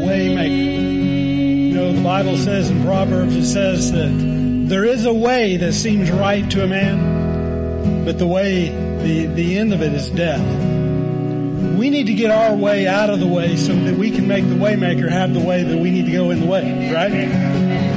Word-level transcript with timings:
Waymaker. 0.00 1.68
You 1.68 1.74
know, 1.74 1.92
the 1.92 2.02
Bible 2.02 2.36
says 2.36 2.70
in 2.70 2.82
Proverbs, 2.82 3.36
it 3.36 3.46
says 3.46 3.92
that 3.92 4.10
there 4.68 4.84
is 4.84 5.04
a 5.04 5.12
way 5.12 5.56
that 5.56 5.72
seems 5.72 6.10
right 6.10 6.48
to 6.50 6.62
a 6.64 6.66
man, 6.66 8.04
but 8.04 8.18
the 8.18 8.26
way, 8.26 8.68
the, 9.02 9.26
the 9.26 9.58
end 9.58 9.72
of 9.72 9.82
it 9.82 9.92
is 9.92 10.10
death. 10.10 10.40
We 11.76 11.90
need 11.90 12.06
to 12.06 12.14
get 12.14 12.30
our 12.30 12.54
way 12.54 12.86
out 12.86 13.10
of 13.10 13.20
the 13.20 13.26
way 13.26 13.56
so 13.56 13.74
that 13.74 13.96
we 13.96 14.10
can 14.10 14.26
make 14.28 14.48
the 14.48 14.54
Waymaker 14.54 15.08
have 15.08 15.32
the 15.32 15.40
way 15.40 15.62
that 15.62 15.78
we 15.78 15.90
need 15.90 16.06
to 16.06 16.12
go 16.12 16.30
in 16.30 16.40
the 16.40 16.46
way, 16.46 16.92
right? 16.92 17.10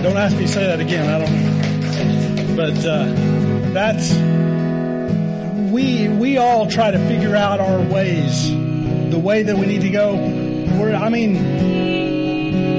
Don't 0.04 0.18
ask 0.18 0.36
me 0.36 0.44
to 0.44 0.48
say 0.48 0.66
that 0.66 0.80
again. 0.80 1.10
I 1.10 1.20
don't, 1.26 2.56
but, 2.56 2.86
uh, 2.86 3.06
that's, 3.74 4.14
we, 5.72 6.08
we 6.08 6.38
all 6.38 6.68
try 6.68 6.92
to 6.92 7.00
figure 7.08 7.36
out 7.36 7.60
our 7.60 7.82
ways, 7.82 8.50
the 8.50 9.20
way 9.20 9.44
that 9.44 9.58
we 9.58 9.66
need 9.66 9.82
to 9.82 9.90
go. 9.90 10.43
We're, 10.80 10.94
I 10.96 11.10
mean, 11.10 11.34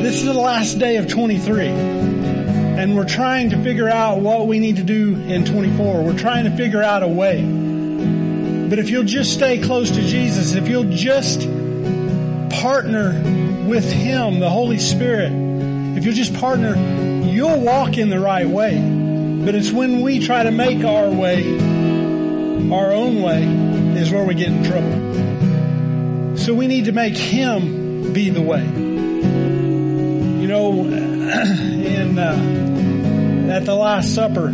this 0.02 0.16
is 0.16 0.24
the 0.24 0.34
last 0.34 0.78
day 0.78 0.96
of 0.96 1.08
23 1.08 1.68
and 2.84 2.96
we're 2.96 3.08
trying 3.08 3.50
to 3.50 3.62
figure 3.62 3.88
out 3.88 4.18
what 4.20 4.46
we 4.46 4.58
need 4.58 4.76
to 4.76 4.82
do 4.82 5.14
in 5.14 5.44
24. 5.44 6.02
We're 6.02 6.18
trying 6.18 6.44
to 6.44 6.56
figure 6.56 6.82
out 6.82 7.02
a 7.02 7.08
way. 7.08 7.42
But 8.68 8.78
if 8.78 8.90
you'll 8.90 9.04
just 9.04 9.32
stay 9.32 9.58
close 9.62 9.90
to 9.92 10.02
Jesus, 10.02 10.54
if 10.54 10.68
you'll 10.68 10.90
just 10.90 11.42
partner 12.60 13.12
with 13.66 13.90
Him, 13.90 14.40
the 14.40 14.50
Holy 14.50 14.78
Spirit, 14.78 15.32
if 15.96 16.04
you'll 16.04 16.14
just 16.14 16.34
partner, 16.34 16.74
you'll 17.24 17.60
walk 17.60 17.96
in 17.96 18.10
the 18.10 18.18
right 18.18 18.48
way. 18.48 18.76
But 19.44 19.54
it's 19.54 19.70
when 19.70 20.00
we 20.00 20.18
try 20.18 20.42
to 20.42 20.50
make 20.50 20.84
our 20.84 21.08
way, 21.08 21.54
our 22.70 22.92
own 22.92 23.22
way, 23.22 23.44
is 24.00 24.10
where 24.10 24.24
we 24.24 24.34
get 24.34 24.48
in 24.48 24.64
trouble. 24.64 25.03
So 26.44 26.52
we 26.52 26.66
need 26.66 26.84
to 26.84 26.92
make 26.92 27.16
Him 27.16 28.12
be 28.12 28.28
the 28.28 28.42
way. 28.42 28.62
You 28.62 30.46
know, 30.46 30.72
in, 30.84 32.18
uh, 32.18 33.50
at 33.50 33.64
the 33.64 33.74
Last 33.74 34.14
Supper, 34.14 34.50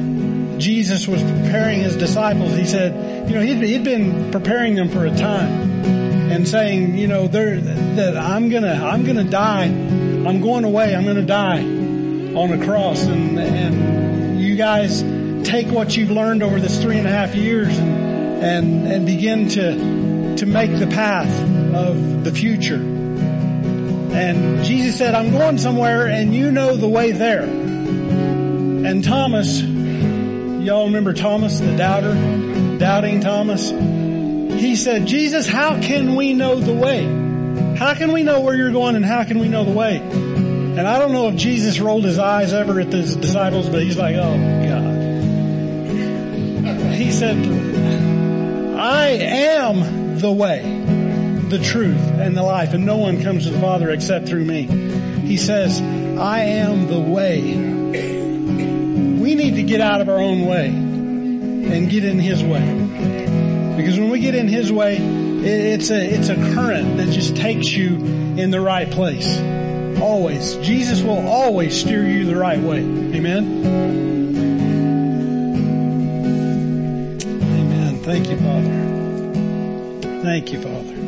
Jesus 0.59 1.09
was 1.09 1.21
preparing 1.21 1.81
his 1.81 1.97
disciples. 1.97 2.55
He 2.55 2.65
said, 2.65 3.29
you 3.29 3.35
know, 3.35 3.41
he'd, 3.41 3.61
he'd 3.65 3.83
been 3.83 4.31
preparing 4.31 4.77
them 4.77 4.89
for 4.89 5.05
a 5.05 5.11
time 5.17 5.83
and 6.31 6.47
saying, 6.47 6.97
you 6.97 7.09
know, 7.09 7.27
that 7.27 8.17
I'm 8.17 8.51
gonna, 8.51 8.75
I'm 8.75 9.05
gonna 9.05 9.25
die. 9.25 9.65
I'm 9.65 10.41
going 10.41 10.63
away. 10.63 10.95
I'm 10.95 11.05
gonna 11.05 11.23
die 11.23 11.59
on 11.59 12.53
a 12.53 12.65
cross. 12.65 13.03
And, 13.03 13.37
and 13.37 14.41
you 14.41 14.55
guys 14.55 15.03
take 15.43 15.67
what 15.67 15.97
you've 15.97 16.13
learned 16.13 16.45
over 16.45 16.61
this 16.61 16.81
three 16.81 16.99
and 16.99 17.09
a 17.09 17.11
half 17.11 17.35
years 17.35 17.77
and, 17.77 18.45
and, 18.45 18.87
and 18.87 19.07
begin 19.07 19.49
to, 19.49 20.37
to 20.37 20.47
make 20.47 20.71
the 20.79 20.87
path 20.87 21.50
of 21.75 22.25
the 22.25 22.33
future. 22.33 22.77
And 22.77 24.65
Jesus 24.65 24.99
said, 24.99 25.15
I'm 25.15 25.31
going 25.31 25.59
somewhere 25.59 26.07
and 26.07 26.35
you 26.35 26.51
know 26.51 26.77
the 26.77 26.89
way 26.89 27.13
there. 27.13 27.45
And 27.45 29.05
Thomas, 29.05 29.61
y'all 29.63 30.87
remember 30.87 31.13
Thomas, 31.13 31.61
the 31.61 31.77
doubter, 31.77 32.15
doubting 32.79 33.21
Thomas? 33.21 33.71
He 33.71 34.77
said, 34.77 35.07
Jesus, 35.07 35.47
how 35.47 35.81
can 35.81 36.17
we 36.17 36.35
know 36.35 36.59
the 36.61 36.75
way? 36.75 37.05
How 37.77 37.95
can 37.95 38.13
we 38.13 38.23
know 38.23 38.41
where 38.41 38.55
you're 38.55 38.73
going 38.73 38.97
and 38.97 39.05
how 39.05 39.25
can 39.25 39.39
we 39.39 39.49
know 39.49 39.65
the 39.65 39.73
way? 39.73 39.97
And 39.97 40.81
I 40.81 40.99
don't 40.99 41.13
know 41.13 41.29
if 41.29 41.37
Jesus 41.37 41.81
rolled 41.81 42.05
his 42.05 42.19
eyes 42.19 42.53
ever 42.53 42.81
at 42.81 42.93
his 42.93 43.17
disciples, 43.17 43.69
but 43.69 43.83
he's 43.83 43.97
like, 43.97 44.17
oh 44.17 44.37
God. 44.69 44.91
He 46.95 47.11
said, 47.11 47.37
I 48.79 49.09
am 49.09 50.19
the 50.19 50.31
way, 50.31 50.61
the 51.51 51.59
truth, 51.59 52.01
and 52.01 52.37
the 52.37 52.43
life, 52.43 52.73
and 52.73 52.87
no 52.87 52.97
one 52.97 53.23
comes 53.23 53.45
to 53.45 53.51
the 53.51 53.61
Father 53.61 53.91
except 53.91 54.29
through 54.29 54.45
me. 54.45 54.63
He 55.27 55.37
says, 55.37 55.81
I 55.81 56.41
am 56.41 56.87
the 56.87 57.01
way. 57.01 57.41
We 59.21 59.35
need 59.35 59.57
to 59.57 59.63
get 59.63 59.81
out 59.81 60.01
of 60.01 60.09
our 60.09 60.19
own 60.19 60.47
way 60.47 60.67
and 60.69 61.91
get 61.91 62.05
in 62.05 62.19
His 62.19 62.43
way. 62.43 63.77
Because 63.77 63.99
when 63.99 64.11
we 64.11 64.21
get 64.21 64.35
in 64.35 64.49
His 64.49 64.73
way, 64.73 64.97
it's 64.99 65.91
a, 65.91 66.01
it's 66.01 66.29
a 66.29 66.37
current 66.55 66.99
that 66.99 67.11
just 67.11 67.37
takes 67.37 67.69
you 67.69 67.97
in 67.97 68.51
the 68.51 68.61
right 68.61 68.91
place. 68.91 69.39
Always. 70.01 70.57
Jesus 70.57 71.03
will 71.03 71.27
always 71.27 71.79
steer 71.79 72.07
you 72.07 72.25
the 72.25 72.37
right 72.37 72.61
way. 72.61 72.79
Amen? 72.79 73.67
Amen. 77.59 78.03
Thank 78.03 78.29
you, 78.29 78.37
Father. 78.37 80.23
Thank 80.23 80.53
you, 80.53 80.61
Father. 80.63 81.00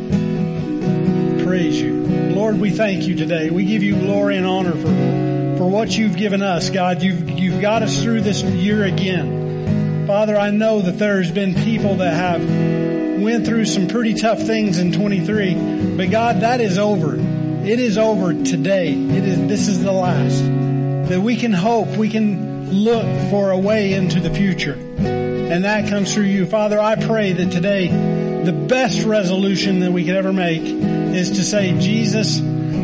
Praise 1.52 1.78
you. 1.78 2.06
Lord, 2.34 2.58
we 2.58 2.70
thank 2.70 3.02
you 3.02 3.14
today. 3.14 3.50
We 3.50 3.66
give 3.66 3.82
you 3.82 3.94
glory 3.94 4.38
and 4.38 4.46
honor 4.46 4.72
for, 4.72 5.58
for 5.58 5.68
what 5.68 5.90
you've 5.90 6.16
given 6.16 6.40
us. 6.40 6.70
God, 6.70 7.02
you've, 7.02 7.28
you've 7.28 7.60
got 7.60 7.82
us 7.82 8.02
through 8.02 8.22
this 8.22 8.42
year 8.42 8.84
again. 8.84 10.06
Father, 10.06 10.34
I 10.34 10.48
know 10.48 10.80
that 10.80 10.92
there's 10.92 11.30
been 11.30 11.54
people 11.54 11.96
that 11.96 12.14
have 12.14 12.40
went 13.20 13.44
through 13.44 13.66
some 13.66 13.86
pretty 13.86 14.14
tough 14.14 14.40
things 14.40 14.78
in 14.78 14.92
23, 14.92 15.94
but 15.94 16.10
God, 16.10 16.40
that 16.40 16.62
is 16.62 16.78
over. 16.78 17.16
It 17.16 17.78
is 17.78 17.98
over 17.98 18.32
today. 18.32 18.94
It 18.94 19.24
is, 19.26 19.46
this 19.46 19.68
is 19.68 19.82
the 19.84 19.92
last. 19.92 20.42
That 21.10 21.20
we 21.20 21.36
can 21.36 21.52
hope, 21.52 21.88
we 21.98 22.08
can 22.08 22.70
look 22.70 23.04
for 23.28 23.50
a 23.50 23.58
way 23.58 23.92
into 23.92 24.20
the 24.20 24.32
future. 24.32 24.72
And 24.72 25.64
that 25.64 25.90
comes 25.90 26.14
through 26.14 26.24
you. 26.24 26.46
Father, 26.46 26.80
I 26.80 26.96
pray 26.96 27.34
that 27.34 27.52
today 27.52 27.88
the 28.42 28.54
best 28.54 29.04
resolution 29.04 29.80
that 29.80 29.92
we 29.92 30.06
could 30.06 30.16
ever 30.16 30.32
make 30.32 31.01
is 31.14 31.32
to 31.32 31.44
say, 31.44 31.78
Jesus, 31.78 32.40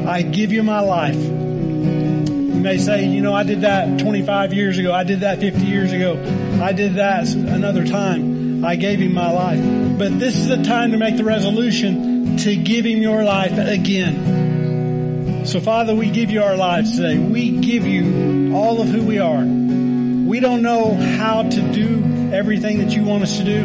I 0.06 0.22
give 0.22 0.52
you 0.52 0.62
my 0.62 0.80
life. 0.80 1.16
You 1.16 2.64
may 2.64 2.78
say, 2.78 3.06
you 3.06 3.20
know, 3.20 3.34
I 3.34 3.42
did 3.44 3.62
that 3.62 4.00
25 4.00 4.52
years 4.52 4.78
ago. 4.78 4.92
I 4.92 5.04
did 5.04 5.20
that 5.20 5.38
50 5.38 5.64
years 5.64 5.92
ago. 5.92 6.16
I 6.62 6.72
did 6.72 6.94
that 6.94 7.28
another 7.32 7.86
time. 7.86 8.64
I 8.64 8.76
gave 8.76 8.98
him 8.98 9.14
my 9.14 9.30
life. 9.30 9.98
But 9.98 10.18
this 10.18 10.36
is 10.36 10.48
the 10.48 10.62
time 10.62 10.92
to 10.92 10.98
make 10.98 11.16
the 11.16 11.24
resolution 11.24 12.36
to 12.38 12.56
give 12.56 12.84
him 12.84 13.00
your 13.00 13.24
life 13.24 13.56
again. 13.56 15.44
So 15.46 15.60
Father, 15.60 15.94
we 15.94 16.10
give 16.10 16.30
you 16.30 16.42
our 16.42 16.56
lives 16.56 16.96
today. 16.96 17.18
We 17.18 17.58
give 17.58 17.86
you 17.86 18.54
all 18.54 18.80
of 18.82 18.88
who 18.88 19.02
we 19.02 19.18
are. 19.18 19.42
We 19.42 20.40
don't 20.40 20.62
know 20.62 20.94
how 20.94 21.42
to 21.42 21.72
do 21.72 22.30
everything 22.32 22.78
that 22.78 22.90
you 22.90 23.04
want 23.04 23.22
us 23.22 23.38
to 23.38 23.44
do, 23.44 23.64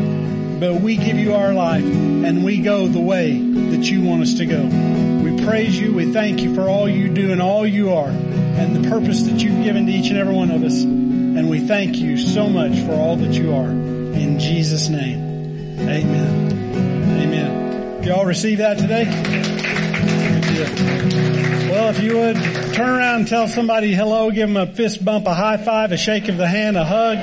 but 0.63 0.75
we 0.75 0.95
give 0.95 1.19
you 1.19 1.33
our 1.33 1.53
life 1.53 1.83
and 1.83 2.41
we 2.41 2.61
go 2.61 2.87
the 2.87 3.01
way 3.01 3.37
that 3.37 3.83
you 3.83 4.01
want 4.01 4.21
us 4.21 4.35
to 4.35 4.45
go. 4.45 4.63
We 5.21 5.43
praise 5.45 5.77
you. 5.77 5.93
We 5.93 6.13
thank 6.13 6.39
you 6.39 6.55
for 6.55 6.69
all 6.69 6.87
you 6.87 7.09
do 7.09 7.33
and 7.33 7.41
all 7.41 7.67
you 7.67 7.91
are 7.91 8.07
and 8.07 8.73
the 8.73 8.89
purpose 8.89 9.23
that 9.23 9.43
you've 9.43 9.61
given 9.61 9.87
to 9.87 9.91
each 9.91 10.07
and 10.07 10.17
every 10.17 10.33
one 10.33 10.51
of 10.51 10.63
us. 10.63 10.81
And 10.81 11.49
we 11.49 11.59
thank 11.59 11.97
you 11.97 12.17
so 12.17 12.47
much 12.47 12.79
for 12.85 12.93
all 12.93 13.17
that 13.17 13.33
you 13.33 13.53
are. 13.53 13.67
In 13.67 14.39
Jesus' 14.39 14.87
name, 14.87 15.81
amen. 15.81 17.19
Amen. 17.19 18.03
Y'all 18.05 18.25
receive 18.25 18.59
that 18.59 18.77
today? 18.77 19.03
Well, 21.69 21.89
if 21.89 22.01
you 22.01 22.15
would 22.19 22.37
turn 22.73 22.89
around 22.89 23.15
and 23.19 23.27
tell 23.27 23.49
somebody 23.49 23.93
hello, 23.93 24.31
give 24.31 24.47
them 24.47 24.55
a 24.55 24.65
fist 24.65 25.03
bump, 25.03 25.27
a 25.27 25.33
high 25.33 25.57
five, 25.57 25.91
a 25.91 25.97
shake 25.97 26.29
of 26.29 26.37
the 26.37 26.47
hand, 26.47 26.77
a 26.77 26.85
hug. 26.85 27.17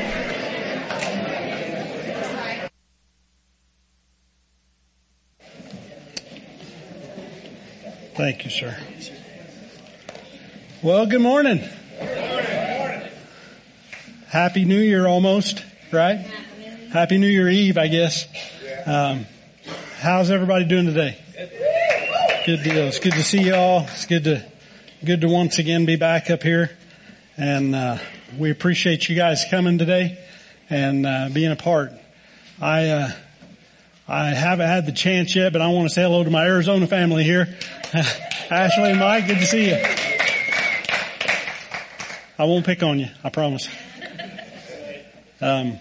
Thank 8.21 8.45
you, 8.45 8.51
sir. 8.51 8.77
Well, 10.83 11.07
good 11.07 11.23
morning. 11.23 11.67
Good 11.99 12.79
morning. 12.79 13.09
Happy 14.29 14.67
New 14.67 14.79
Year 14.79 15.07
almost, 15.07 15.65
right? 15.91 16.19
Happy 16.93 17.17
New 17.17 17.29
Year 17.29 17.49
Eve, 17.49 17.79
I 17.79 17.89
guess. 17.89 18.29
Um, 18.85 19.25
how's 20.01 20.31
everybody 20.31 20.67
doing 20.67 20.85
today? 20.85 21.17
Good 22.45 22.63
deal. 22.63 22.89
It's 22.89 22.99
good 22.99 23.15
to 23.15 23.25
see 23.25 23.41
you 23.41 23.55
all. 23.55 23.85
It's 23.85 24.05
good 24.05 24.25
to, 24.25 24.45
good 25.03 25.23
to 25.23 25.29
once 25.29 25.59
again 25.59 25.87
be 25.87 25.97
back 25.97 26.29
up 26.29 26.43
here. 26.43 26.77
And, 27.39 27.75
uh, 27.75 27.97
we 28.37 28.51
appreciate 28.51 29.09
you 29.09 29.17
guys 29.17 29.47
coming 29.51 29.79
today 29.79 30.19
and, 30.69 31.07
uh, 31.07 31.31
being 31.33 31.53
a 31.53 31.57
part. 31.57 31.95
I, 32.61 32.91
uh, 32.91 33.13
I 34.13 34.31
haven't 34.31 34.67
had 34.67 34.87
the 34.87 34.93
chance 34.93 35.37
yet, 35.37 35.53
but 35.53 35.63
I 35.63 35.69
want 35.69 35.89
to 35.89 35.95
say 35.95 36.03
hello 36.03 36.25
to 36.25 36.31
my 36.31 36.45
Arizona 36.45 36.89
family 36.89 37.23
here. 37.23 37.47
Ashley 38.51 38.91
and 38.91 38.99
Mike, 38.99 39.29
good 39.29 39.39
to 39.39 39.47
see 39.47 39.69
you. 39.69 39.77
I 42.37 42.45
won't 42.45 42.67
pick 42.67 42.83
on 42.83 42.99
you, 42.99 43.07
I 43.23 43.29
promise. 43.29 43.69
Um, 45.41 45.79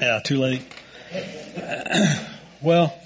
yeah, 0.00 0.20
too 0.20 0.38
late. 0.38 0.62
well, 2.62 2.98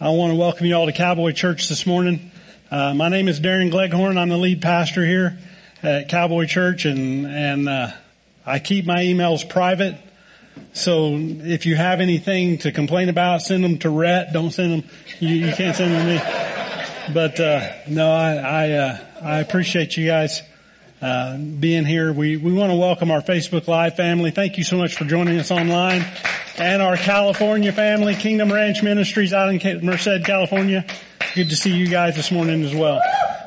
I 0.00 0.08
want 0.08 0.32
to 0.32 0.36
welcome 0.36 0.66
you 0.66 0.74
all 0.74 0.86
to 0.86 0.92
Cowboy 0.92 1.30
Church 1.30 1.68
this 1.68 1.86
morning. 1.86 2.32
Uh, 2.72 2.92
my 2.92 3.08
name 3.08 3.28
is 3.28 3.38
Darren 3.38 3.70
Gleghorn. 3.70 4.18
I'm 4.18 4.30
the 4.30 4.36
lead 4.36 4.62
pastor 4.62 5.06
here 5.06 5.38
at 5.84 6.08
Cowboy 6.08 6.46
Church, 6.46 6.86
and 6.86 7.24
and 7.24 7.68
uh, 7.68 7.92
I 8.44 8.58
keep 8.58 8.84
my 8.84 9.04
emails 9.04 9.48
private. 9.48 9.96
So 10.72 11.16
if 11.16 11.66
you 11.66 11.74
have 11.74 12.00
anything 12.00 12.58
to 12.58 12.72
complain 12.72 13.08
about, 13.08 13.42
send 13.42 13.64
them 13.64 13.78
to 13.78 13.90
Rhett. 13.90 14.32
Don't 14.32 14.50
send 14.50 14.72
them. 14.72 14.90
You, 15.20 15.34
you 15.46 15.52
can't 15.52 15.74
send 15.74 15.92
them 15.92 16.06
to 16.06 16.14
me. 16.14 17.14
But 17.14 17.40
uh, 17.40 17.72
no, 17.88 18.10
I 18.10 18.34
I, 18.34 18.70
uh, 18.72 18.98
I 19.22 19.38
appreciate 19.40 19.96
you 19.96 20.06
guys 20.06 20.42
uh, 21.00 21.38
being 21.38 21.84
here. 21.84 22.12
We 22.12 22.36
we 22.36 22.52
want 22.52 22.72
to 22.72 22.76
welcome 22.76 23.10
our 23.10 23.22
Facebook 23.22 23.68
Live 23.68 23.96
family. 23.96 24.30
Thank 24.30 24.58
you 24.58 24.64
so 24.64 24.76
much 24.76 24.96
for 24.96 25.04
joining 25.04 25.38
us 25.38 25.50
online, 25.50 26.04
and 26.58 26.82
our 26.82 26.96
California 26.96 27.72
family, 27.72 28.14
Kingdom 28.14 28.52
Ranch 28.52 28.82
Ministries 28.82 29.32
out 29.32 29.48
in 29.48 29.86
Merced, 29.86 30.24
California. 30.24 30.84
Good 31.34 31.50
to 31.50 31.56
see 31.56 31.74
you 31.74 31.86
guys 31.86 32.16
this 32.16 32.30
morning 32.30 32.64
as 32.64 32.74
well. 32.74 33.00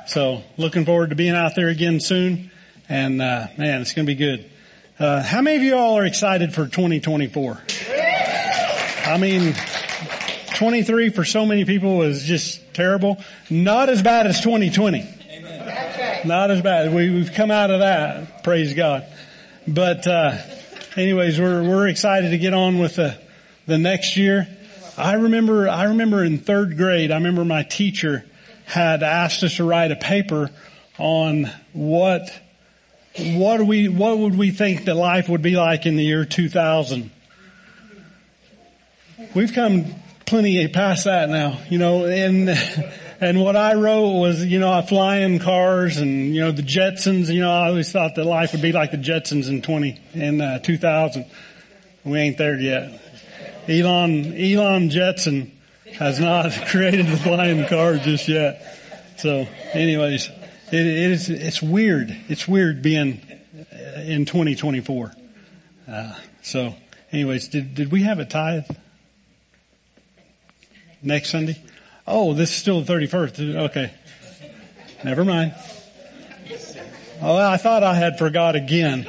So 0.07 0.41
looking 0.57 0.85
forward 0.85 1.09
to 1.09 1.15
being 1.15 1.35
out 1.35 1.55
there 1.55 1.69
again 1.69 1.99
soon, 1.99 2.51
and 2.87 3.21
uh, 3.21 3.47
man, 3.57 3.81
it's 3.81 3.93
going 3.93 4.05
to 4.05 4.11
be 4.11 4.17
good. 4.17 4.49
Uh, 4.99 5.23
how 5.23 5.41
many 5.41 5.55
of 5.55 5.63
you 5.63 5.77
all 5.77 5.97
are 5.97 6.05
excited 6.05 6.53
for 6.53 6.67
2024? 6.67 7.57
I 9.05 9.17
mean, 9.17 9.55
23 10.55 11.11
for 11.11 11.23
so 11.23 11.45
many 11.45 11.63
people 11.63 11.95
was 11.95 12.21
just 12.23 12.73
terrible. 12.73 13.17
Not 13.49 13.87
as 13.87 14.01
bad 14.01 14.27
as 14.27 14.41
2020. 14.41 15.07
Not 16.25 16.51
as 16.51 16.61
bad. 16.61 16.93
We, 16.93 17.23
have 17.23 17.33
come 17.33 17.49
out 17.49 17.71
of 17.71 17.79
that. 17.79 18.43
Praise 18.43 18.73
God. 18.73 19.05
But, 19.65 20.05
uh, 20.05 20.37
anyways, 20.97 21.39
we're, 21.39 21.63
we're 21.63 21.87
excited 21.87 22.31
to 22.31 22.37
get 22.37 22.53
on 22.53 22.79
with 22.79 22.97
the, 22.97 23.17
the 23.67 23.77
next 23.77 24.17
year. 24.17 24.49
I 24.97 25.13
remember, 25.13 25.69
I 25.69 25.85
remember 25.85 26.25
in 26.25 26.39
third 26.39 26.75
grade, 26.75 27.11
I 27.11 27.15
remember 27.15 27.45
my 27.45 27.63
teacher 27.63 28.25
had 28.65 29.01
asked 29.01 29.43
us 29.43 29.55
to 29.55 29.63
write 29.63 29.91
a 29.93 29.95
paper 29.95 30.49
on 30.97 31.49
what, 31.71 32.37
what 33.17 33.65
we, 33.65 33.87
what 33.87 34.17
would 34.17 34.37
we 34.37 34.51
think 34.51 34.85
that 34.85 34.95
life 34.95 35.29
would 35.29 35.41
be 35.41 35.55
like 35.55 35.85
in 35.85 35.95
the 35.95 36.03
year 36.03 36.25
2000? 36.25 37.11
We've 39.33 39.53
come 39.53 39.85
plenty 40.25 40.67
past 40.67 41.05
that 41.05 41.29
now, 41.29 41.59
you 41.69 41.77
know, 41.77 42.05
and, 42.05 42.49
and 43.19 43.41
what 43.41 43.55
I 43.55 43.73
wrote 43.73 44.19
was, 44.19 44.45
you 44.45 44.59
know, 44.59 44.81
flying 44.81 45.39
cars 45.39 45.97
and, 45.97 46.33
you 46.33 46.41
know, 46.41 46.51
the 46.51 46.61
Jetsons, 46.61 47.33
you 47.33 47.41
know, 47.41 47.51
I 47.51 47.67
always 47.67 47.91
thought 47.91 48.15
that 48.15 48.25
life 48.25 48.53
would 48.53 48.61
be 48.61 48.71
like 48.71 48.91
the 48.91 48.97
Jetsons 48.97 49.49
in 49.49 49.61
20, 49.61 49.99
in 50.13 50.41
uh, 50.41 50.59
2000. 50.59 51.25
We 52.05 52.19
ain't 52.19 52.37
there 52.37 52.59
yet. 52.59 53.01
Elon, 53.67 54.35
Elon 54.35 54.89
Jetson 54.89 55.51
has 55.93 56.19
not 56.19 56.51
created 56.69 57.07
the 57.07 57.17
flying 57.17 57.65
car 57.67 57.97
just 57.97 58.27
yet. 58.27 58.77
So 59.17 59.47
anyways, 59.73 60.29
it, 60.71 60.85
it 60.85 61.11
is, 61.11 61.29
it's 61.29 61.61
weird. 61.61 62.15
It's 62.27 62.47
weird 62.47 62.81
being 62.81 63.21
in 63.95 64.25
2024. 64.25 65.11
Uh, 65.87 66.15
so 66.41 66.75
anyways, 67.11 67.47
did, 67.47 67.75
did 67.75 67.91
we 67.91 68.03
have 68.03 68.19
a 68.19 68.25
tithe 68.25 68.69
next 71.01 71.29
Sunday? 71.29 71.61
Oh, 72.07 72.33
this 72.33 72.49
is 72.51 72.55
still 72.55 72.81
the 72.81 72.93
31st. 72.93 73.55
Okay. 73.69 73.91
Never 75.03 75.23
mind. 75.23 75.53
Oh, 77.21 77.35
I 77.35 77.57
thought 77.57 77.83
I 77.83 77.95
had 77.95 78.17
forgot 78.17 78.55
again, 78.55 79.07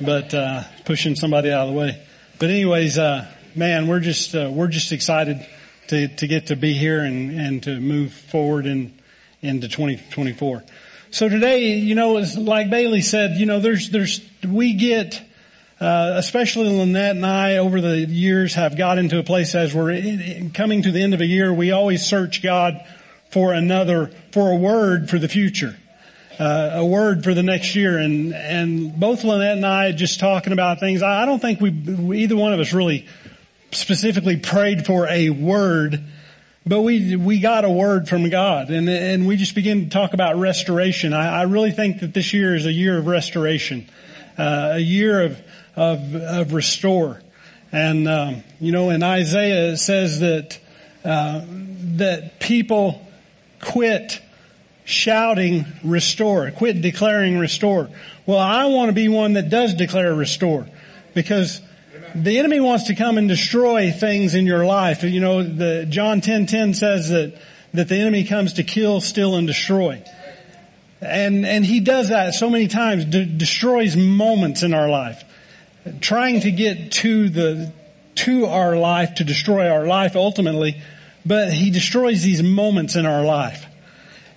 but, 0.00 0.32
uh, 0.32 0.64
pushing 0.84 1.16
somebody 1.16 1.50
out 1.50 1.68
of 1.68 1.74
the 1.74 1.78
way. 1.78 2.02
But 2.38 2.50
anyways, 2.50 2.98
uh, 2.98 3.26
man, 3.54 3.88
we're 3.88 4.00
just, 4.00 4.34
uh, 4.34 4.50
we're 4.52 4.68
just 4.68 4.90
excited 4.92 5.46
to, 5.88 6.08
to 6.08 6.26
get 6.26 6.46
to 6.46 6.56
be 6.56 6.72
here 6.72 7.00
and, 7.00 7.38
and 7.38 7.62
to 7.64 7.78
move 7.78 8.12
forward 8.12 8.66
in, 8.66 8.98
into 9.42 9.68
2024. 9.68 10.62
So 11.12 11.28
today, 11.28 11.74
you 11.74 11.94
know, 11.94 12.14
like 12.38 12.70
Bailey 12.70 13.02
said, 13.02 13.32
you 13.32 13.44
know, 13.44 13.60
there's, 13.60 13.90
there's, 13.90 14.22
we 14.48 14.72
get, 14.72 15.22
uh, 15.78 16.14
especially 16.16 16.70
Lynette 16.70 17.16
and 17.16 17.26
I 17.26 17.58
over 17.58 17.82
the 17.82 17.98
years 17.98 18.54
have 18.54 18.78
got 18.78 18.96
into 18.96 19.18
a 19.18 19.22
place 19.22 19.54
as 19.54 19.74
we're 19.74 19.92
coming 20.54 20.80
to 20.84 20.90
the 20.90 21.02
end 21.02 21.12
of 21.12 21.20
a 21.20 21.26
year, 21.26 21.52
we 21.52 21.70
always 21.70 22.02
search 22.02 22.42
God 22.42 22.82
for 23.28 23.52
another, 23.52 24.10
for 24.30 24.52
a 24.52 24.56
word 24.56 25.10
for 25.10 25.18
the 25.18 25.28
future. 25.28 25.76
Uh, 26.40 26.70
a 26.76 26.86
word 26.86 27.24
for 27.24 27.34
the 27.34 27.42
next 27.42 27.74
year 27.74 27.98
and, 27.98 28.32
and 28.32 28.98
both 28.98 29.22
Lynette 29.22 29.58
and 29.58 29.66
I 29.66 29.92
just 29.92 30.18
talking 30.18 30.54
about 30.54 30.80
things. 30.80 31.02
I, 31.02 31.24
I 31.24 31.26
don't 31.26 31.40
think 31.40 31.60
we, 31.60 32.22
either 32.22 32.36
one 32.36 32.54
of 32.54 32.60
us 32.60 32.72
really 32.72 33.06
specifically 33.70 34.38
prayed 34.38 34.86
for 34.86 35.06
a 35.08 35.28
word, 35.28 36.02
but 36.64 36.80
we, 36.82 37.16
we 37.16 37.40
got 37.40 37.64
a 37.64 37.70
word 37.70 38.08
from 38.08 38.28
God 38.30 38.70
and, 38.70 38.88
and 38.88 39.26
we 39.26 39.36
just 39.36 39.54
begin 39.54 39.84
to 39.84 39.90
talk 39.90 40.14
about 40.14 40.36
restoration. 40.36 41.12
I, 41.12 41.40
I 41.40 41.42
really 41.42 41.72
think 41.72 42.00
that 42.00 42.14
this 42.14 42.32
year 42.32 42.54
is 42.54 42.66
a 42.66 42.72
year 42.72 42.98
of 42.98 43.06
restoration, 43.06 43.88
uh, 44.38 44.70
a 44.74 44.78
year 44.78 45.22
of, 45.22 45.40
of, 45.74 46.14
of 46.14 46.52
restore. 46.52 47.20
And, 47.72 48.06
um, 48.06 48.44
you 48.60 48.70
know, 48.70 48.90
in 48.90 49.02
Isaiah 49.02 49.72
it 49.72 49.78
says 49.78 50.20
that, 50.20 50.58
uh, 51.04 51.42
that 51.96 52.38
people 52.38 53.04
quit 53.60 54.20
shouting 54.84 55.64
restore, 55.82 56.50
quit 56.52 56.80
declaring 56.80 57.38
restore. 57.38 57.88
Well, 58.26 58.38
I 58.38 58.66
want 58.66 58.88
to 58.88 58.92
be 58.92 59.08
one 59.08 59.32
that 59.32 59.50
does 59.50 59.74
declare 59.74 60.14
restore 60.14 60.68
because 61.14 61.60
the 62.14 62.38
enemy 62.38 62.60
wants 62.60 62.84
to 62.84 62.94
come 62.94 63.18
and 63.18 63.28
destroy 63.28 63.90
things 63.90 64.34
in 64.34 64.46
your 64.46 64.64
life. 64.64 65.02
You 65.02 65.20
know, 65.20 65.42
the 65.42 65.86
John 65.88 66.20
10, 66.20 66.46
10 66.46 66.74
says 66.74 67.08
that, 67.10 67.40
that 67.74 67.88
the 67.88 67.96
enemy 67.96 68.24
comes 68.24 68.54
to 68.54 68.62
kill, 68.62 69.00
steal, 69.00 69.36
and 69.36 69.46
destroy. 69.46 70.02
And, 71.00 71.44
and 71.44 71.64
he 71.64 71.80
does 71.80 72.10
that 72.10 72.34
so 72.34 72.48
many 72.48 72.68
times, 72.68 73.04
de- 73.04 73.24
destroys 73.24 73.96
moments 73.96 74.62
in 74.62 74.72
our 74.74 74.88
life 74.88 75.24
trying 76.00 76.40
to 76.40 76.50
get 76.50 76.92
to 76.92 77.28
the, 77.28 77.72
to 78.14 78.46
our 78.46 78.76
life, 78.76 79.16
to 79.16 79.24
destroy 79.24 79.68
our 79.68 79.86
life 79.86 80.16
ultimately, 80.16 80.80
but 81.24 81.52
he 81.52 81.70
destroys 81.70 82.22
these 82.22 82.42
moments 82.42 82.96
in 82.96 83.06
our 83.06 83.24
life. 83.24 83.66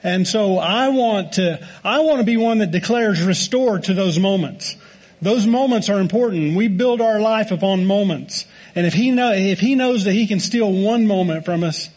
And 0.04 0.28
so 0.28 0.60
I 0.60 0.90
want 0.90 1.34
to, 1.34 1.68
I 1.84 2.00
want 2.00 2.20
to 2.20 2.26
be 2.26 2.38
one 2.38 2.60
that 2.60 2.72
declares 2.72 3.22
restore 3.22 3.80
to 3.80 3.94
those 3.94 4.20
moments. 4.20 4.76
Those 5.22 5.48
moments 5.48 5.90
are 5.90 6.00
important. 6.00 6.56
We 6.56 6.68
build 6.68 7.02
our 7.02 7.20
life 7.20 7.52
upon 7.52 7.86
moments. 7.86 8.46
And 8.76 8.86
if 8.86 8.94
he 8.94 9.12
know, 9.12 9.32
if 9.32 9.60
he 9.60 9.76
knows 9.76 10.04
that 10.04 10.14
he 10.14 10.28
can 10.28 10.40
steal 10.40 10.72
one 10.72 11.08
moment 11.08 11.46
from 11.46 11.64
us, 11.64 11.90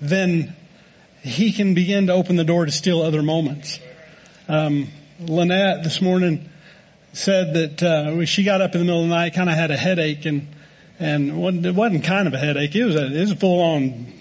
then 0.00 0.54
he 1.22 1.52
can 1.52 1.74
begin 1.74 2.06
to 2.06 2.12
open 2.12 2.36
the 2.36 2.44
door 2.44 2.64
to 2.64 2.72
steal 2.72 3.02
other 3.02 3.22
moments. 3.22 3.80
Um, 4.48 4.88
Lynette 5.20 5.82
this 5.82 6.00
morning 6.00 6.48
said 7.12 7.54
that 7.54 7.82
uh, 7.82 8.24
she 8.24 8.44
got 8.44 8.60
up 8.60 8.74
in 8.74 8.80
the 8.80 8.84
middle 8.84 9.02
of 9.02 9.08
the 9.08 9.14
night, 9.14 9.34
kind 9.34 9.50
of 9.50 9.56
had 9.56 9.70
a 9.70 9.76
headache, 9.76 10.24
and 10.24 10.46
and 11.00 11.64
it 11.64 11.74
wasn't 11.74 12.04
kind 12.04 12.26
of 12.26 12.34
a 12.34 12.38
headache. 12.38 12.74
It 12.74 12.84
was 12.84 12.96
a 12.96 13.06
it 13.06 13.20
was 13.20 13.32
full 13.34 13.60
on 13.60 14.12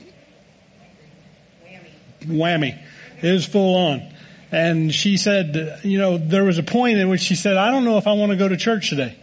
whammy. 1.63 1.91
whammy. 2.25 2.83
It 3.21 3.31
was 3.31 3.45
full 3.45 3.75
on. 3.75 4.13
And 4.51 4.93
she 4.93 5.17
said, 5.17 5.81
you 5.83 5.97
know, 5.97 6.17
there 6.17 6.43
was 6.43 6.57
a 6.57 6.63
point 6.63 6.99
at 6.99 7.07
which 7.07 7.21
she 7.21 7.35
said, 7.35 7.57
I 7.57 7.71
don't 7.71 7.83
know 7.83 7.97
if 7.97 8.07
I 8.07 8.13
want 8.13 8.31
to 8.31 8.37
go 8.37 8.47
to 8.47 8.55
church 8.55 8.89
today, 8.89 9.15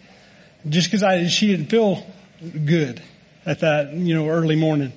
just 0.68 0.88
because 0.88 1.02
I 1.02 1.26
she 1.28 1.46
didn't 1.48 1.70
feel 1.70 2.06
good 2.64 3.02
at 3.46 3.60
that 3.60 3.92
you 3.92 4.14
know 4.14 4.28
early 4.28 4.56
morning. 4.56 4.92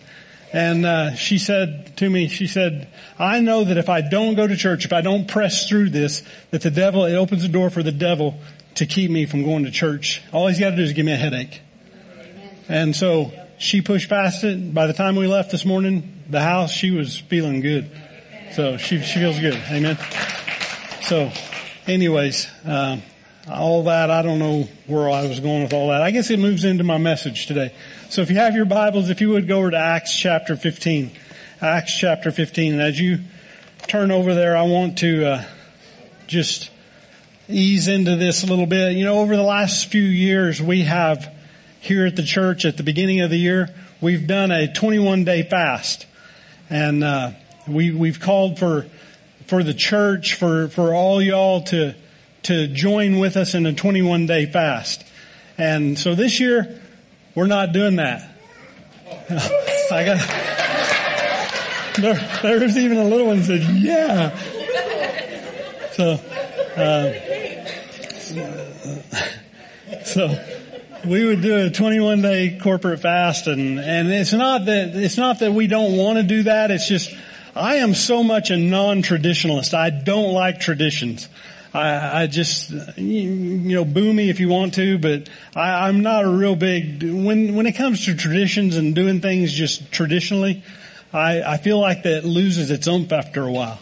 And 0.54 0.86
uh, 0.86 1.16
she 1.16 1.38
said 1.38 1.98
to 1.98 2.10
me, 2.10 2.30
she 2.30 2.48
said, 2.48 2.88
I 3.20 3.42
know 3.42 3.66
that 3.66 3.78
if 3.78 3.90
I 3.90 4.02
don't 4.02 4.36
go 4.36 4.48
to 4.48 4.56
church, 4.56 4.86
if 4.86 4.94
I 4.94 5.02
don't 5.02 5.28
press 5.28 5.68
through 5.68 5.90
this, 5.90 6.24
that 6.52 6.62
the 6.62 6.72
devil, 6.72 7.06
it 7.06 7.16
opens 7.16 7.42
the 7.42 7.50
door 7.50 7.70
for 7.70 7.84
the 7.84 7.92
devil 7.92 8.40
to 8.76 8.86
keep 8.86 9.12
me 9.12 9.26
from 9.26 9.44
going 9.44 9.66
to 9.66 9.72
church. 9.72 10.22
All 10.32 10.48
he's 10.48 10.60
got 10.60 10.72
to 10.72 10.76
do 10.78 10.84
is 10.84 10.94
give 10.94 11.06
me 11.06 11.12
a 11.12 11.18
headache. 11.18 11.62
And 12.70 12.96
so 12.96 13.32
she 13.58 13.82
pushed 13.82 14.10
past 14.10 14.44
it. 14.44 14.74
By 14.74 14.88
the 14.88 14.94
time 14.94 15.16
we 15.16 15.28
left 15.28 15.52
this 15.52 15.66
morning, 15.66 16.24
the 16.30 16.42
house, 16.42 16.72
she 16.72 16.92
was 16.92 17.18
feeling 17.18 17.62
good. 17.62 17.90
So 18.54 18.78
she, 18.78 19.02
she 19.02 19.20
feels 19.20 19.40
good. 19.40 19.56
Amen. 19.70 19.98
So 21.04 21.32
anyways, 21.88 22.48
um, 22.66 23.02
all 23.50 23.84
that, 23.84 24.10
I 24.10 24.22
don't 24.22 24.40
know 24.40 24.68
where 24.88 25.10
I 25.10 25.28
was 25.28 25.40
going 25.40 25.64
with 25.64 25.74
all 25.74 25.90
that. 25.90 26.02
I 26.02 26.12
guess 26.12 26.30
it 26.30 26.40
moves 26.40 26.66
into 26.66 26.84
my 26.84 26.98
message 26.98 27.46
today. 27.48 27.74
So 28.10 28.22
if 28.22 28.30
you 28.30 28.38
have 28.38 28.56
your 28.56 28.66
Bibles, 28.66 29.10
if 29.10 29.22
you 29.22 29.30
would 29.30 29.48
go 29.48 29.60
over 29.60 29.72
to 29.72 29.78
Acts 29.78 30.16
chapter 30.16 30.56
15. 30.56 31.12
Acts 31.62 31.98
chapter 31.98 32.32
15. 32.32 32.74
And 32.74 32.82
as 32.82 33.00
you 33.00 33.20
turn 33.88 34.12
over 34.12 34.36
there, 34.36 34.58
I 34.58 34.64
want 34.64 34.98
to, 35.00 35.26
uh, 35.26 35.44
just 36.28 36.70
ease 37.48 37.88
into 37.88 38.16
this 38.18 38.44
a 38.44 38.48
little 38.48 38.66
bit. 38.66 38.98
You 38.98 39.06
know, 39.06 39.20
over 39.20 39.36
the 39.36 39.44
last 39.44 39.88
few 39.88 40.04
years, 40.04 40.62
we 40.62 40.82
have 40.82 41.34
here 41.80 42.06
at 42.06 42.16
the 42.16 42.24
church 42.24 42.66
at 42.66 42.76
the 42.76 42.84
beginning 42.84 43.22
of 43.22 43.30
the 43.30 43.38
year, 43.38 43.70
we've 44.02 44.28
done 44.28 44.52
a 44.52 44.72
21 44.72 45.24
day 45.24 45.44
fast. 45.44 46.06
And, 46.70 47.04
uh, 47.04 47.32
we, 47.68 47.92
we've 47.92 48.20
called 48.20 48.60
for, 48.60 48.86
for 49.48 49.64
the 49.64 49.74
church, 49.74 50.36
for, 50.36 50.68
for 50.70 50.94
all 50.94 51.22
y'all 51.22 51.64
to, 51.64 51.96
to 52.44 52.68
join 52.68 53.20
with 53.20 53.38
us 53.38 53.54
in 53.54 53.66
a 53.66 53.74
21 53.74 54.26
day 54.26 54.46
fast. 54.46 55.04
And 55.58 55.98
so 55.98 56.16
this 56.16 56.40
year, 56.40 56.82
we're 57.36 57.48
not 57.48 57.74
doing 57.74 57.98
that. 57.98 58.32
I 59.92 60.06
got, 60.06 60.18
there, 61.98 62.40
there's 62.42 62.78
even 62.78 62.98
a 62.98 63.06
little 63.06 63.28
one 63.28 63.44
said, 63.44 63.62
yeah. 63.62 64.38
So, 65.94 66.20
uh, 66.76 67.14
so 70.06 70.46
we 71.06 71.26
would 71.26 71.42
do 71.42 71.66
a 71.66 71.70
21 71.70 72.22
day 72.22 72.60
corporate 72.62 73.00
fast 73.00 73.48
and, 73.48 73.80
and 73.80 74.10
it's 74.10 74.34
not 74.34 74.66
that, 74.66 74.96
it's 74.96 75.18
not 75.18 75.40
that 75.40 75.54
we 75.54 75.68
don't 75.68 75.98
want 75.98 76.18
to 76.18 76.24
do 76.24 76.44
that. 76.44 76.72
It's 76.72 76.88
just, 76.88 77.14
I 77.58 77.76
am 77.78 77.94
so 77.94 78.24
much 78.24 78.52
a 78.52 78.58
non-traditionalist. 78.58 79.74
I 79.74 79.90
don't 79.90 80.34
like 80.34 80.60
traditions. 80.60 81.28
I, 81.74 82.24
I 82.24 82.28
just, 82.28 82.72
you 82.98 83.76
know, 83.76 83.86
boo 83.86 84.14
me 84.14 84.30
if 84.30 84.40
you 84.40 84.50
want 84.50 84.76
to, 84.76 84.98
but 84.98 85.30
I, 85.56 85.88
I'm 85.88 86.02
not 86.02 86.26
a 86.26 86.30
real 86.30 86.56
big, 86.56 87.04
when, 87.04 87.56
when 87.56 87.66
it 87.66 87.74
comes 87.74 88.06
to 88.06 88.16
traditions 88.16 88.78
and 88.78 88.96
doing 88.96 89.22
things 89.22 89.52
just 89.52 89.92
traditionally, 89.92 90.64
I, 91.12 91.42
I 91.42 91.58
feel 91.58 91.80
like 91.80 92.04
that 92.04 92.26
loses 92.26 92.72
its 92.72 92.88
oomph 92.88 93.12
after 93.12 93.44
a 93.44 93.52
while. 93.52 93.80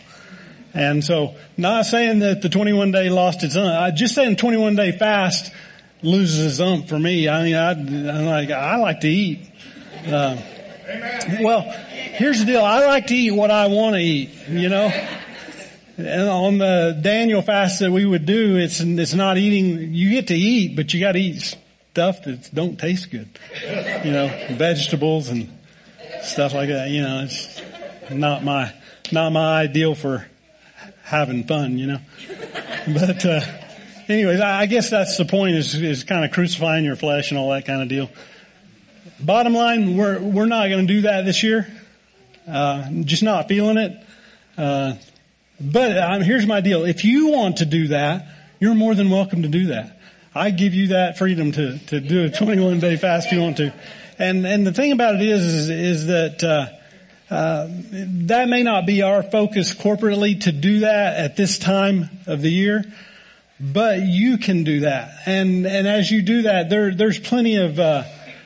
And 0.74 1.04
so, 1.04 1.36
not 1.56 1.86
saying 1.86 2.20
that 2.20 2.42
the 2.42 2.50
21 2.50 2.92
day 2.92 3.10
lost 3.10 3.44
its 3.44 3.56
oomph, 3.56 3.72
I 3.72 3.92
just 3.92 4.14
saying 4.14 4.36
21 4.36 4.76
day 4.76 4.92
fast 4.92 5.54
loses 6.02 6.46
its 6.46 6.60
oomph 6.60 6.90
for 6.90 7.00
me. 7.00 7.30
I 7.30 7.44
mean, 7.44 7.56
I, 7.56 7.72
I'm 7.72 8.26
like, 8.26 8.52
I 8.52 8.76
like 8.76 9.00
to 9.02 9.08
eat. 9.08 9.50
Uh, 10.06 10.38
well, 11.42 11.62
here's 11.62 12.40
the 12.40 12.46
deal. 12.46 12.64
I 12.64 12.86
like 12.86 13.08
to 13.08 13.16
eat 13.16 13.32
what 13.32 13.52
I 13.52 13.68
want 13.68 13.96
to 13.96 14.02
eat, 14.02 14.30
you 14.50 14.70
know? 14.70 14.92
And 15.98 16.30
on 16.30 16.58
the 16.58 17.00
Daniel 17.02 17.42
fast 17.42 17.80
that 17.80 17.92
we 17.92 18.06
would 18.06 18.26
do, 18.26 18.58
it's, 18.58 18.82
it's 18.82 19.14
not 19.14 19.38
eating, 19.38 19.94
you 19.94 20.10
get 20.12 20.28
to 20.28 20.36
eat, 20.36 20.76
but 20.76 20.94
you 20.94 21.00
gotta 21.00 21.20
eat 21.20 21.56
stuff 21.92 22.24
that 22.24 22.50
don't 22.54 22.78
taste 22.78 23.12
good. 23.12 23.30
You 24.04 24.12
know, 24.12 24.48
vegetables 24.52 25.30
and 25.30 25.50
stuff 26.22 26.54
like 26.54 26.70
that, 26.70 26.90
you 26.90 27.02
know, 27.02 27.24
it's 27.24 27.62
not 28.12 28.44
my, 28.44 28.74
not 29.12 29.32
my 29.32 29.62
ideal 29.62 29.96
for 29.96 30.28
having 31.04 31.46
fun, 31.46 31.78
you 31.78 31.88
know. 31.88 32.00
But, 32.88 33.26
uh, 33.26 33.42
anyways, 34.10 34.42
I 34.42 34.66
guess 34.66 34.90
that's 34.90 35.18
the 35.18 35.26
point 35.26 35.56
is, 35.56 35.76
is 35.76 36.04
kind 36.04 36.26
of 36.26 36.32
crucifying 36.32 36.84
your 36.84 36.98
flesh 36.98 37.32
and 37.32 37.38
all 37.38 37.52
that 37.52 37.66
kind 37.66 37.82
of 37.82 37.88
deal. 37.88 38.10
Bottom 39.20 39.54
line, 39.54 39.96
we're, 39.96 40.20
we're 40.20 40.46
not 40.46 40.68
going 40.68 40.86
to 40.86 40.94
do 40.94 41.02
that 41.02 41.24
this 41.24 41.42
year. 41.42 41.68
Uh, 42.46 42.90
just 43.04 43.24
not 43.24 43.48
feeling 43.48 43.78
it. 43.78 44.06
Uh, 44.58 44.96
but 45.60 45.98
um, 45.98 46.22
here's 46.22 46.46
my 46.46 46.60
deal. 46.60 46.84
If 46.84 47.06
you 47.06 47.28
want 47.30 47.58
to 47.58 47.66
do 47.66 47.88
that, 47.88 48.28
you're 48.60 48.76
more 48.76 48.94
than 48.94 49.10
welcome 49.10 49.44
to 49.44 49.48
do 49.48 49.68
that. 49.68 50.00
I 50.34 50.52
give 50.52 50.74
you 50.74 50.88
that 50.88 51.18
freedom 51.18 51.54
to, 51.54 51.80
to 51.88 52.02
do 52.02 52.26
a 52.26 52.30
21 52.30 52.82
day 52.82 52.98
fast 52.98 53.28
if 53.28 53.34
you 53.34 53.42
want 53.42 53.58
to. 53.58 53.74
And, 54.20 54.46
and 54.46 54.68
the 54.68 54.74
thing 54.74 54.92
about 54.92 55.16
it 55.16 55.22
is, 55.22 55.46
is, 55.46 55.70
is 55.70 56.08
that, 56.08 56.44
uh, 56.44 57.34
uh, 57.34 57.68
that 57.70 58.50
may 58.50 58.64
not 58.64 58.86
be 58.86 59.02
our 59.02 59.24
focus 59.24 59.74
corporately 59.74 60.42
to 60.42 60.52
do 60.52 60.80
that 60.80 61.16
at 61.16 61.38
this 61.38 61.58
time 61.58 62.10
of 62.28 62.42
the 62.42 62.52
year, 62.52 62.84
but 63.62 64.02
you 64.02 64.38
can 64.38 64.66
do 64.66 64.82
that. 64.82 65.20
And, 65.26 65.66
and 65.66 65.88
as 65.88 66.12
you 66.12 66.22
do 66.22 66.42
that, 66.44 66.70
there, 66.70 66.94
there's 66.94 67.18
plenty 67.18 67.56
of, 67.56 67.80
uh, 67.80 68.04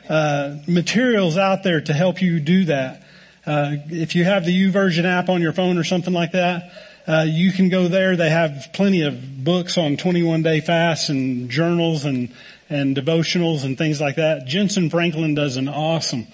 uh, 0.09 0.57
materials 0.67 1.37
out 1.37 1.63
there 1.63 1.79
to 1.81 1.93
help 1.93 2.21
you 2.21 2.39
do 2.39 2.65
that. 2.65 3.03
Uh, 3.45 3.75
if 3.89 4.15
you 4.15 4.23
have 4.23 4.43
the 4.43 4.65
YouVersion 4.65 5.05
app 5.05 5.29
on 5.29 5.41
your 5.41 5.53
phone 5.53 5.77
or 5.77 5.83
something 5.83 6.13
like 6.13 6.31
that, 6.33 6.71
uh, 7.07 7.25
you 7.27 7.51
can 7.51 7.69
go 7.69 7.87
there. 7.87 8.15
They 8.15 8.29
have 8.29 8.69
plenty 8.73 9.03
of 9.03 9.43
books 9.43 9.77
on 9.77 9.97
21 9.97 10.43
day 10.43 10.61
fasts 10.61 11.09
and 11.09 11.49
journals 11.49 12.05
and, 12.05 12.33
and 12.69 12.95
devotionals 12.95 13.63
and 13.63 13.77
things 13.77 14.01
like 14.01 14.15
that. 14.17 14.45
Jentezen 14.45 14.91
Franklin 14.91 15.35
does 15.35 15.57
an 15.57 15.69
awesome, 15.69 16.27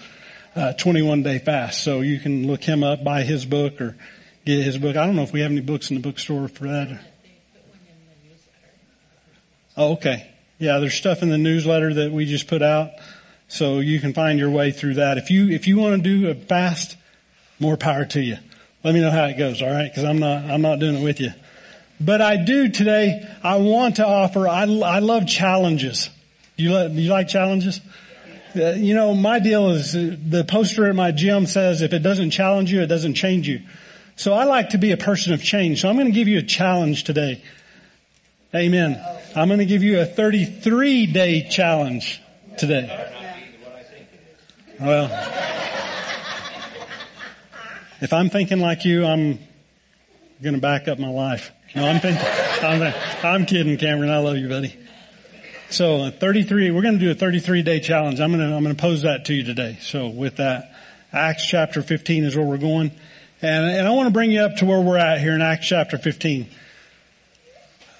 uh, 0.55 0.73
21 0.73 1.23
day 1.23 1.39
fast. 1.39 1.83
So 1.83 2.01
you 2.01 2.19
can 2.19 2.47
look 2.47 2.63
him 2.63 2.83
up, 2.83 3.03
buy 3.03 3.23
his 3.23 3.45
book 3.45 3.79
or 3.79 3.95
get 4.45 4.63
his 4.63 4.77
book. 4.77 4.95
I 4.95 5.05
don't 5.05 5.15
know 5.15 5.23
if 5.23 5.33
we 5.33 5.41
have 5.41 5.51
any 5.51 5.61
books 5.61 5.91
in 5.91 5.95
the 5.95 6.01
bookstore 6.01 6.47
for 6.47 6.65
that. 6.65 6.99
Oh, 9.77 9.93
okay. 9.93 10.31
Yeah, 10.57 10.79
there's 10.79 10.93
stuff 10.93 11.21
in 11.21 11.29
the 11.29 11.37
newsletter 11.37 11.93
that 11.95 12.11
we 12.11 12.25
just 12.25 12.47
put 12.47 12.61
out. 12.61 12.91
So 13.47 13.79
you 13.79 13.99
can 13.99 14.13
find 14.13 14.39
your 14.39 14.49
way 14.49 14.71
through 14.71 14.95
that. 14.95 15.17
If 15.17 15.29
you, 15.29 15.49
if 15.49 15.67
you 15.67 15.77
want 15.77 16.03
to 16.03 16.19
do 16.19 16.29
a 16.29 16.35
fast, 16.35 16.97
more 17.59 17.77
power 17.77 18.05
to 18.05 18.21
you. 18.21 18.37
Let 18.83 18.93
me 18.93 19.01
know 19.01 19.11
how 19.11 19.25
it 19.25 19.37
goes, 19.37 19.61
alright? 19.61 19.93
Cause 19.93 20.03
I'm 20.03 20.19
not, 20.19 20.45
I'm 20.45 20.61
not 20.61 20.79
doing 20.79 20.95
it 20.95 21.03
with 21.03 21.19
you. 21.19 21.31
But 21.99 22.21
I 22.21 22.43
do 22.43 22.69
today, 22.69 23.25
I 23.41 23.57
want 23.57 23.97
to 23.97 24.05
offer, 24.05 24.47
I, 24.47 24.63
I 24.63 24.99
love 24.99 25.27
challenges. 25.27 26.09
You, 26.57 26.73
let, 26.73 26.91
you 26.91 27.09
like 27.09 27.27
challenges? 27.27 27.81
Uh, 28.55 28.71
you 28.71 28.93
know, 28.93 29.13
my 29.13 29.39
deal 29.39 29.71
is 29.71 29.95
uh, 29.95 30.15
the 30.25 30.43
poster 30.43 30.87
at 30.87 30.95
my 30.95 31.11
gym 31.11 31.45
says 31.45 31.81
if 31.81 31.93
it 31.93 31.99
doesn't 31.99 32.31
challenge 32.31 32.71
you, 32.71 32.81
it 32.81 32.87
doesn't 32.87 33.15
change 33.15 33.47
you. 33.47 33.61
So 34.15 34.33
I 34.33 34.45
like 34.45 34.69
to 34.69 34.77
be 34.77 34.91
a 34.91 34.97
person 34.97 35.33
of 35.33 35.43
change. 35.43 35.81
So 35.81 35.89
I'm 35.89 35.95
going 35.95 36.07
to 36.07 36.13
give 36.13 36.27
you 36.27 36.39
a 36.39 36.43
challenge 36.43 37.03
today. 37.03 37.41
Amen. 38.53 39.01
I'm 39.35 39.49
going 39.49 39.59
to 39.59 39.65
give 39.65 39.83
you 39.83 39.99
a 39.99 40.05
33 40.05 41.07
day 41.07 41.47
challenge 41.49 42.21
today. 42.57 43.24
Well, 44.79 45.05
if 48.01 48.11
I'm 48.11 48.29
thinking 48.29 48.59
like 48.59 48.83
you, 48.83 49.05
I'm 49.05 49.39
going 50.41 50.55
to 50.55 50.61
back 50.61 50.89
up 50.89 50.99
my 50.99 51.09
life. 51.09 51.51
No, 51.73 51.87
I'm 51.87 52.01
thinking, 52.01 52.25
I'm, 52.61 52.93
I'm 53.23 53.45
kidding, 53.45 53.77
Cameron. 53.77 54.09
I 54.09 54.17
love 54.17 54.35
you, 54.37 54.49
buddy. 54.49 54.77
So 55.69 56.03
uh, 56.03 56.11
33, 56.11 56.71
we're 56.71 56.81
going 56.81 56.99
to 56.99 56.99
do 56.99 57.11
a 57.11 57.15
33 57.15 57.63
day 57.63 57.79
challenge. 57.79 58.19
I'm 58.19 58.31
going 58.31 58.47
to, 58.47 58.53
I'm 58.53 58.63
going 58.63 58.75
to 58.75 58.81
pose 58.81 59.03
that 59.03 59.25
to 59.25 59.33
you 59.33 59.43
today. 59.43 59.77
So 59.81 60.09
with 60.09 60.37
that, 60.37 60.73
Acts 61.13 61.45
chapter 61.45 61.81
15 61.81 62.25
is 62.25 62.35
where 62.35 62.45
we're 62.45 62.57
going. 62.57 62.91
And, 63.41 63.65
and 63.65 63.87
I 63.87 63.91
want 63.91 64.07
to 64.07 64.13
bring 64.13 64.31
you 64.31 64.41
up 64.41 64.57
to 64.57 64.65
where 64.65 64.81
we're 64.81 64.97
at 64.97 65.21
here 65.21 65.33
in 65.33 65.41
Acts 65.41 65.67
chapter 65.67 65.97
15. 65.97 66.47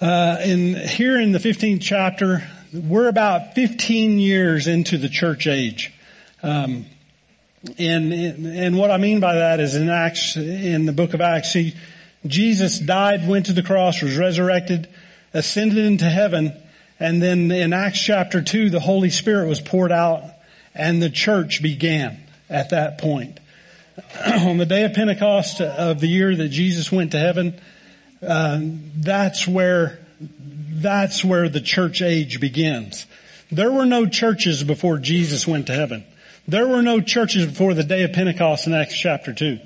Uh, 0.01 0.37
in, 0.43 0.75
here 0.75 1.19
in 1.19 1.31
the 1.31 1.39
15th 1.39 1.81
chapter, 1.81 2.45
we're 2.73 3.07
about 3.07 3.55
15 3.55 4.19
years 4.19 4.67
into 4.67 4.97
the 4.97 5.07
church 5.07 5.47
age. 5.47 5.93
Um, 6.45 6.85
and 7.79 8.13
and 8.13 8.77
what 8.77 8.91
I 8.91 8.97
mean 8.97 9.19
by 9.19 9.35
that 9.35 9.59
is 9.59 9.75
in 9.75 9.89
Acts, 9.89 10.37
in 10.37 10.85
the 10.85 10.91
book 10.91 11.15
of 11.15 11.21
Acts, 11.21 11.53
see, 11.53 11.73
Jesus 12.27 12.77
died, 12.77 13.27
went 13.27 13.47
to 13.47 13.53
the 13.53 13.63
cross, 13.63 14.01
was 14.03 14.15
resurrected, 14.15 14.87
ascended 15.33 15.79
into 15.79 16.05
heaven, 16.05 16.53
and 16.99 17.19
then 17.19 17.49
in 17.49 17.73
Acts 17.73 17.99
chapter 17.99 18.43
two, 18.43 18.69
the 18.69 18.79
Holy 18.79 19.09
Spirit 19.09 19.47
was 19.47 19.59
poured 19.59 19.91
out, 19.91 20.23
and 20.75 21.01
the 21.01 21.09
church 21.09 21.63
began 21.63 22.21
at 22.47 22.69
that 22.69 22.99
point. 22.99 23.39
On 24.27 24.57
the 24.57 24.67
day 24.67 24.83
of 24.83 24.93
Pentecost 24.93 25.61
of 25.61 25.99
the 25.99 26.07
year 26.07 26.35
that 26.35 26.49
Jesus 26.49 26.91
went 26.91 27.11
to 27.13 27.19
heaven, 27.19 27.59
uh, 28.21 28.59
that's 28.61 29.47
where 29.47 29.99
that's 30.19 31.25
where 31.25 31.49
the 31.49 31.61
church 31.61 32.03
age 32.03 32.39
begins. 32.39 33.07
There 33.51 33.71
were 33.71 33.85
no 33.85 34.05
churches 34.05 34.63
before 34.63 34.99
Jesus 34.99 35.47
went 35.47 35.67
to 35.67 35.73
heaven. 35.73 36.05
There 36.47 36.67
were 36.67 36.83
no 36.83 37.01
churches 37.01 37.47
before 37.47 37.73
the 37.73 37.83
day 37.83 38.03
of 38.03 38.13
Pentecost 38.13 38.67
in 38.67 38.73
Acts 38.73 38.95
chapter 38.95 39.33
2. 39.33 39.59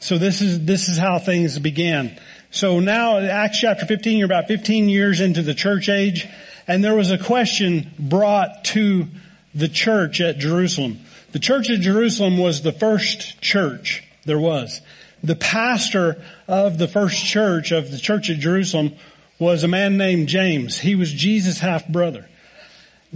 So 0.00 0.16
this 0.16 0.40
is, 0.40 0.64
this 0.64 0.88
is 0.88 0.96
how 0.96 1.18
things 1.18 1.58
began. 1.58 2.18
So 2.50 2.80
now 2.80 3.18
Acts 3.18 3.58
chapter 3.58 3.84
15, 3.84 4.16
you're 4.16 4.26
about 4.26 4.48
15 4.48 4.88
years 4.88 5.20
into 5.20 5.42
the 5.42 5.54
church 5.54 5.88
age, 5.88 6.26
and 6.66 6.82
there 6.82 6.94
was 6.94 7.10
a 7.10 7.18
question 7.18 7.90
brought 7.98 8.64
to 8.66 9.08
the 9.54 9.68
church 9.68 10.20
at 10.20 10.38
Jerusalem. 10.38 11.00
The 11.32 11.38
church 11.38 11.68
at 11.68 11.80
Jerusalem 11.80 12.38
was 12.38 12.62
the 12.62 12.72
first 12.72 13.40
church 13.42 14.04
there 14.24 14.38
was. 14.38 14.80
The 15.22 15.36
pastor 15.36 16.22
of 16.48 16.78
the 16.78 16.88
first 16.88 17.24
church 17.24 17.72
of 17.72 17.90
the 17.90 17.98
church 17.98 18.30
at 18.30 18.38
Jerusalem 18.38 18.94
was 19.38 19.64
a 19.64 19.68
man 19.68 19.96
named 19.98 20.28
James. 20.28 20.78
He 20.78 20.94
was 20.94 21.12
Jesus' 21.12 21.58
half 21.58 21.86
brother. 21.88 22.28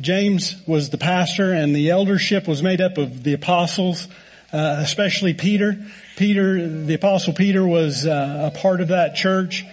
James 0.00 0.57
was 0.67 0.90
the 0.90 0.99
pastor 0.99 1.52
and 1.52 1.75
the 1.75 1.90
eldership 1.90 2.47
was 2.47 2.62
made 2.62 2.81
up 2.81 2.99
of 2.99 3.23
the 3.23 3.35
apostles, 3.35 4.07
uh, 4.52 4.76
especially 4.81 5.35
Peter. 5.35 5.76
Peter, 6.17 6.69
the 6.69 6.95
apostle 6.95 7.33
Peter 7.33 7.67
was 7.67 8.07
uh, 8.07 8.50
a 8.52 8.59
part 8.59 8.81
of 8.81 8.88
that 8.88 9.14
church. 9.14 9.64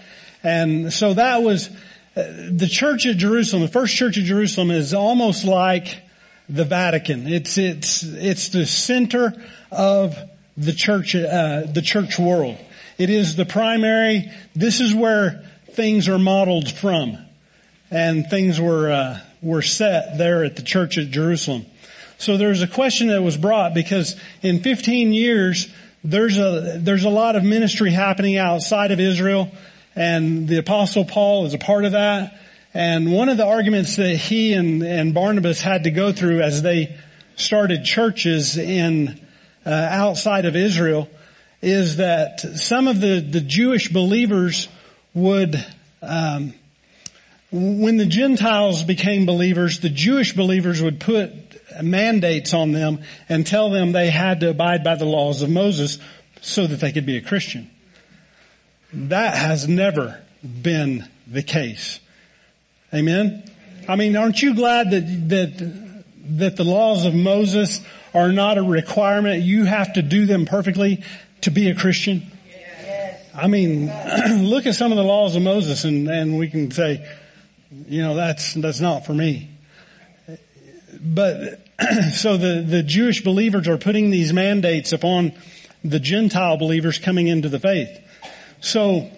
And 0.44 0.92
so 0.92 1.14
that 1.14 1.42
was, 1.42 1.70
uh, 2.16 2.24
the 2.50 2.68
church 2.70 3.06
at 3.06 3.18
Jerusalem, 3.18 3.64
the 3.64 3.68
first 3.68 3.96
church 3.96 4.18
of 4.18 4.24
Jerusalem 4.24 4.72
is 4.72 4.94
almost 4.94 5.46
like 5.46 6.02
the 6.50 6.66
Vatican. 6.66 7.28
It's, 7.28 7.58
it's, 7.58 8.04
it's 8.04 8.50
the 8.50 8.66
center 8.66 9.34
of 9.72 10.16
the 10.58 10.74
church, 10.74 11.16
uh, 11.16 11.64
the 11.66 11.82
church 11.82 12.18
world. 12.20 12.58
It 12.98 13.10
is 13.10 13.36
the 13.36 13.46
primary, 13.46 14.32
this 14.56 14.80
is 14.80 14.94
where 14.94 15.44
things 15.72 16.08
are 16.08 16.20
modeled 16.20 16.72
from. 16.72 17.18
And 17.92 18.28
things 18.28 18.60
were, 18.60 18.92
uh, 18.92 19.20
were 19.46 19.62
set 19.62 20.18
there 20.18 20.44
at 20.44 20.56
the 20.56 20.64
church 20.64 20.98
at 20.98 21.12
Jerusalem. 21.12 21.66
So 22.18 22.38
there's 22.38 22.62
a 22.62 22.68
question 22.68 23.08
that 23.10 23.22
was 23.22 23.38
brought 23.38 23.74
because 23.74 24.16
in 24.42 24.62
15 24.62 25.14
years, 25.14 25.68
there's 26.04 26.38
a, 26.38 26.80
there's 26.80 27.04
a 27.04 27.10
lot 27.10 27.36
of 27.36 27.44
ministry 27.44 27.92
happening 27.92 28.38
outside 28.38 28.92
of 28.92 29.00
Israel 29.00 29.52
and 29.96 30.48
the 30.48 30.58
apostle 30.58 31.06
Paul 31.06 31.46
is 31.46 31.54
a 31.54 31.58
part 31.58 31.86
of 31.86 31.94
that. 31.94 32.40
And 32.74 33.14
one 33.14 33.30
of 33.30 33.38
the 33.38 33.46
arguments 33.46 33.96
that 33.96 34.16
he 34.16 34.54
and, 34.54 34.84
and 34.84 35.14
Barnabas 35.14 35.62
had 35.62 35.86
to 35.86 35.92
go 35.92 36.12
through 36.12 36.42
as 36.42 36.62
they 36.62 36.98
started 37.38 37.86
churches 37.86 38.58
in, 38.58 39.22
uh, 39.66 39.70
outside 39.70 40.46
of 40.46 40.56
Israel 40.56 41.10
is 41.62 41.98
that 41.98 42.42
some 42.42 42.88
of 42.88 43.00
the, 43.00 43.22
the 43.22 43.42
Jewish 43.42 43.90
believers 43.90 44.68
would, 45.14 45.66
um, 46.02 46.54
when 47.56 47.96
the 47.96 48.06
Gentiles 48.06 48.84
became 48.84 49.26
believers, 49.26 49.80
the 49.80 49.90
Jewish 49.90 50.34
believers 50.34 50.82
would 50.82 51.00
put 51.00 51.32
mandates 51.82 52.54
on 52.54 52.74
them 52.74 53.02
and 53.30 53.48
tell 53.48 53.70
them 53.70 53.94
they 53.94 54.10
had 54.10 54.42
to 54.42 54.50
abide 54.50 54.84
by 54.84 54.96
the 54.96 55.06
laws 55.06 55.42
of 55.42 55.50
Moses 55.50 55.98
so 56.42 56.68
that 56.68 56.82
they 56.82 56.92
could 56.92 57.06
be 57.06 57.16
a 57.18 57.22
Christian. 57.22 57.70
That 58.92 59.36
has 59.36 59.68
never 59.68 60.22
been 60.44 61.08
the 61.28 61.44
case. 61.44 62.00
Amen? 62.94 63.50
I 63.88 63.96
mean, 63.96 64.18
aren't 64.18 64.42
you 64.42 64.54
glad 64.54 64.92
that, 64.92 65.30
that, 65.30 66.38
that 66.38 66.56
the 66.58 66.64
laws 66.66 67.06
of 67.06 67.14
Moses 67.14 67.80
are 68.14 68.32
not 68.32 68.58
a 68.58 68.64
requirement? 68.64 69.44
You 69.44 69.64
have 69.64 69.94
to 69.94 70.02
do 70.02 70.26
them 70.26 70.46
perfectly 70.46 71.04
to 71.42 71.52
be 71.52 71.70
a 71.70 71.76
Christian? 71.76 72.32
I 73.34 73.48
mean, 73.48 73.88
look 74.44 74.66
at 74.66 74.76
some 74.76 74.92
of 74.92 74.98
the 74.98 75.04
laws 75.04 75.36
of 75.36 75.42
Moses 75.42 75.86
and, 75.86 76.10
and 76.10 76.38
we 76.38 76.50
can 76.50 76.72
say, 76.72 77.06
you 77.88 78.02
know, 78.02 78.16
that's, 78.16 78.54
that's 78.54 78.80
not 78.80 79.06
for 79.06 79.14
me. 79.14 79.50
But, 81.02 81.66
so 82.14 82.38
the, 82.38 82.64
the 82.68 82.84
Jewish 82.84 83.24
believers 83.24 83.68
are 83.68 83.78
putting 83.78 84.12
these 84.12 84.34
mandates 84.34 84.94
upon 84.94 85.34
the 85.84 86.00
Gentile 86.00 86.58
believers 86.58 86.98
coming 86.98 87.28
into 87.28 87.50
the 87.50 87.60
faith. 87.60 87.90
So, 88.60 89.12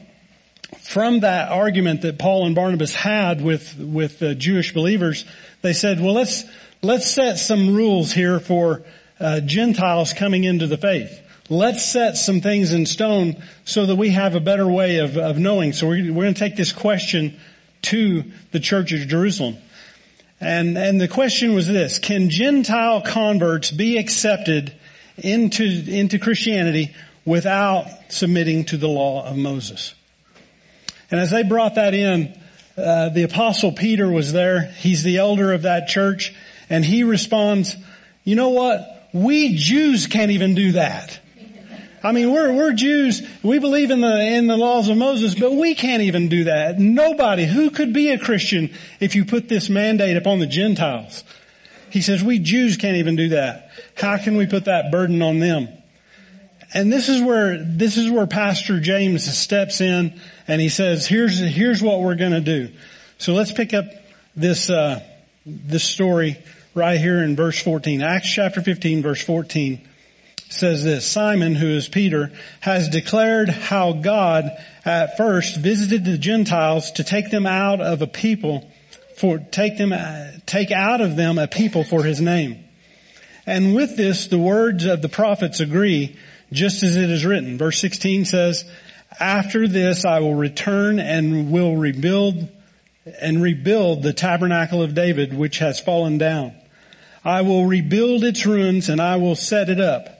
from 0.82 1.22
that 1.22 1.50
argument 1.50 2.02
that 2.02 2.20
Paul 2.20 2.46
and 2.46 2.56
Barnabas 2.56 2.94
had 2.94 3.42
with, 3.42 3.78
with 3.78 4.20
the 4.20 4.36
Jewish 4.36 4.74
believers, 4.74 5.24
they 5.62 5.74
said, 5.74 6.02
well, 6.02 6.14
let's, 6.14 6.44
let's 6.82 7.10
set 7.10 7.38
some 7.38 7.74
rules 7.74 8.12
here 8.12 8.40
for 8.40 8.84
uh, 9.20 9.40
Gentiles 9.40 10.14
coming 10.14 10.44
into 10.44 10.68
the 10.68 10.78
faith. 10.78 11.22
Let's 11.50 11.86
set 11.86 12.18
some 12.18 12.42
things 12.42 12.74
in 12.74 12.86
stone 12.86 13.42
so 13.64 13.86
that 13.86 13.96
we 13.96 14.10
have 14.10 14.36
a 14.36 14.42
better 14.42 14.68
way 14.68 14.98
of, 14.98 15.18
of 15.18 15.38
knowing. 15.38 15.72
So 15.72 15.88
we're, 15.88 16.12
we're 16.12 16.24
going 16.24 16.34
to 16.34 16.40
take 16.40 16.58
this 16.58 16.74
question 16.74 17.40
to 17.84 18.24
the 18.52 18.60
church 18.60 18.92
of 18.92 19.08
Jerusalem. 19.08 19.58
And, 20.40 20.78
and 20.78 21.02
the 21.02 21.08
question 21.08 21.56
was 21.56 21.68
this, 21.68 22.00
can 22.00 22.30
Gentile 22.30 23.02
converts 23.02 23.72
be 23.72 23.98
accepted 23.98 24.74
into, 25.18 25.64
into 25.64 26.20
Christianity 26.20 26.94
without 27.26 27.88
submitting 28.10 28.66
to 28.66 28.78
the 28.78 28.88
law 28.88 29.26
of 29.26 29.36
Moses? 29.36 29.96
And 31.10 31.20
as 31.20 31.32
they 31.32 31.44
brought 31.44 31.76
that 31.76 31.94
in, 31.94 32.38
uh, 32.78 33.10
the 33.10 33.24
apostle 33.24 33.72
Peter 33.72 34.08
was 34.08 34.32
there. 34.32 34.62
He's 34.62 35.04
the 35.04 35.18
elder 35.18 35.54
of 35.54 35.64
that 35.64 35.88
church 35.88 36.36
and 36.70 36.86
he 36.86 37.04
responds, 37.04 37.76
you 38.24 38.36
know 38.36 38.50
what? 38.50 39.10
We 39.14 39.56
Jews 39.56 40.06
can't 40.06 40.32
even 40.32 40.54
do 40.54 40.74
that. 40.74 41.20
I 42.04 42.12
mean, 42.12 42.32
we're, 42.32 42.54
we're 42.54 42.74
Jews. 42.74 43.27
We 43.42 43.60
believe 43.60 43.89
in 43.89 44.01
the, 44.01 44.22
in 44.22 44.48
the 44.48 44.58
laws 44.58 44.88
of 44.88 44.98
Moses, 44.98 45.34
but 45.36 45.54
we 45.54 45.74
can't 45.74 46.04
even 46.04 46.30
do 46.30 46.46
that. 46.46 46.80
Nobody, 46.80 47.46
who 47.46 47.72
could 47.72 47.92
be 47.92 48.12
a 48.12 48.20
Christian 48.20 48.72
if 49.00 49.16
you 49.16 49.25
put 49.25 49.50
this 49.50 49.70
mandate 49.70 50.16
upon 50.16 50.39
the 50.39 50.48
Gentiles? 50.48 51.24
He 51.89 52.01
says, 52.01 52.24
we 52.24 52.39
Jews 52.39 52.77
can't 52.77 52.98
even 52.98 53.16
do 53.16 53.30
that. 53.30 53.72
How 53.96 54.18
can 54.18 54.38
we 54.38 54.46
put 54.46 54.66
that 54.66 54.92
burden 54.92 55.22
on 55.22 55.39
them? 55.39 55.70
And 56.74 56.92
this 56.92 57.10
is 57.10 57.22
where, 57.22 57.58
this 57.63 57.98
is 57.98 58.12
where 58.12 58.27
Pastor 58.27 58.80
James 58.80 59.25
steps 59.38 59.82
in 59.82 60.20
and 60.48 60.62
he 60.62 60.70
says, 60.70 61.08
here's, 61.08 61.39
here's 61.39 61.82
what 61.82 62.01
we're 62.01 62.16
gonna 62.16 62.42
do. 62.42 62.70
So 63.18 63.34
let's 63.34 63.51
pick 63.51 63.74
up 63.74 63.86
this, 64.36 64.70
uh, 64.70 65.01
this 65.46 65.84
story 65.84 66.38
right 66.75 67.00
here 67.00 67.24
in 67.24 67.36
verse 67.36 67.60
14. 67.60 68.04
Acts 68.04 68.32
chapter 68.32 68.62
15 68.62 69.01
verse 69.01 69.22
14 69.22 69.88
says 70.50 70.84
this, 70.84 71.06
Simon, 71.06 71.56
who 71.56 71.68
is 71.68 71.88
Peter, 71.88 72.32
has 72.62 72.89
declared 72.89 73.50
how 73.50 73.94
God 73.94 74.51
at 74.86 75.18
first 75.18 75.58
visited 75.58 76.06
the 76.06 76.18
Gentiles 76.18 76.92
to 76.92 77.04
take 77.04 77.30
them 77.30 77.46
out 77.46 77.82
of 77.82 78.01
a 78.01 78.08
people 78.08 78.70
for, 79.18 79.39
take 79.39 79.77
them, 79.77 79.94
take 80.46 80.72
out 80.72 81.01
of 81.01 81.16
them 81.16 81.38
a 81.38 81.48
people 81.48 81.84
for 81.84 82.04
his 82.04 82.22
name. 82.22 82.63
And 83.46 83.75
with 83.75 83.98
this, 83.98 84.27
the 84.27 84.38
words 84.38 84.86
of 84.86 85.01
the 85.01 85.10
prophets 85.10 85.60
agree, 85.60 86.16
just 86.51 86.84
as 86.84 86.96
it 86.96 87.10
is 87.10 87.25
written. 87.25 87.58
Verse 87.58 87.80
16 87.80 88.25
says, 88.25 88.66
after 89.20 89.68
this 89.68 90.06
I 90.06 90.20
will 90.20 90.36
return 90.36 91.00
and 91.00 91.51
will 91.51 91.75
rebuild 91.75 92.50
and 93.22 93.42
rebuild 93.42 94.04
the 94.04 94.13
tabernacle 94.13 94.82
of 94.82 94.94
David, 94.94 95.34
which 95.34 95.60
has 95.60 95.80
fallen 95.80 96.17
down. 96.17 96.54
I 97.24 97.41
will 97.41 97.65
rebuild 97.65 98.24
its 98.24 98.45
ruins 98.45 98.89
and 98.89 99.02
I 99.02 99.15
will 99.15 99.36
set 99.36 99.69
it 99.69 99.80
up 99.80 100.16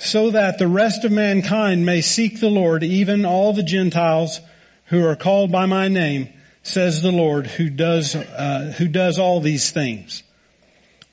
so 0.00 0.30
that 0.30 0.56
the 0.56 0.66
rest 0.66 1.04
of 1.04 1.12
mankind 1.12 1.84
may 1.84 2.00
seek 2.00 2.40
the 2.40 2.48
Lord, 2.48 2.82
even 2.82 3.26
all 3.26 3.52
the 3.52 3.62
Gentiles 3.62 4.40
who 4.86 5.04
are 5.04 5.14
called 5.14 5.52
by 5.52 5.66
my 5.66 5.88
name, 5.88 6.30
says 6.62 7.02
the 7.02 7.12
Lord, 7.12 7.46
who 7.46 7.68
does, 7.68 8.16
uh, 8.16 8.74
who 8.78 8.88
does 8.88 9.18
all 9.18 9.40
these 9.40 9.70
things. 9.72 10.22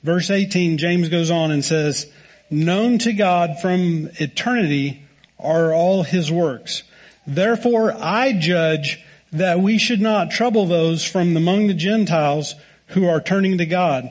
Verse 0.02 0.30
18, 0.30 0.78
James 0.78 1.10
goes 1.10 1.30
on 1.30 1.50
and 1.50 1.62
says, 1.62 2.10
known 2.48 2.96
to 3.00 3.12
God 3.12 3.60
from 3.60 4.08
eternity 4.14 5.02
are 5.38 5.74
all 5.74 6.02
his 6.02 6.32
works. 6.32 6.82
Therefore 7.26 7.92
I 7.92 8.32
judge 8.32 9.04
that 9.32 9.60
we 9.60 9.76
should 9.76 10.00
not 10.00 10.30
trouble 10.30 10.64
those 10.64 11.04
from 11.04 11.36
among 11.36 11.66
the 11.66 11.74
Gentiles 11.74 12.54
who 12.86 13.06
are 13.06 13.20
turning 13.20 13.58
to 13.58 13.66
God, 13.66 14.08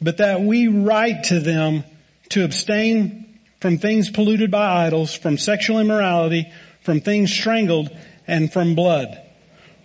but 0.00 0.16
that 0.16 0.40
we 0.40 0.66
write 0.66 1.22
to 1.24 1.38
them 1.38 1.84
to 2.30 2.42
abstain 2.42 3.25
from 3.60 3.78
things 3.78 4.10
polluted 4.10 4.50
by 4.50 4.86
idols, 4.86 5.14
from 5.14 5.38
sexual 5.38 5.78
immorality, 5.78 6.52
from 6.82 7.00
things 7.00 7.32
strangled, 7.32 7.90
and 8.26 8.52
from 8.52 8.74
blood. 8.74 9.20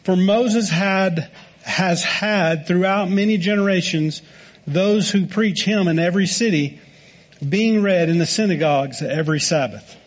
For 0.04 0.16
Moses 0.16 0.70
had, 0.70 1.32
has 1.64 2.04
had 2.04 2.68
throughout 2.68 3.10
many 3.10 3.38
generations 3.38 4.22
those 4.68 5.10
who 5.10 5.26
preach 5.26 5.64
him 5.64 5.88
in 5.88 6.00
every 6.00 6.28
city 6.28 6.80
being 7.48 7.82
read 7.82 8.10
in 8.10 8.18
the 8.18 8.26
synagogues 8.26 9.02
every 9.02 9.40
Sabbath. 9.40 9.98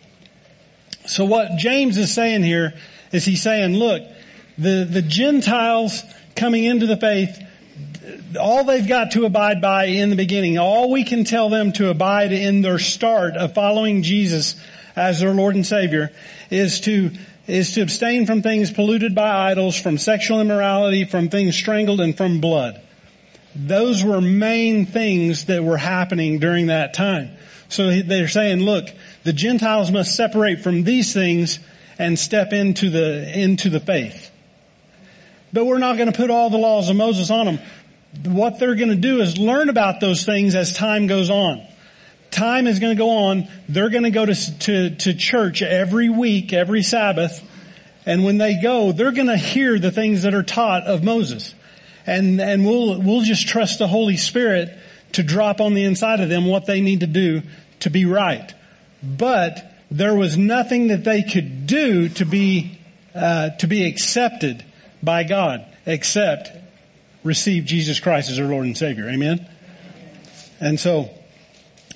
So 1.05 1.25
what 1.25 1.57
James 1.57 1.97
is 1.97 2.13
saying 2.13 2.43
here 2.43 2.73
is 3.11 3.25
he's 3.25 3.41
saying, 3.41 3.75
look, 3.75 4.01
the, 4.57 4.87
the 4.89 5.01
Gentiles 5.01 6.01
coming 6.35 6.63
into 6.63 6.87
the 6.87 6.97
faith, 6.97 7.41
all 8.39 8.63
they've 8.63 8.87
got 8.87 9.11
to 9.11 9.25
abide 9.25 9.61
by 9.61 9.85
in 9.85 10.09
the 10.09 10.15
beginning, 10.15 10.57
all 10.57 10.91
we 10.91 11.03
can 11.03 11.23
tell 11.23 11.49
them 11.49 11.71
to 11.73 11.89
abide 11.89 12.31
in 12.31 12.61
their 12.61 12.79
start 12.79 13.35
of 13.35 13.53
following 13.53 14.03
Jesus 14.03 14.55
as 14.95 15.19
their 15.19 15.33
Lord 15.33 15.55
and 15.55 15.65
Savior 15.65 16.11
is 16.49 16.79
to 16.81 17.11
is 17.47 17.73
to 17.73 17.81
abstain 17.81 18.25
from 18.25 18.41
things 18.41 18.71
polluted 18.71 19.13
by 19.13 19.51
idols, 19.51 19.79
from 19.79 19.99
sexual 19.99 20.41
immorality, 20.41 21.05
from 21.05 21.29
things 21.29 21.55
strangled, 21.55 22.01
and 22.01 22.17
from 22.17 22.41
blood. 22.41 22.81
Those 23.55 24.03
were 24.03 24.19
main 24.19 24.87
things 24.87 25.45
that 25.45 25.63
were 25.63 25.77
happening 25.77 26.39
during 26.39 26.67
that 26.67 26.95
time. 26.95 27.29
So 27.69 28.01
they're 28.01 28.27
saying, 28.27 28.61
look, 28.61 28.87
the 29.23 29.33
Gentiles 29.33 29.91
must 29.91 30.15
separate 30.15 30.61
from 30.61 30.83
these 30.83 31.13
things 31.13 31.59
and 31.99 32.17
step 32.17 32.51
into 32.51 32.89
the, 32.89 33.39
into 33.39 33.69
the 33.69 33.79
faith. 33.79 34.31
But 35.53 35.65
we're 35.65 35.77
not 35.77 35.97
going 35.97 36.11
to 36.11 36.17
put 36.17 36.29
all 36.29 36.49
the 36.49 36.57
laws 36.57 36.89
of 36.89 36.95
Moses 36.95 37.29
on 37.29 37.45
them 37.45 37.59
what 38.23 38.59
they're 38.59 38.75
going 38.75 38.89
to 38.89 38.95
do 38.95 39.21
is 39.21 39.37
learn 39.37 39.69
about 39.69 39.99
those 39.99 40.25
things 40.25 40.55
as 40.55 40.73
time 40.73 41.07
goes 41.07 41.29
on. 41.29 41.65
Time 42.31 42.67
is 42.67 42.79
going 42.79 42.95
to 42.95 43.01
go 43.01 43.09
on. 43.09 43.47
They're 43.69 43.89
going 43.89 44.03
to 44.03 44.11
go 44.11 44.25
to, 44.25 44.59
to, 44.59 44.95
to 44.95 45.13
church 45.13 45.61
every 45.61 46.09
week, 46.09 46.53
every 46.53 46.83
Sabbath. 46.83 47.41
And 48.05 48.23
when 48.23 48.37
they 48.37 48.59
go, 48.61 48.91
they're 48.91 49.11
going 49.11 49.27
to 49.27 49.37
hear 49.37 49.79
the 49.79 49.91
things 49.91 50.23
that 50.23 50.33
are 50.33 50.43
taught 50.43 50.83
of 50.83 51.03
Moses. 51.03 51.53
And, 52.05 52.39
and 52.39 52.65
we'll, 52.65 53.01
we'll 53.01 53.21
just 53.21 53.47
trust 53.47 53.79
the 53.79 53.87
Holy 53.87 54.17
Spirit 54.17 54.77
to 55.13 55.23
drop 55.23 55.61
on 55.61 55.73
the 55.73 55.85
inside 55.85 56.19
of 56.19 56.29
them 56.29 56.45
what 56.45 56.65
they 56.65 56.81
need 56.81 56.99
to 56.99 57.07
do 57.07 57.41
to 57.79 57.89
be 57.89 58.05
right. 58.05 58.53
But 59.01 59.73
there 59.89 60.15
was 60.15 60.37
nothing 60.37 60.87
that 60.87 61.03
they 61.03 61.23
could 61.23 61.67
do 61.67 62.09
to 62.09 62.25
be, 62.25 62.79
uh, 63.13 63.51
to 63.51 63.67
be 63.67 63.85
accepted 63.85 64.63
by 65.01 65.23
God 65.23 65.65
except 65.85 66.49
receive 67.25 67.65
Jesus 67.65 67.99
Christ 67.99 68.29
as 68.29 68.37
their 68.37 68.47
Lord 68.47 68.65
and 68.65 68.77
Savior. 68.77 69.09
Amen? 69.09 69.45
And 70.61 70.79
so, 70.79 71.09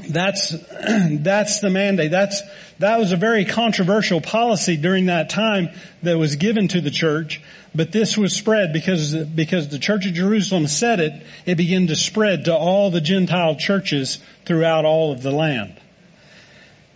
that's, 0.07 0.49
that's 1.09 1.61
the 1.61 1.69
mandate. 1.69 2.11
That's, 2.11 2.41
that 2.79 2.99
was 2.99 3.11
a 3.11 3.17
very 3.17 3.45
controversial 3.45 4.21
policy 4.21 4.75
during 4.75 5.05
that 5.05 5.29
time 5.29 5.69
that 6.03 6.17
was 6.17 6.35
given 6.35 6.67
to 6.69 6.81
the 6.81 6.91
church, 6.91 7.41
but 7.75 7.91
this 7.91 8.17
was 8.17 8.35
spread 8.35 8.73
because, 8.73 9.15
because 9.15 9.69
the 9.69 9.79
church 9.79 10.05
of 10.05 10.13
Jerusalem 10.13 10.67
said 10.67 10.99
it, 10.99 11.23
it 11.45 11.55
began 11.55 11.87
to 11.87 11.95
spread 11.95 12.45
to 12.45 12.55
all 12.55 12.89
the 12.89 13.01
Gentile 13.01 13.55
churches 13.55 14.19
throughout 14.45 14.85
all 14.85 15.11
of 15.11 15.21
the 15.21 15.31
land. 15.31 15.79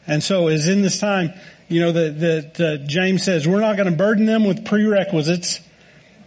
And 0.08 0.24
so 0.24 0.48
as 0.48 0.68
in 0.68 0.82
this 0.82 1.00
time, 1.00 1.34
you 1.70 1.82
know, 1.82 1.92
that, 1.92 2.60
uh, 2.60 2.86
James 2.88 3.24
says, 3.24 3.48
we're 3.48 3.62
not 3.62 3.78
going 3.78 3.90
to 3.90 3.96
burden 3.96 4.26
them 4.26 4.44
with 4.44 4.66
prerequisites 4.66 5.60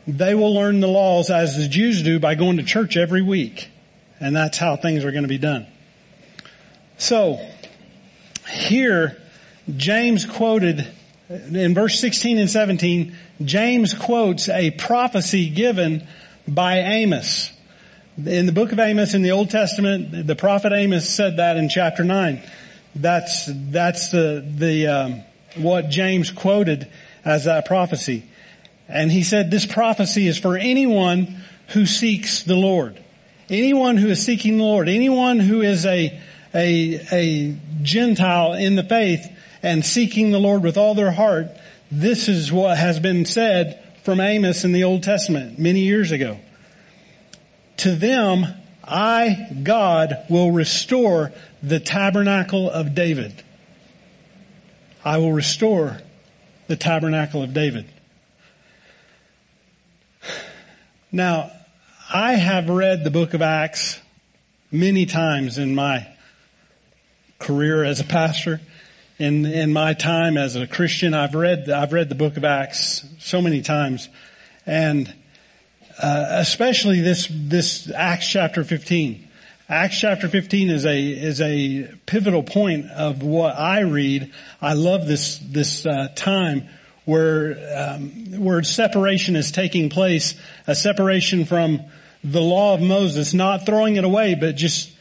they 0.07 0.35
will 0.35 0.55
learn 0.55 0.81
the 0.81 0.89
laws 0.89 1.31
as 1.31 1.57
the 1.57 1.69
Jews 1.69 2.03
do 2.03 2.21
by 2.21 2.35
going 2.35 2.59
to 2.59 2.63
church 2.63 2.97
every 2.97 3.23
week. 3.23 3.71
And 4.21 4.35
that's 4.35 4.57
how 4.57 4.77
things 4.77 5.05
are 5.05 5.11
going 5.11 5.25
to 5.25 5.29
be 5.29 5.39
done. 5.39 5.67
So, 6.99 7.39
here, 8.49 9.21
James 9.77 10.25
quoted, 10.25 10.87
in 11.29 11.75
verse 11.75 11.99
16 12.01 12.39
and 12.39 12.49
17, 12.49 13.15
James 13.45 13.95
quotes 13.95 14.49
a 14.49 14.71
prophecy 14.71 15.51
given 15.51 16.07
by 16.47 16.79
Amos. 16.79 17.53
In 18.17 18.47
the 18.47 18.53
book 18.53 18.73
of 18.73 18.79
Amos 18.79 19.13
in 19.13 19.23
the 19.23 19.33
Old 19.33 19.51
Testament, 19.51 20.27
the 20.27 20.37
prophet 20.37 20.73
Amos 20.73 21.09
said 21.09 21.37
that 21.37 21.57
in 21.57 21.69
chapter 21.69 22.05
9. 22.05 22.43
that's, 22.95 23.51
that's 23.53 24.11
the, 24.11 24.43
the, 24.57 24.87
um, 24.87 25.23
what 25.57 25.91
James 25.91 26.31
quoted 26.31 26.89
as 27.25 27.45
that 27.45 27.67
prophecy. 27.67 28.25
And 28.89 29.11
he 29.11 29.23
said 29.23 29.51
this 29.51 29.67
prophecy 29.67 30.27
is 30.27 30.39
for 30.39 30.57
anyone 30.57 31.43
who 31.69 31.87
seeks 31.87 32.43
the 32.43 32.55
Lord. 32.55 33.03
Anyone 33.49 33.97
who 33.97 34.09
is 34.09 34.25
seeking 34.25 34.59
the 34.59 34.65
Lord. 34.65 34.89
Anyone 34.89 35.41
who 35.41 35.63
is 35.63 35.85
a, 35.87 36.21
a, 36.55 37.07
a 37.13 37.57
Gentile 37.83 38.55
in 38.55 38.77
the 38.77 38.85
faith 38.85 39.27
and 39.63 39.85
seeking 39.85 40.31
the 40.31 40.39
Lord 40.39 40.63
with 40.63 40.77
all 40.77 40.95
their 40.95 41.11
heart. 41.11 41.49
This 41.91 42.29
is 42.29 42.53
what 42.53 42.77
has 42.77 43.01
been 43.01 43.25
said 43.25 43.83
from 44.05 44.21
Amos 44.21 44.65
in 44.65 44.73
the 44.73 44.85
Old 44.85 45.03
Testament 45.03 45.59
many 45.59 45.81
years 45.81 46.13
ago. 46.13 46.39
To 47.79 47.95
them, 47.95 48.47
I, 48.85 49.49
God, 49.63 50.25
will 50.31 50.53
restore 50.53 51.33
the 51.63 51.81
tabernacle 51.81 52.71
of 52.71 52.95
David. 52.95 53.43
I 55.05 55.19
will 55.19 55.33
restore 55.33 55.99
the 56.69 56.77
tabernacle 56.77 57.43
of 57.43 57.53
David. 57.53 57.87
Now, 61.17 61.51
I 62.13 62.35
have 62.35 62.69
read 62.69 63.03
the 63.03 63.11
book 63.11 63.33
of 63.33 63.41
Acts 63.41 63.99
many 64.71 65.07
times 65.07 65.57
in 65.57 65.75
my 65.75 66.07
career 67.39 67.85
as 67.85 68.01
a 68.01 68.05
pastor. 68.05 68.61
In, 69.19 69.47
in 69.47 69.73
my 69.73 69.95
time 69.95 70.37
as 70.37 70.57
a 70.57 70.67
Christian, 70.67 71.15
I've 71.15 71.35
read, 71.35 71.71
I've 71.71 71.95
read 71.95 72.11
the 72.11 72.17
book 72.17 72.37
of 72.37 72.45
Acts 72.45 73.03
so 73.19 73.41
many 73.41 73.63
times. 73.63 74.11
And, 74.67 75.09
uh, 76.03 76.27
especially 76.33 77.01
this, 77.01 77.31
this 77.33 77.91
Acts 77.91 78.29
chapter 78.29 78.63
15. 78.63 79.27
Acts 79.71 79.99
chapter 79.99 80.29
15 80.29 80.69
is 80.69 80.85
a, 80.85 81.01
is 81.01 81.41
a 81.41 81.95
pivotal 82.05 82.43
point 82.43 82.91
of 82.91 83.23
what 83.23 83.57
I 83.57 83.81
read. 83.81 84.35
I 84.61 84.75
love 84.75 85.07
this, 85.07 85.39
this, 85.39 85.87
uh, 85.87 86.09
time 86.15 86.69
where, 87.07 87.57
um, 87.75 88.43
where 88.43 88.63
separation 88.63 89.37
is 89.37 89.51
taking 89.51 89.89
place, 89.89 90.35
a 90.67 90.75
separation 90.75 91.47
from 91.47 91.81
the 92.23 92.43
law 92.43 92.75
of 92.75 92.83
Moses, 92.83 93.33
not 93.33 93.65
throwing 93.65 93.97
it 93.97 94.05
away, 94.05 94.35
but 94.35 94.57
just 94.57 94.93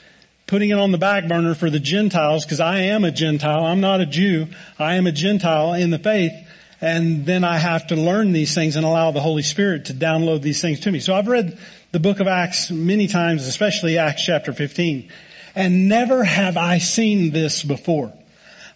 putting 0.47 0.69
it 0.69 0.77
on 0.77 0.91
the 0.91 0.97
back 0.97 1.27
burner 1.27 1.55
for 1.55 1.69
the 1.69 1.79
Gentiles, 1.79 2.45
because 2.45 2.59
I 2.59 2.81
am 2.81 3.03
a 3.03 3.11
Gentile. 3.11 3.65
I'm 3.65 3.81
not 3.81 3.99
a 3.99 4.05
Jew. 4.05 4.47
I 4.77 4.95
am 4.95 5.07
a 5.07 5.11
Gentile 5.11 5.73
in 5.73 5.89
the 5.89 5.99
faith. 5.99 6.33
And 6.79 7.25
then 7.25 7.43
I 7.43 7.57
have 7.57 7.87
to 7.87 7.95
learn 7.95 8.31
these 8.31 8.53
things 8.53 8.75
and 8.75 8.85
allow 8.85 9.09
the 9.11 9.21
Holy 9.21 9.41
Spirit 9.41 9.85
to 9.85 9.93
download 9.93 10.43
these 10.43 10.61
things 10.61 10.81
to 10.81 10.91
me. 10.91 10.99
So 10.99 11.15
I've 11.15 11.27
read 11.27 11.57
the 11.91 11.99
book 11.99 12.19
of 12.19 12.27
Acts 12.27 12.69
many 12.69 13.07
times, 13.07 13.47
especially 13.47 13.97
Acts 13.97 14.23
chapter 14.23 14.53
15. 14.53 15.09
And 15.55 15.89
never 15.89 16.23
have 16.23 16.57
I 16.57 16.77
seen 16.77 17.31
this 17.31 17.63
before. 17.63 18.13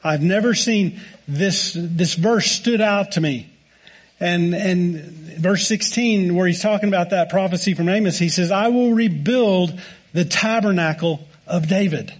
I've 0.03 0.21
never 0.21 0.53
seen 0.53 0.99
this, 1.27 1.73
this 1.75 2.13
verse 2.13 2.49
stood 2.49 2.81
out 2.81 3.13
to 3.13 3.21
me. 3.21 3.51
And, 4.19 4.53
and 4.53 4.95
verse 5.39 5.67
16 5.67 6.35
where 6.35 6.47
he's 6.47 6.62
talking 6.62 6.89
about 6.89 7.12
that 7.12 7.29
prophecy 7.29 7.73
from 7.73 7.89
Amos, 7.89 8.17
he 8.17 8.29
says, 8.29 8.51
I 8.51 8.67
will 8.69 8.93
rebuild 8.93 9.79
the 10.13 10.25
tabernacle 10.25 11.27
of 11.47 11.67
David. 11.67 12.13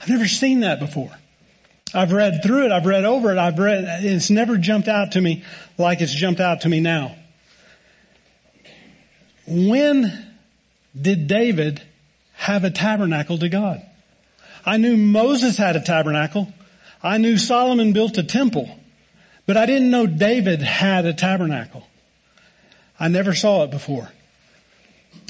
I've 0.00 0.08
never 0.08 0.28
seen 0.28 0.60
that 0.60 0.80
before. 0.80 1.10
I've 1.94 2.12
read 2.12 2.42
through 2.42 2.66
it. 2.66 2.72
I've 2.72 2.86
read 2.86 3.04
over 3.04 3.30
it. 3.32 3.38
I've 3.38 3.58
read, 3.58 4.04
it's 4.04 4.30
never 4.30 4.58
jumped 4.58 4.88
out 4.88 5.12
to 5.12 5.20
me 5.20 5.44
like 5.78 6.00
it's 6.00 6.14
jumped 6.14 6.40
out 6.40 6.62
to 6.62 6.68
me 6.68 6.80
now. 6.80 7.14
When 9.46 10.34
did 11.00 11.26
David 11.26 11.82
have 12.34 12.64
a 12.64 12.70
tabernacle 12.70 13.38
to 13.38 13.48
God? 13.48 13.82
I 14.66 14.76
knew 14.76 14.96
Moses 14.96 15.56
had 15.56 15.76
a 15.76 15.80
tabernacle. 15.80 16.52
I 17.02 17.18
knew 17.18 17.36
Solomon 17.36 17.92
built 17.92 18.16
a 18.16 18.22
temple, 18.22 18.68
but 19.46 19.56
I 19.56 19.66
didn't 19.66 19.90
know 19.90 20.06
David 20.06 20.62
had 20.62 21.04
a 21.04 21.12
tabernacle. 21.12 21.86
I 22.98 23.08
never 23.08 23.34
saw 23.34 23.64
it 23.64 23.70
before. 23.70 24.08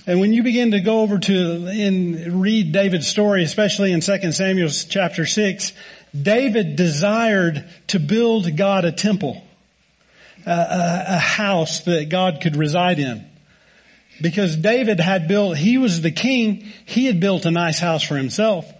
And 0.07 0.21
when 0.21 0.33
you 0.33 0.43
begin 0.43 0.73
to 0.73 0.81
go 0.81 1.01
over 1.01 1.19
to 1.19 1.67
and 1.67 2.43
read 2.43 2.73
David's 2.73 3.07
story, 3.07 3.43
especially 3.43 3.91
in 3.91 4.01
2 4.01 4.33
Samuel 4.33 4.69
chapter 4.69 5.25
6, 5.25 5.73
David 6.21 6.77
desired 6.77 7.65
to 7.89 7.99
build 7.99 8.57
God 8.57 8.85
a 8.85 8.93
temple, 8.93 9.43
a, 10.47 10.51
a, 10.51 11.05
a 11.09 11.19
house 11.19 11.81
that 11.85 12.11
God 12.11 12.41
could 12.43 12.57
reside 12.57 12.99
in. 12.99 13.27
Because 14.21 14.55
David 14.55 15.01
had 15.01 15.27
built, 15.27 15.57
he 15.57 15.79
was 15.79 16.03
the 16.03 16.13
king, 16.13 16.67
he 16.85 17.07
had 17.07 17.19
built 17.19 17.47
a 17.47 17.51
nice 17.51 17.81
house 17.81 18.05
for 18.05 18.17
himself, 18.17 18.71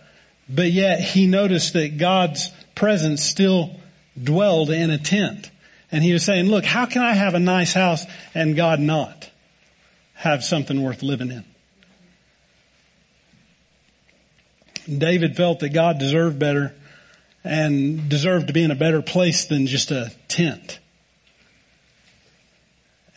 but 0.49 0.71
yet 0.71 1.01
he 1.01 1.27
noticed 1.27 1.73
that 1.73 1.99
God's 1.99 2.51
presence 2.75 3.23
still 3.23 3.77
dwelled 4.21 4.71
in 4.71 4.91
a 4.91 4.99
tent. 4.99 5.51
And 5.91 6.03
he 6.03 6.13
was 6.13 6.25
saying, 6.25 6.47
look, 6.47 6.65
how 6.65 6.87
can 6.87 7.03
I 7.03 7.15
have 7.15 7.35
a 7.35 7.41
nice 7.41 7.73
house 7.73 8.05
and 8.35 8.57
God 8.57 8.81
not? 8.81 9.31
have 10.25 10.43
something 10.43 10.83
worth 10.83 11.03
living 11.03 11.31
in. 11.31 11.45
David 14.99 15.37
felt 15.37 15.61
that 15.61 15.71
God 15.71 15.99
deserved 15.99 16.39
better 16.39 16.75
and 17.45 18.09
deserved 18.09 18.47
to 18.47 18.53
be 18.53 18.63
in 18.63 18.71
a 18.71 18.75
better 18.75 19.03
place 19.03 19.45
than 19.47 19.67
just 19.67 19.91
a 19.91 20.11
tent. 20.29 20.79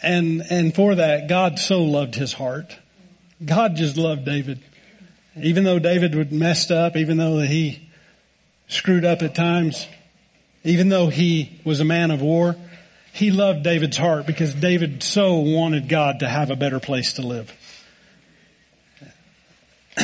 And, 0.02 0.44
and 0.50 0.76
for 0.76 0.96
that, 0.96 1.28
God 1.30 1.60
so 1.60 1.82
loved 1.82 2.16
his 2.16 2.34
heart. 2.34 2.78
God 3.44 3.76
just 3.76 3.96
loved 3.96 4.26
David. 4.26 4.60
Even 5.42 5.64
though 5.64 5.80
David 5.80 6.16
would 6.16 6.32
messed 6.32 6.72
up, 6.72 6.96
even 6.96 7.18
though 7.18 7.40
he 7.40 7.90
screwed 8.68 9.06
up 9.06 9.22
at 9.22 9.36
times, 9.36 9.88
even 10.64 10.90
though 10.90 11.08
he 11.08 11.60
was 11.64 11.80
a 11.80 11.86
man 11.86 12.12
of 12.12 12.22
war, 12.22 12.56
he 13.14 13.32
loved 13.32 13.64
David's 13.64 13.98
heart 13.98 14.28
because 14.28 14.54
David 14.54 15.02
so 15.02 15.38
wanted 15.38 15.90
God 15.90 16.20
to 16.20 16.28
have 16.28 16.52
a 16.52 16.56
better 16.56 16.80
place 16.80 17.14
to 17.14 17.22
live. 17.22 17.52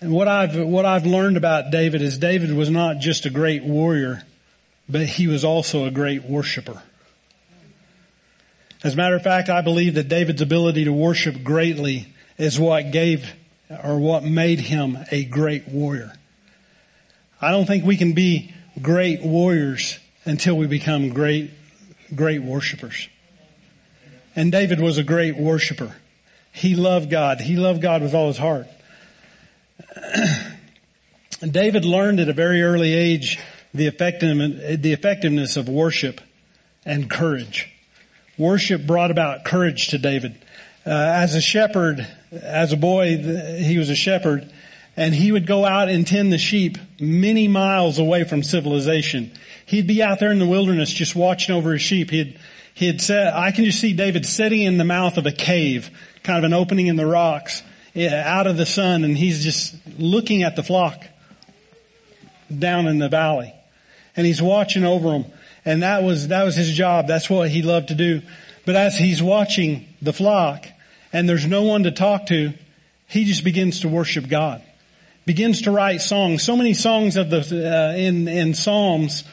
and 0.00 0.12
what 0.12 0.28
I've, 0.28 0.56
what 0.56 0.84
I've 0.84 1.06
learned 1.06 1.36
about 1.36 1.70
David 1.70 2.02
is 2.02 2.18
David 2.18 2.52
was 2.52 2.68
not 2.68 2.98
just 2.98 3.24
a 3.26 3.30
great 3.30 3.64
warrior, 3.64 4.22
but 4.88 5.06
he 5.06 5.28
was 5.28 5.44
also 5.44 5.84
a 5.86 5.90
great 5.90 6.24
worshiper. 6.24 6.82
As 8.84 8.94
a 8.94 8.96
matter 8.96 9.16
of 9.16 9.22
fact, 9.22 9.48
I 9.48 9.60
believe 9.60 9.94
that 9.94 10.08
David's 10.08 10.42
ability 10.42 10.84
to 10.84 10.92
worship 10.92 11.42
greatly 11.42 12.12
is 12.38 12.58
what 12.58 12.92
gave 12.92 13.30
or 13.84 13.98
what 13.98 14.24
made 14.24 14.60
him 14.60 14.96
a 15.10 15.24
great 15.24 15.68
warrior. 15.68 16.12
I 17.40 17.50
don't 17.50 17.66
think 17.66 17.84
we 17.84 17.96
can 17.96 18.14
be 18.14 18.54
great 18.80 19.22
warriors 19.22 19.98
until 20.24 20.56
we 20.56 20.66
become 20.66 21.10
great, 21.10 21.50
great 22.14 22.42
worshipers. 22.42 23.08
And 24.34 24.52
David 24.52 24.80
was 24.80 24.98
a 24.98 25.02
great 25.02 25.36
worshiper. 25.36 25.94
He 26.52 26.74
loved 26.74 27.10
God. 27.10 27.40
He 27.40 27.56
loved 27.56 27.82
God 27.82 28.02
with 28.02 28.14
all 28.14 28.28
his 28.28 28.38
heart. 28.38 28.66
David 31.40 31.84
learned 31.84 32.20
at 32.20 32.28
a 32.28 32.32
very 32.32 32.62
early 32.62 32.94
age 32.94 33.38
the 33.74 33.86
effectiveness, 33.86 34.80
the 34.80 34.92
effectiveness 34.92 35.56
of 35.56 35.68
worship 35.68 36.20
and 36.84 37.08
courage. 37.10 37.70
Worship 38.36 38.86
brought 38.86 39.10
about 39.10 39.44
courage 39.44 39.88
to 39.88 39.98
David. 39.98 40.36
Uh, 40.88 41.12
as 41.22 41.34
a 41.34 41.40
shepherd, 41.40 42.06
as 42.32 42.72
a 42.72 42.76
boy, 42.76 43.18
he 43.58 43.76
was 43.76 43.90
a 43.90 43.94
shepherd, 43.94 44.50
and 44.96 45.14
he 45.14 45.30
would 45.30 45.46
go 45.46 45.64
out 45.64 45.88
and 45.88 46.06
tend 46.06 46.32
the 46.32 46.38
sheep 46.38 46.78
many 46.98 47.46
miles 47.46 47.98
away 47.98 48.24
from 48.24 48.42
civilization 48.42 49.30
he'd 49.68 49.86
be 49.86 50.02
out 50.02 50.18
there 50.18 50.32
in 50.32 50.38
the 50.38 50.46
wilderness 50.46 50.90
just 50.90 51.14
watching 51.14 51.54
over 51.54 51.72
his 51.72 51.82
sheep. 51.82 52.10
He'd, 52.10 52.38
he'd 52.74 53.00
said, 53.00 53.32
I 53.34 53.52
can 53.52 53.64
just 53.66 53.80
see 53.80 53.92
David 53.92 54.24
sitting 54.24 54.62
in 54.62 54.78
the 54.78 54.84
mouth 54.84 55.18
of 55.18 55.26
a 55.26 55.32
cave, 55.32 55.90
kind 56.22 56.38
of 56.38 56.44
an 56.44 56.54
opening 56.54 56.86
in 56.86 56.96
the 56.96 57.06
rocks, 57.06 57.62
out 57.96 58.46
of 58.46 58.56
the 58.56 58.66
sun, 58.66 59.04
and 59.04 59.16
he's 59.16 59.44
just 59.44 59.74
looking 59.98 60.42
at 60.42 60.56
the 60.56 60.62
flock 60.62 61.04
down 62.56 62.86
in 62.86 62.98
the 62.98 63.08
valley. 63.08 63.54
And 64.16 64.26
he's 64.26 64.40
watching 64.40 64.84
over 64.84 65.10
them. 65.10 65.26
And 65.64 65.82
that 65.82 66.02
was, 66.02 66.28
that 66.28 66.44
was 66.44 66.56
his 66.56 66.72
job. 66.72 67.06
That's 67.06 67.28
what 67.28 67.50
he 67.50 67.62
loved 67.62 67.88
to 67.88 67.94
do. 67.94 68.22
But 68.64 68.74
as 68.74 68.96
he's 68.96 69.22
watching 69.22 69.86
the 70.00 70.12
flock 70.14 70.66
and 71.12 71.28
there's 71.28 71.46
no 71.46 71.62
one 71.62 71.84
to 71.84 71.90
talk 71.90 72.26
to, 72.26 72.52
he 73.06 73.24
just 73.24 73.44
begins 73.44 73.80
to 73.80 73.88
worship 73.88 74.28
God. 74.28 74.62
Begins 75.26 75.62
to 75.62 75.70
write 75.70 76.00
songs. 76.00 76.42
So 76.42 76.56
many 76.56 76.74
songs 76.74 77.16
of 77.16 77.30
the, 77.30 77.38
uh, 77.38 77.96
in, 77.96 78.28
in 78.28 78.54
Psalms 78.54 79.24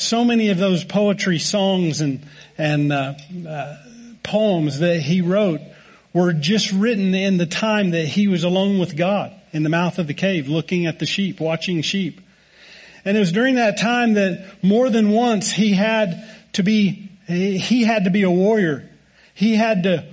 so 0.00 0.24
many 0.24 0.48
of 0.48 0.58
those 0.58 0.84
poetry 0.84 1.38
songs 1.38 2.00
and 2.00 2.20
and 2.56 2.92
uh, 2.92 3.14
uh, 3.46 3.76
poems 4.22 4.80
that 4.80 5.00
he 5.00 5.20
wrote 5.20 5.60
were 6.12 6.32
just 6.32 6.72
written 6.72 7.14
in 7.14 7.36
the 7.36 7.46
time 7.46 7.90
that 7.90 8.06
he 8.06 8.28
was 8.28 8.44
alone 8.44 8.78
with 8.78 8.96
God 8.96 9.32
in 9.52 9.62
the 9.62 9.68
mouth 9.68 9.98
of 9.98 10.06
the 10.06 10.14
cave, 10.14 10.48
looking 10.48 10.86
at 10.86 10.98
the 10.98 11.06
sheep, 11.06 11.40
watching 11.40 11.82
sheep. 11.82 12.20
And 13.04 13.16
it 13.16 13.20
was 13.20 13.32
during 13.32 13.54
that 13.54 13.78
time 13.78 14.14
that 14.14 14.62
more 14.62 14.90
than 14.90 15.10
once 15.10 15.50
he 15.50 15.72
had 15.72 16.28
to 16.54 16.62
be 16.62 17.08
he 17.26 17.84
had 17.84 18.04
to 18.04 18.10
be 18.10 18.22
a 18.22 18.30
warrior. 18.30 18.88
He 19.34 19.54
had 19.54 19.84
to 19.84 20.06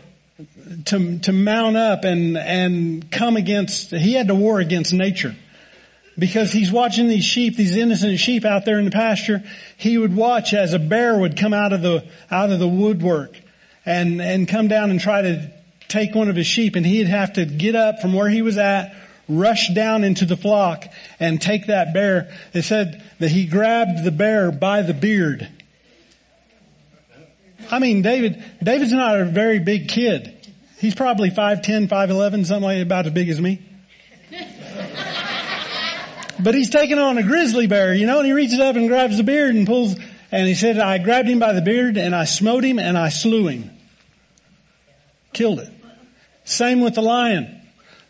to 0.85 1.19
to 1.19 1.33
mount 1.33 1.77
up 1.77 2.03
and 2.03 2.37
and 2.37 3.11
come 3.11 3.37
against 3.37 3.91
he 3.91 4.13
had 4.13 4.27
to 4.27 4.35
war 4.35 4.59
against 4.59 4.93
nature 4.93 5.35
because 6.19 6.51
he's 6.51 6.71
watching 6.71 7.07
these 7.07 7.23
sheep, 7.23 7.55
these 7.55 7.75
innocent 7.75 8.19
sheep 8.19 8.43
out 8.43 8.65
there 8.65 8.79
in 8.79 8.85
the 8.85 8.91
pasture. 8.91 9.43
He 9.77 9.97
would 9.97 10.15
watch 10.15 10.53
as 10.53 10.73
a 10.73 10.79
bear 10.79 11.17
would 11.17 11.37
come 11.37 11.53
out 11.53 11.73
of 11.73 11.81
the, 11.81 12.05
out 12.31 12.51
of 12.51 12.59
the 12.59 12.67
woodwork 12.67 13.39
and, 13.85 14.21
and 14.21 14.47
come 14.47 14.67
down 14.67 14.89
and 14.89 14.99
try 14.99 15.21
to 15.21 15.51
take 15.87 16.15
one 16.15 16.29
of 16.29 16.35
his 16.35 16.47
sheep 16.47 16.75
and 16.75 16.85
he'd 16.85 17.07
have 17.07 17.33
to 17.33 17.45
get 17.45 17.75
up 17.75 18.01
from 18.01 18.13
where 18.13 18.29
he 18.29 18.41
was 18.41 18.57
at, 18.57 18.95
rush 19.29 19.69
down 19.69 20.03
into 20.03 20.25
the 20.25 20.37
flock 20.37 20.85
and 21.19 21.41
take 21.41 21.67
that 21.67 21.93
bear. 21.93 22.33
It 22.53 22.63
said 22.63 23.03
that 23.19 23.29
he 23.29 23.45
grabbed 23.45 24.03
the 24.03 24.11
bear 24.11 24.51
by 24.51 24.81
the 24.81 24.93
beard. 24.93 25.47
I 27.69 27.79
mean, 27.79 28.01
David, 28.01 28.43
David's 28.63 28.93
not 28.93 29.19
a 29.19 29.25
very 29.25 29.59
big 29.59 29.89
kid. 29.89 30.36
He's 30.77 30.95
probably 30.95 31.31
5'10", 31.31 31.87
5'11", 31.87 32.45
something 32.45 32.63
like 32.63 32.81
about 32.81 33.07
as 33.07 33.13
big 33.13 33.29
as 33.29 33.41
me. 33.41 33.61
but 36.39 36.53
he's 36.53 36.69
taking 36.69 36.99
on 36.99 37.17
a 37.17 37.23
grizzly 37.23 37.67
bear, 37.67 37.93
you 37.93 38.05
know, 38.05 38.19
and 38.19 38.27
he 38.27 38.33
reaches 38.33 38.59
up 38.59 38.75
and 38.75 38.87
grabs 38.87 39.17
the 39.17 39.23
beard 39.23 39.55
and 39.55 39.65
pulls, 39.65 39.95
and 40.31 40.47
he 40.47 40.53
said, 40.53 40.77
I 40.77 40.99
grabbed 40.99 41.27
him 41.27 41.39
by 41.39 41.53
the 41.53 41.61
beard 41.61 41.97
and 41.97 42.13
I 42.15 42.25
smote 42.25 42.63
him 42.63 42.79
and 42.79 42.97
I 42.97 43.09
slew 43.09 43.47
him. 43.47 43.71
Killed 45.33 45.59
it. 45.59 45.69
Same 46.43 46.81
with 46.81 46.95
the 46.95 47.01
lion. 47.01 47.53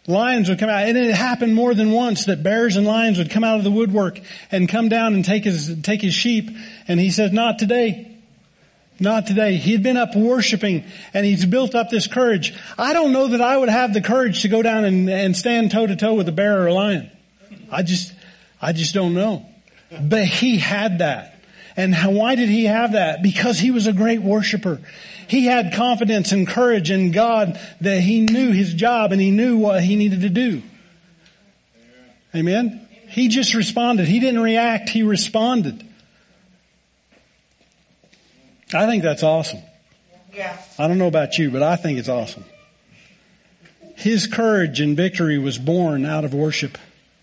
Lions 0.08 0.48
would 0.48 0.60
come 0.60 0.70
out, 0.70 0.88
and 0.88 0.98
it 0.98 1.14
happened 1.14 1.54
more 1.54 1.74
than 1.74 1.92
once 1.92 2.26
that 2.26 2.42
bears 2.42 2.78
and 2.78 2.88
lions 2.88 3.18
would 3.18 3.30
come 3.30 3.44
out 3.44 3.58
of 3.58 3.66
the 3.66 3.72
woodwork 3.72 4.20
and 4.52 4.70
come 4.70 4.88
down 4.88 5.14
and 5.14 5.26
take 5.26 5.44
his, 5.44 5.82
take 5.82 6.02
his 6.02 6.14
sheep, 6.14 6.50
and 6.88 6.98
he 6.98 7.12
said, 7.12 7.34
not 7.34 7.60
today. 7.60 8.17
Not 9.00 9.28
today. 9.28 9.58
He 9.58 9.74
had 9.74 9.84
been 9.84 9.98
up 9.98 10.16
worshiping 10.16 10.84
and 11.14 11.26
he's 11.26 11.46
built 11.46 11.76
up 11.76 11.90
this 11.90 12.08
courage. 12.08 12.54
I 12.78 12.94
don't 12.94 13.14
know 13.14 13.28
that 13.28 13.42
I 13.42 13.56
would 13.56 13.70
have 13.70 13.94
the 13.94 14.02
courage 14.02 14.42
to 14.42 14.48
go 14.48 14.62
down 14.62 14.86
and, 14.86 15.10
and 15.10 15.38
stand 15.38 15.72
toe 15.72 15.86
to 15.86 15.96
toe 15.96 16.16
with 16.16 16.28
a 16.28 16.32
bear 16.32 16.62
or 16.64 16.68
a 16.68 16.74
lion. 16.74 17.12
I 17.72 17.84
just, 17.84 18.14
I 18.62 18.74
just 18.74 18.94
don't 18.94 19.14
know. 19.14 19.46
But 20.02 20.26
he 20.26 20.58
had 20.58 21.00
that. 21.00 21.36
And 21.76 21.94
how, 21.94 22.10
why 22.10 22.36
did 22.36 22.50
he 22.50 22.66
have 22.66 22.94
that? 22.94 23.22
Because 23.22 23.60
he 23.60 23.70
was 23.70 23.86
a 23.86 23.94
great 23.94 24.22
worshiper. 24.22 24.82
He 25.28 25.46
had 25.46 25.74
confidence 25.74 26.32
and 26.32 26.48
courage 26.48 26.90
in 26.90 27.12
God 27.12 27.60
that 27.82 28.00
he 28.00 28.22
knew 28.22 28.52
his 28.52 28.74
job 28.74 29.12
and 29.12 29.22
he 29.22 29.30
knew 29.30 29.58
what 29.58 29.84
he 29.84 29.96
needed 29.96 30.22
to 30.22 30.30
do. 30.30 30.64
Amen? 32.36 32.88
He 33.10 33.28
just 33.28 33.54
responded. 33.54 34.08
He 34.08 34.20
didn't 34.20 34.42
react, 34.42 34.90
he 34.90 35.04
responded. 35.04 35.87
I 38.74 38.86
think 38.86 39.04
that's 39.04 39.24
awesome. 39.24 39.62
Yeah. 40.34 40.58
I 40.78 40.88
don't 40.88 40.98
know 40.98 41.08
about 41.08 41.38
you, 41.38 41.52
but 41.52 41.64
I 41.64 41.76
think 41.76 42.00
it's 42.00 42.10
awesome. 42.10 42.44
His 43.96 44.28
courage 44.28 44.80
and 44.80 44.96
victory 44.96 45.40
was 45.40 45.58
born 45.58 46.06
out 46.06 46.24
of 46.24 46.34
worship. 46.34 46.78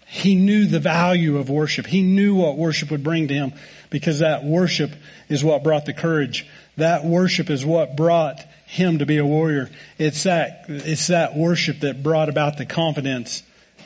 He 0.07 0.35
knew 0.35 0.67
the 0.67 0.81
value 0.81 1.39
of 1.39 1.49
worship. 1.49 1.87
He 1.87 2.03
knew 2.03 2.35
what 2.35 2.57
worship 2.57 2.91
would 2.91 3.05
bring 3.05 3.29
to 3.29 3.35
him 3.35 3.53
because 3.91 4.21
that 4.21 4.45
worship 4.45 4.93
is 5.29 5.45
what 5.45 5.63
brought 5.63 5.87
the 5.87 5.93
courage. 5.93 6.47
That 6.77 7.05
worship 7.05 7.51
is 7.51 7.65
what 7.65 7.97
brought 7.97 8.41
him 8.67 8.99
to 8.99 9.07
be 9.07 9.19
a 9.19 9.25
warrior. 9.25 9.71
It's 9.99 10.25
that, 10.25 10.65
it's 10.69 11.09
that 11.09 11.37
worship 11.37 11.81
that 11.81 12.03
brought 12.03 12.29
about 12.29 12.59
the 12.59 12.67
confidence 12.67 13.43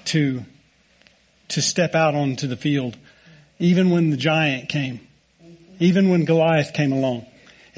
to, 0.07 0.44
to 1.49 1.61
step 1.61 1.94
out 1.94 2.14
onto 2.14 2.47
the 2.47 2.57
field. 2.57 2.97
Even 3.59 3.90
when 3.90 4.11
the 4.11 4.16
giant 4.16 4.68
came. 4.68 5.01
Even 5.79 6.09
when 6.09 6.25
Goliath 6.25 6.73
came 6.73 6.92
along. 6.92 7.27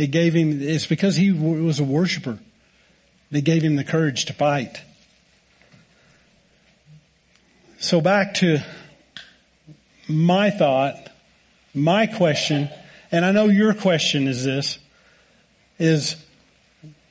It 0.00 0.12
gave 0.12 0.32
him, 0.32 0.62
it's 0.62 0.86
because 0.86 1.14
he 1.14 1.30
was 1.30 1.78
a 1.78 1.84
worshiper 1.84 2.38
that 3.30 3.42
gave 3.42 3.62
him 3.62 3.76
the 3.76 3.84
courage 3.84 4.24
to 4.26 4.32
fight. 4.32 4.80
So 7.80 8.00
back 8.00 8.32
to 8.34 8.60
my 10.08 10.48
thought, 10.50 10.96
my 11.74 12.06
question, 12.06 12.70
and 13.12 13.26
I 13.26 13.32
know 13.32 13.46
your 13.46 13.74
question 13.74 14.26
is 14.26 14.42
this, 14.42 14.78
is 15.78 16.16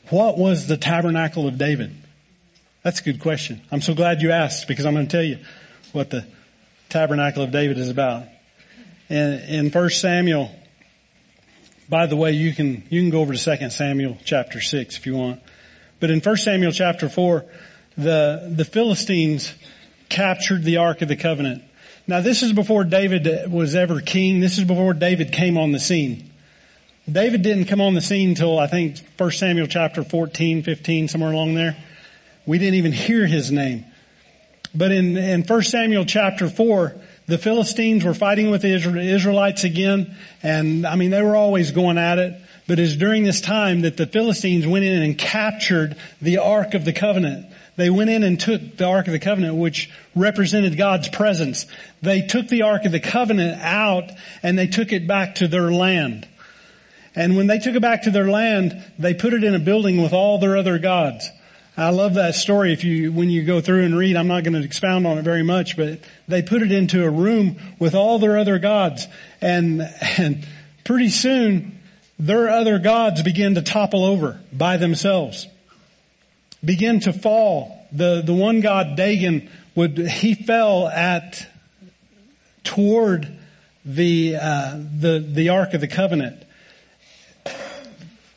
what 0.09 0.39
was 0.39 0.65
the 0.65 0.77
tabernacle 0.77 1.47
of 1.47 1.59
David? 1.59 1.95
That's 2.81 3.01
a 3.01 3.03
good 3.03 3.19
question. 3.19 3.61
I'm 3.71 3.81
so 3.81 3.93
glad 3.93 4.23
you 4.23 4.31
asked 4.31 4.67
because 4.67 4.87
I'm 4.87 4.95
going 4.95 5.05
to 5.05 5.11
tell 5.11 5.23
you 5.23 5.37
what 5.91 6.09
the 6.09 6.25
tabernacle 6.89 7.43
of 7.43 7.51
David 7.51 7.77
is 7.77 7.89
about. 7.89 8.23
And 9.09 9.43
in 9.43 9.69
1 9.69 9.89
Samuel 9.91 10.49
by 11.89 12.05
the 12.05 12.15
way, 12.15 12.33
you 12.33 12.53
can, 12.53 12.83
you 12.89 13.01
can 13.01 13.09
go 13.09 13.19
over 13.21 13.33
to 13.33 13.57
2 13.57 13.69
Samuel 13.71 14.17
chapter 14.23 14.61
6 14.61 14.97
if 14.97 15.05
you 15.05 15.15
want. 15.15 15.41
But 15.99 16.11
in 16.11 16.21
1 16.21 16.37
Samuel 16.37 16.71
chapter 16.71 17.09
4, 17.09 17.45
the, 17.97 18.53
the 18.55 18.65
Philistines 18.65 19.53
captured 20.07 20.63
the 20.63 20.77
Ark 20.77 21.01
of 21.01 21.07
the 21.07 21.15
Covenant. 21.15 21.63
Now 22.07 22.21
this 22.21 22.43
is 22.43 22.53
before 22.53 22.83
David 22.83 23.51
was 23.51 23.75
ever 23.75 24.01
king. 24.01 24.39
This 24.39 24.57
is 24.57 24.63
before 24.63 24.93
David 24.93 25.31
came 25.31 25.57
on 25.57 25.71
the 25.71 25.79
scene. 25.79 26.31
David 27.11 27.41
didn't 27.41 27.65
come 27.65 27.81
on 27.81 27.95
the 27.95 28.01
scene 28.01 28.29
until 28.29 28.59
I 28.59 28.67
think 28.67 28.97
1 29.17 29.31
Samuel 29.31 29.67
chapter 29.67 30.03
14, 30.03 30.63
15, 30.63 31.07
somewhere 31.07 31.31
along 31.31 31.55
there. 31.55 31.75
We 32.45 32.59
didn't 32.59 32.75
even 32.75 32.91
hear 32.91 33.25
his 33.25 33.51
name. 33.51 33.85
But 34.75 34.91
in, 34.91 35.17
in 35.17 35.43
1 35.43 35.61
Samuel 35.63 36.05
chapter 36.05 36.49
4, 36.49 36.95
the 37.29 37.37
Philistines 37.37 38.03
were 38.03 38.13
fighting 38.13 38.49
with 38.51 38.63
the 38.63 38.73
Israelites 38.73 39.63
again, 39.63 40.15
and 40.43 40.85
I 40.85 40.95
mean, 40.95 41.11
they 41.11 41.21
were 41.21 41.35
always 41.35 41.71
going 41.71 41.97
at 41.97 42.17
it, 42.17 42.33
but 42.67 42.79
it's 42.79 42.95
during 42.95 43.23
this 43.23 43.41
time 43.41 43.81
that 43.81 43.97
the 43.97 44.05
Philistines 44.05 44.67
went 44.67 44.85
in 44.85 45.01
and 45.01 45.17
captured 45.17 45.95
the 46.21 46.39
Ark 46.39 46.73
of 46.73 46.85
the 46.85 46.93
Covenant. 46.93 47.45
They 47.77 47.89
went 47.89 48.09
in 48.09 48.23
and 48.23 48.39
took 48.39 48.77
the 48.77 48.85
Ark 48.85 49.07
of 49.07 49.13
the 49.13 49.19
Covenant, 49.19 49.55
which 49.55 49.89
represented 50.15 50.77
God's 50.77 51.07
presence. 51.07 51.65
They 52.01 52.21
took 52.21 52.47
the 52.49 52.63
Ark 52.63 52.85
of 52.85 52.91
the 52.91 52.99
Covenant 52.99 53.61
out 53.61 54.11
and 54.43 54.59
they 54.59 54.67
took 54.67 54.91
it 54.91 55.07
back 55.07 55.35
to 55.35 55.47
their 55.47 55.71
land. 55.71 56.27
And 57.15 57.37
when 57.37 57.47
they 57.47 57.57
took 57.57 57.75
it 57.75 57.81
back 57.81 58.03
to 58.03 58.11
their 58.11 58.29
land, 58.29 58.83
they 58.99 59.13
put 59.13 59.33
it 59.33 59.43
in 59.43 59.55
a 59.55 59.59
building 59.59 60.01
with 60.01 60.13
all 60.13 60.39
their 60.39 60.57
other 60.57 60.77
gods. 60.77 61.29
I 61.79 61.91
love 61.91 62.15
that 62.15 62.35
story. 62.35 62.73
If 62.73 62.83
you, 62.83 63.13
when 63.13 63.29
you 63.29 63.45
go 63.45 63.61
through 63.61 63.85
and 63.85 63.97
read, 63.97 64.17
I'm 64.17 64.27
not 64.27 64.43
going 64.43 64.53
to 64.53 64.61
expound 64.61 65.07
on 65.07 65.17
it 65.17 65.21
very 65.21 65.43
much, 65.43 65.77
but 65.77 66.01
they 66.27 66.41
put 66.41 66.61
it 66.61 66.73
into 66.73 67.05
a 67.05 67.09
room 67.09 67.55
with 67.79 67.95
all 67.95 68.19
their 68.19 68.37
other 68.37 68.59
gods 68.59 69.07
and, 69.39 69.81
and 70.17 70.45
pretty 70.83 71.07
soon 71.07 71.79
their 72.19 72.49
other 72.49 72.79
gods 72.79 73.23
begin 73.23 73.55
to 73.55 73.61
topple 73.61 74.03
over 74.03 74.41
by 74.51 74.75
themselves. 74.75 75.47
Begin 76.65 76.99
to 76.99 77.13
fall. 77.13 77.87
The, 77.93 78.23
the 78.25 78.33
one 78.33 78.59
god, 78.59 78.97
Dagon, 78.97 79.49
would, 79.73 79.97
he 79.97 80.35
fell 80.35 80.85
at, 80.85 81.47
toward 82.65 83.25
the, 83.85 84.35
uh, 84.35 84.75
the, 84.75 85.25
the 85.25 85.47
Ark 85.47 85.73
of 85.73 85.79
the 85.79 85.87
Covenant. 85.87 86.43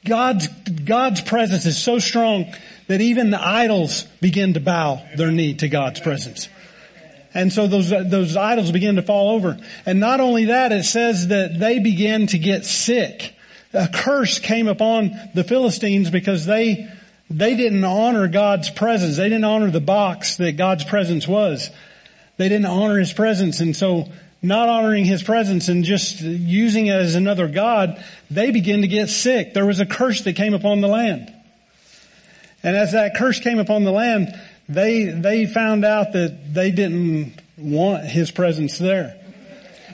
God's, 0.04 0.46
God's 0.46 1.20
presence 1.20 1.66
is 1.66 1.76
so 1.76 1.98
strong 1.98 2.52
that 2.92 3.00
even 3.00 3.30
the 3.30 3.42
idols 3.42 4.02
begin 4.20 4.52
to 4.52 4.60
bow 4.60 5.02
their 5.16 5.30
knee 5.30 5.54
to 5.54 5.66
God's 5.66 5.98
presence. 5.98 6.50
And 7.32 7.50
so 7.50 7.66
those, 7.66 7.88
those 7.88 8.36
idols 8.36 8.70
begin 8.70 8.96
to 8.96 9.02
fall 9.02 9.30
over. 9.30 9.58
And 9.86 9.98
not 9.98 10.20
only 10.20 10.44
that, 10.46 10.72
it 10.72 10.84
says 10.84 11.28
that 11.28 11.58
they 11.58 11.78
began 11.78 12.26
to 12.26 12.38
get 12.38 12.66
sick. 12.66 13.34
A 13.72 13.88
curse 13.88 14.38
came 14.40 14.68
upon 14.68 15.12
the 15.32 15.42
Philistines 15.42 16.10
because 16.10 16.44
they, 16.44 16.86
they 17.30 17.56
didn't 17.56 17.82
honor 17.82 18.28
God's 18.28 18.68
presence. 18.68 19.16
They 19.16 19.30
didn't 19.30 19.44
honor 19.44 19.70
the 19.70 19.80
box 19.80 20.36
that 20.36 20.58
God's 20.58 20.84
presence 20.84 21.26
was. 21.26 21.70
They 22.36 22.50
didn't 22.50 22.66
honor 22.66 22.98
His 22.98 23.14
presence. 23.14 23.60
And 23.60 23.74
so 23.74 24.10
not 24.42 24.68
honoring 24.68 25.06
His 25.06 25.22
presence 25.22 25.68
and 25.68 25.82
just 25.82 26.20
using 26.20 26.88
it 26.88 26.96
as 26.96 27.14
another 27.14 27.48
God, 27.48 28.04
they 28.30 28.50
begin 28.50 28.82
to 28.82 28.88
get 28.88 29.08
sick. 29.08 29.54
There 29.54 29.64
was 29.64 29.80
a 29.80 29.86
curse 29.86 30.20
that 30.24 30.36
came 30.36 30.52
upon 30.52 30.82
the 30.82 30.88
land. 30.88 31.32
And 32.62 32.76
as 32.76 32.92
that 32.92 33.16
curse 33.16 33.40
came 33.40 33.58
upon 33.58 33.84
the 33.84 33.90
land, 33.90 34.38
they, 34.68 35.04
they 35.04 35.46
found 35.46 35.84
out 35.84 36.12
that 36.12 36.54
they 36.54 36.70
didn't 36.70 37.40
want 37.56 38.04
his 38.04 38.30
presence 38.30 38.78
there. 38.78 39.18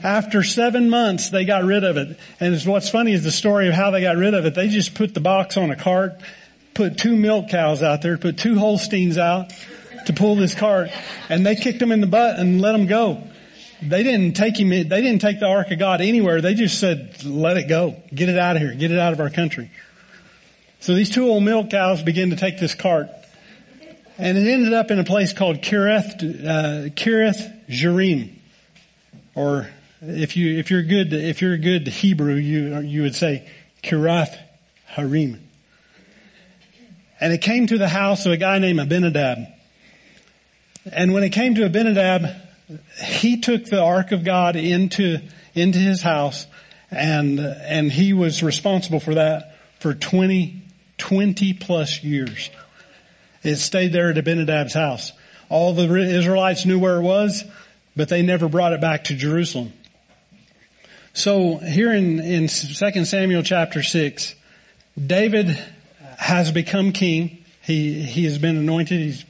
After 0.03 0.43
seven 0.43 0.89
months, 0.89 1.29
they 1.29 1.45
got 1.45 1.63
rid 1.63 1.83
of 1.83 1.97
it. 1.97 2.17
And 2.39 2.61
what's 2.65 2.89
funny 2.89 3.11
is 3.11 3.23
the 3.23 3.31
story 3.31 3.67
of 3.67 3.73
how 3.73 3.91
they 3.91 4.01
got 4.01 4.15
rid 4.15 4.33
of 4.33 4.45
it. 4.45 4.55
They 4.55 4.69
just 4.69 4.95
put 4.95 5.13
the 5.13 5.19
box 5.19 5.57
on 5.57 5.71
a 5.71 5.75
cart, 5.75 6.13
put 6.73 6.97
two 6.97 7.15
milk 7.15 7.49
cows 7.49 7.83
out 7.83 8.01
there, 8.01 8.17
put 8.17 8.37
two 8.37 8.57
Holsteins 8.57 9.17
out 9.17 9.51
to 10.05 10.13
pull 10.13 10.35
this 10.35 10.55
cart, 10.55 10.89
and 11.27 11.45
they 11.45 11.55
kicked 11.55 11.79
them 11.79 11.91
in 11.91 11.99
the 11.99 12.07
butt 12.07 12.39
and 12.39 12.61
let 12.61 12.71
them 12.71 12.87
go. 12.87 13.23
They 13.81 14.03
didn't 14.03 14.33
take 14.33 14.59
him, 14.59 14.69
they 14.69 14.83
didn't 14.83 15.19
take 15.19 15.39
the 15.39 15.47
Ark 15.47 15.71
of 15.71 15.79
God 15.79 16.01
anywhere. 16.01 16.41
They 16.41 16.53
just 16.53 16.79
said, 16.79 17.23
let 17.25 17.57
it 17.57 17.67
go. 17.67 17.95
Get 18.13 18.29
it 18.29 18.37
out 18.37 18.55
of 18.55 18.61
here. 18.61 18.73
Get 18.73 18.91
it 18.91 18.99
out 18.99 19.13
of 19.13 19.19
our 19.19 19.29
country. 19.29 19.71
So 20.79 20.93
these 20.93 21.09
two 21.09 21.27
old 21.27 21.43
milk 21.43 21.69
cows 21.69 22.01
began 22.01 22.29
to 22.29 22.35
take 22.35 22.59
this 22.59 22.73
cart, 22.73 23.09
and 24.17 24.37
it 24.37 24.49
ended 24.49 24.73
up 24.73 24.91
in 24.91 24.99
a 24.99 25.03
place 25.03 25.33
called 25.33 25.57
Kirith, 25.57 26.23
uh, 26.23 26.89
Kirith 26.89 27.67
Jearim, 27.69 28.33
or 29.35 29.69
if 30.01 30.37
you 30.37 30.57
if 30.57 30.71
you're 30.71 30.83
good 30.83 31.13
if 31.13 31.41
you're 31.41 31.57
good 31.57 31.87
Hebrew, 31.87 32.35
you 32.35 32.79
you 32.79 33.01
would 33.01 33.15
say 33.15 33.49
Kirath 33.83 34.37
Harim. 34.85 35.45
And 37.21 37.33
it 37.33 37.41
came 37.41 37.67
to 37.67 37.77
the 37.77 37.89
house 37.89 38.25
of 38.25 38.31
a 38.31 38.37
guy 38.37 38.59
named 38.59 38.79
Abinadab. 38.79 39.47
And 40.91 41.13
when 41.13 41.23
it 41.23 41.31
came 41.31 41.55
to 41.55 41.65
Abinadab, 41.65 42.29
he 43.03 43.41
took 43.41 43.65
the 43.65 43.81
ark 43.81 44.11
of 44.11 44.23
God 44.23 44.55
into, 44.55 45.19
into 45.53 45.79
his 45.79 46.01
house 46.01 46.45
and, 46.91 47.39
and 47.39 47.91
he 47.91 48.13
was 48.13 48.41
responsible 48.41 48.99
for 48.99 49.15
that 49.15 49.55
for 49.79 49.93
20, 49.93 50.61
20 50.99 51.53
plus 51.53 52.03
years. 52.03 52.49
It 53.43 53.55
stayed 53.55 53.93
there 53.93 54.09
at 54.09 54.17
Abinadab's 54.17 54.73
house. 54.73 55.11
All 55.49 55.73
the 55.73 55.93
Israelites 55.95 56.65
knew 56.65 56.77
where 56.77 56.97
it 56.97 57.01
was, 57.01 57.43
but 57.95 58.09
they 58.09 58.21
never 58.21 58.47
brought 58.47 58.73
it 58.73 58.81
back 58.81 59.05
to 59.05 59.15
Jerusalem. 59.15 59.73
So 61.13 61.57
here 61.57 61.91
in, 61.91 62.19
in 62.19 62.47
2 62.47 63.05
Samuel 63.05 63.41
chapter 63.41 63.81
6, 63.81 64.35
David 65.03 65.57
has 66.17 66.51
become 66.51 66.91
king. 66.91 67.43
He, 67.61 68.01
he 68.01 68.25
has 68.25 68.37
been 68.37 68.57
anointed. 68.57 68.99
He's 68.99 69.25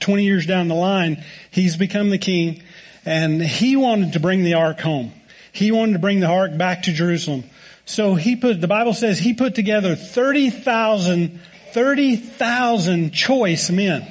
20 0.00 0.24
years 0.24 0.46
down 0.46 0.68
the 0.68 0.74
line. 0.74 1.24
He's 1.50 1.76
become 1.76 2.10
the 2.10 2.18
king 2.18 2.62
and 3.06 3.40
he 3.40 3.76
wanted 3.76 4.12
to 4.14 4.20
bring 4.20 4.42
the 4.42 4.54
ark 4.54 4.80
home. 4.80 5.12
He 5.52 5.72
wanted 5.72 5.94
to 5.94 5.98
bring 6.00 6.20
the 6.20 6.26
ark 6.26 6.58
back 6.58 6.82
to 6.82 6.92
Jerusalem. 6.92 7.44
So 7.86 8.16
he 8.16 8.34
put, 8.34 8.60
the 8.60 8.68
Bible 8.68 8.92
says 8.92 9.18
he 9.18 9.32
put 9.32 9.54
together 9.54 9.94
30,000, 9.94 11.40
30,000 11.72 13.12
choice 13.12 13.70
men. 13.70 14.06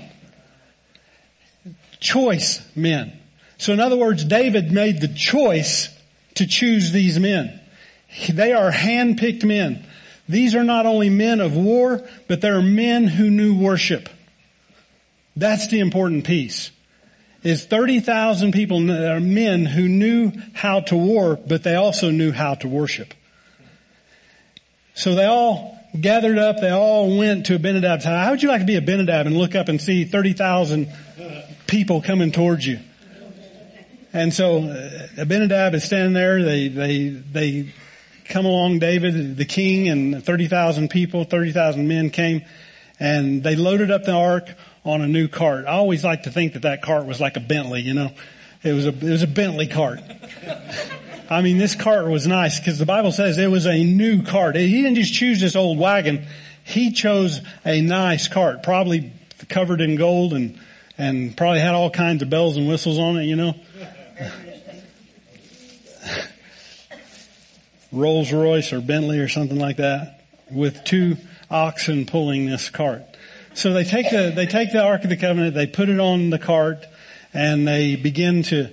Choice 1.99 2.65
men. 2.75 3.19
So 3.57 3.73
in 3.73 3.81
other 3.81 3.97
words, 3.97 4.23
David 4.23 4.71
made 4.71 5.01
the 5.01 5.09
choice 5.09 5.89
to 6.35 6.47
choose 6.47 6.91
these 6.91 7.19
men. 7.19 7.59
They 8.29 8.53
are 8.53 8.71
hand-picked 8.71 9.43
men. 9.43 9.85
These 10.29 10.55
are 10.55 10.63
not 10.63 10.85
only 10.85 11.09
men 11.09 11.41
of 11.41 11.55
war, 11.55 12.01
but 12.27 12.39
they're 12.39 12.61
men 12.61 13.07
who 13.07 13.29
knew 13.29 13.59
worship. 13.59 14.07
That's 15.35 15.67
the 15.67 15.81
important 15.81 16.23
piece. 16.23 16.71
Is 17.43 17.65
30,000 17.65 18.53
people, 18.53 18.89
are 18.89 19.17
uh, 19.17 19.19
men 19.19 19.65
who 19.65 19.87
knew 19.87 20.31
how 20.53 20.79
to 20.81 20.95
war, 20.95 21.35
but 21.35 21.63
they 21.63 21.75
also 21.75 22.09
knew 22.09 22.31
how 22.31 22.55
to 22.55 22.67
worship. 22.67 23.13
So 24.95 25.13
they 25.13 25.25
all 25.25 25.77
gathered 25.99 26.37
up, 26.37 26.61
they 26.61 26.69
all 26.69 27.17
went 27.17 27.47
to 27.47 27.55
Abinadab's 27.55 28.05
house. 28.05 28.25
How 28.25 28.31
would 28.31 28.41
you 28.41 28.49
like 28.49 28.61
to 28.61 28.65
be 28.65 28.77
Abinadab 28.77 29.27
and 29.27 29.37
look 29.37 29.53
up 29.53 29.67
and 29.67 29.81
see 29.81 30.05
30,000 30.05 30.87
people 31.67 32.01
coming 32.01 32.31
towards 32.31 32.65
you? 32.65 32.79
And 34.13 34.33
so 34.33 34.63
uh, 34.63 35.07
Abinadab 35.17 35.73
is 35.75 35.83
standing 35.83 36.13
there. 36.13 36.41
They, 36.41 36.69
they, 36.69 37.09
they 37.09 37.73
come 38.23 38.45
along 38.45 38.79
David, 38.79 39.35
the 39.35 39.43
king, 39.43 39.89
and 39.89 40.23
30,000 40.23 40.89
people, 40.89 41.25
30,000 41.25 41.85
men 41.85 42.09
came, 42.09 42.43
and 42.97 43.43
they 43.43 43.57
loaded 43.57 43.91
up 43.91 44.05
the 44.05 44.13
ark 44.13 44.47
on 44.85 45.01
a 45.01 45.07
new 45.07 45.27
cart. 45.27 45.65
I 45.65 45.73
always 45.73 46.05
like 46.05 46.23
to 46.23 46.31
think 46.31 46.53
that 46.53 46.61
that 46.61 46.81
cart 46.81 47.05
was 47.05 47.19
like 47.19 47.35
a 47.35 47.41
Bentley, 47.41 47.81
you 47.81 47.93
know. 47.93 48.11
It 48.63 48.71
was 48.71 48.85
a, 48.85 48.89
it 48.89 49.03
was 49.03 49.23
a 49.23 49.27
Bentley 49.27 49.67
cart. 49.67 49.99
I 51.29 51.41
mean, 51.41 51.57
this 51.57 51.75
cart 51.75 52.07
was 52.07 52.27
nice 52.27 52.59
because 52.59 52.77
the 52.77 52.85
Bible 52.85 53.11
says 53.11 53.37
it 53.37 53.47
was 53.47 53.65
a 53.65 53.83
new 53.83 54.23
cart. 54.23 54.55
He 54.55 54.81
didn't 54.81 54.95
just 54.95 55.13
choose 55.13 55.39
this 55.39 55.55
old 55.55 55.77
wagon. 55.77 56.25
He 56.63 56.91
chose 56.91 57.41
a 57.65 57.81
nice 57.81 58.27
cart, 58.27 58.63
probably 58.63 59.13
covered 59.49 59.81
in 59.81 59.95
gold 59.95 60.33
and, 60.33 60.59
and 60.97 61.35
probably 61.35 61.59
had 61.59 61.75
all 61.75 61.89
kinds 61.89 62.23
of 62.23 62.29
bells 62.29 62.57
and 62.57 62.67
whistles 62.67 62.97
on 62.97 63.17
it, 63.17 63.25
you 63.25 63.35
know. 63.35 63.55
Rolls 67.91 68.31
Royce 68.31 68.73
or 68.73 68.81
Bentley 68.81 69.19
or 69.19 69.27
something 69.27 69.57
like 69.57 69.77
that 69.77 70.21
with 70.51 70.83
two 70.83 71.17
oxen 71.49 72.05
pulling 72.05 72.45
this 72.45 72.69
cart. 72.69 73.03
So 73.53 73.73
they 73.73 73.83
take 73.83 74.09
the, 74.09 74.33
they 74.35 74.45
take 74.45 74.71
the 74.73 74.81
Ark 74.83 75.03
of 75.03 75.09
the 75.09 75.17
Covenant, 75.17 75.55
they 75.55 75.67
put 75.67 75.87
it 75.87 75.99
on 75.99 76.29
the 76.29 76.39
cart, 76.39 76.85
and 77.33 77.67
they 77.67 77.95
begin 77.95 78.43
to, 78.43 78.69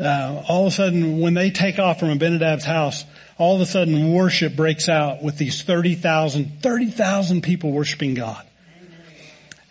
uh, 0.00 0.42
all 0.48 0.66
of 0.66 0.72
a 0.72 0.76
sudden 0.76 1.20
when 1.20 1.34
they 1.34 1.50
take 1.50 1.78
off 1.78 2.00
from 2.00 2.10
Abinadab's 2.10 2.64
house, 2.64 3.04
all 3.36 3.56
of 3.56 3.60
a 3.60 3.66
sudden 3.66 4.12
worship 4.12 4.56
breaks 4.56 4.88
out 4.88 5.22
with 5.22 5.38
these 5.38 5.62
30,000, 5.62 6.62
30,000 6.62 7.42
people 7.42 7.72
worshiping 7.72 8.14
God. 8.14 8.44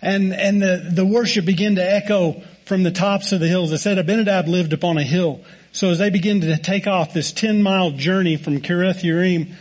And, 0.01 0.33
and 0.33 0.61
the, 0.61 0.89
the 0.91 1.05
worship 1.05 1.45
began 1.45 1.75
to 1.75 1.83
echo 1.83 2.41
from 2.65 2.83
the 2.83 2.91
tops 2.91 3.31
of 3.31 3.39
the 3.39 3.47
hills. 3.47 3.71
It 3.71 3.79
said 3.79 3.97
Abinadab 3.97 4.47
lived 4.47 4.73
upon 4.73 4.97
a 4.97 5.03
hill. 5.03 5.41
So 5.71 5.89
as 5.89 5.99
they 5.99 6.09
begin 6.09 6.41
to 6.41 6.57
take 6.57 6.87
off 6.87 7.13
this 7.13 7.31
10 7.31 7.63
mile 7.63 7.91
journey 7.91 8.37
from 8.37 8.61
Kiriath 8.61 9.01
Yearim, 9.01 9.53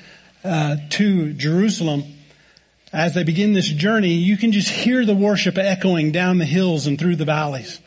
uh, 0.46 0.76
to 0.90 1.32
Jerusalem, 1.32 2.04
as 2.92 3.14
they 3.14 3.24
begin 3.24 3.52
this 3.52 3.68
journey, 3.68 4.14
you 4.14 4.36
can 4.36 4.52
just 4.52 4.68
hear 4.68 5.04
the 5.04 5.14
worship 5.14 5.58
echoing 5.58 6.12
down 6.12 6.38
the 6.38 6.44
hills 6.44 6.86
and 6.86 6.98
through 6.98 7.16
the 7.16 7.24
valleys. 7.24 7.80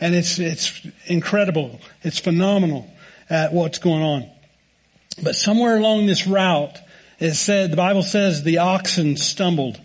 And 0.00 0.14
it's, 0.14 0.38
it's 0.38 0.86
incredible. 1.06 1.80
It's 2.02 2.18
phenomenal 2.18 2.90
at 3.28 3.52
what's 3.52 3.78
going 3.78 4.02
on. 4.02 4.30
But 5.22 5.36
somewhere 5.36 5.76
along 5.76 6.06
this 6.06 6.26
route, 6.26 6.78
it 7.18 7.34
said, 7.34 7.70
the 7.70 7.76
Bible 7.76 8.02
says 8.02 8.42
the 8.42 8.58
oxen 8.58 9.16
stumbled. 9.16 9.78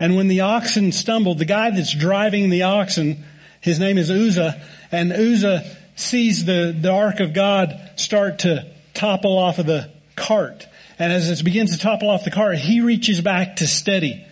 And 0.00 0.16
when 0.16 0.28
the 0.28 0.40
oxen 0.40 0.92
stumbled, 0.92 1.38
the 1.38 1.44
guy 1.44 1.70
that's 1.70 1.94
driving 1.94 2.50
the 2.50 2.64
oxen 2.64 3.24
his 3.60 3.78
name 3.78 3.98
is 3.98 4.10
Uzzah, 4.10 4.60
and 4.90 5.12
Uzzah 5.12 5.64
sees 5.96 6.44
the, 6.44 6.76
the 6.78 6.90
ark 6.90 7.20
of 7.20 7.32
God 7.32 7.78
start 7.96 8.40
to 8.40 8.66
topple 8.94 9.38
off 9.38 9.58
of 9.58 9.66
the 9.66 9.90
cart. 10.16 10.66
And 10.98 11.12
as 11.12 11.28
it 11.30 11.44
begins 11.44 11.72
to 11.72 11.78
topple 11.78 12.08
off 12.08 12.24
the 12.24 12.30
cart, 12.30 12.56
he 12.56 12.80
reaches 12.80 13.20
back 13.20 13.56
to 13.56 13.66
steady 13.66 14.24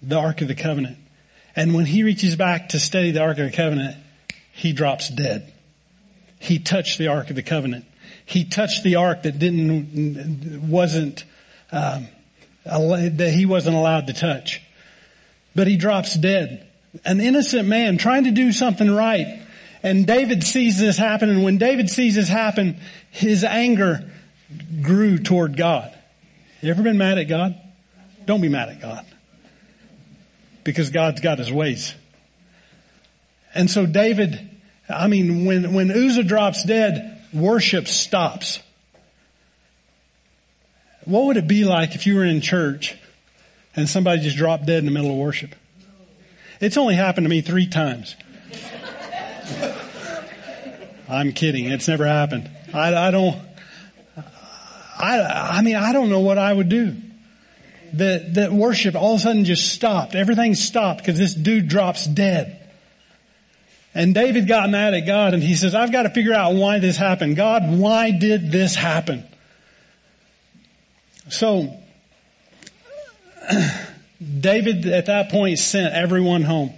the 0.00 0.16
ark 0.16 0.42
of 0.42 0.48
the 0.48 0.54
covenant. 0.54 0.98
And 1.56 1.74
when 1.74 1.86
he 1.86 2.04
reaches 2.04 2.36
back 2.36 2.70
to 2.70 2.78
steady 2.78 3.10
the 3.10 3.20
ark 3.20 3.38
of 3.38 3.50
the 3.50 3.56
covenant, 3.56 3.96
he 4.58 4.72
drops 4.72 5.08
dead. 5.08 5.52
He 6.40 6.58
touched 6.58 6.98
the 6.98 7.08
ark 7.08 7.30
of 7.30 7.36
the 7.36 7.42
covenant. 7.42 7.84
He 8.26 8.44
touched 8.44 8.82
the 8.82 8.96
ark 8.96 9.22
that 9.22 9.38
didn't, 9.38 10.68
wasn't, 10.68 11.24
um, 11.70 12.08
that 12.64 13.32
he 13.34 13.46
wasn't 13.46 13.76
allowed 13.76 14.08
to 14.08 14.12
touch. 14.12 14.60
But 15.54 15.68
he 15.68 15.76
drops 15.76 16.14
dead 16.14 16.68
an 17.04 17.20
innocent 17.20 17.68
man 17.68 17.98
trying 17.98 18.24
to 18.24 18.30
do 18.30 18.52
something 18.52 18.90
right. 18.90 19.42
And 19.82 20.06
David 20.06 20.42
sees 20.42 20.78
this 20.78 20.98
happen, 20.98 21.28
and 21.28 21.44
when 21.44 21.58
David 21.58 21.88
sees 21.88 22.16
this 22.16 22.28
happen, 22.28 22.78
his 23.10 23.44
anger 23.44 24.10
grew 24.82 25.18
toward 25.18 25.56
God. 25.56 25.96
You 26.62 26.70
ever 26.70 26.82
been 26.82 26.98
mad 26.98 27.18
at 27.18 27.28
God? 27.28 27.54
Don't 28.26 28.40
be 28.40 28.48
mad 28.48 28.70
at 28.70 28.80
God. 28.80 29.06
Because 30.64 30.90
God's 30.90 31.20
got 31.20 31.38
his 31.38 31.52
ways. 31.52 31.94
And 33.54 33.70
so 33.70 33.86
David, 33.86 34.38
I 34.88 35.08
mean, 35.08 35.44
when, 35.44 35.72
when 35.72 35.90
Uzzah 35.90 36.24
drops 36.24 36.64
dead, 36.64 37.20
worship 37.32 37.88
stops. 37.88 38.60
What 41.04 41.26
would 41.26 41.36
it 41.36 41.48
be 41.48 41.64
like 41.64 41.94
if 41.94 42.06
you 42.06 42.16
were 42.16 42.24
in 42.24 42.40
church 42.40 42.96
and 43.74 43.88
somebody 43.88 44.22
just 44.22 44.36
dropped 44.36 44.66
dead 44.66 44.78
in 44.78 44.84
the 44.84 44.90
middle 44.90 45.10
of 45.10 45.16
worship? 45.16 45.54
It's 46.60 46.76
only 46.76 46.94
happened 46.94 47.24
to 47.24 47.30
me 47.30 47.40
three 47.40 47.66
times. 47.66 48.16
I'm 51.08 51.32
kidding. 51.32 51.66
It's 51.66 51.88
never 51.88 52.06
happened. 52.06 52.50
I, 52.74 52.94
I 52.94 53.10
don't, 53.10 53.40
I, 54.98 55.20
I 55.58 55.62
mean, 55.62 55.76
I 55.76 55.92
don't 55.92 56.10
know 56.10 56.20
what 56.20 56.36
I 56.38 56.52
would 56.52 56.68
do. 56.68 56.96
That, 57.94 58.34
that 58.34 58.52
worship 58.52 58.94
all 58.94 59.14
of 59.14 59.20
a 59.20 59.22
sudden 59.22 59.46
just 59.46 59.72
stopped. 59.72 60.14
Everything 60.14 60.54
stopped 60.54 61.00
because 61.00 61.16
this 61.18 61.32
dude 61.32 61.68
drops 61.68 62.06
dead. 62.06 62.67
And 63.94 64.14
David 64.14 64.46
got 64.46 64.70
mad 64.70 64.94
at 64.94 65.06
God 65.06 65.34
and 65.34 65.42
he 65.42 65.54
says, 65.54 65.74
I've 65.74 65.92
got 65.92 66.02
to 66.02 66.10
figure 66.10 66.34
out 66.34 66.54
why 66.54 66.78
this 66.78 66.96
happened. 66.96 67.36
God, 67.36 67.62
why 67.78 68.10
did 68.10 68.52
this 68.52 68.74
happen? 68.74 69.24
So, 71.30 71.74
David 74.40 74.86
at 74.86 75.06
that 75.06 75.30
point 75.30 75.58
sent 75.58 75.94
everyone 75.94 76.42
home. 76.42 76.72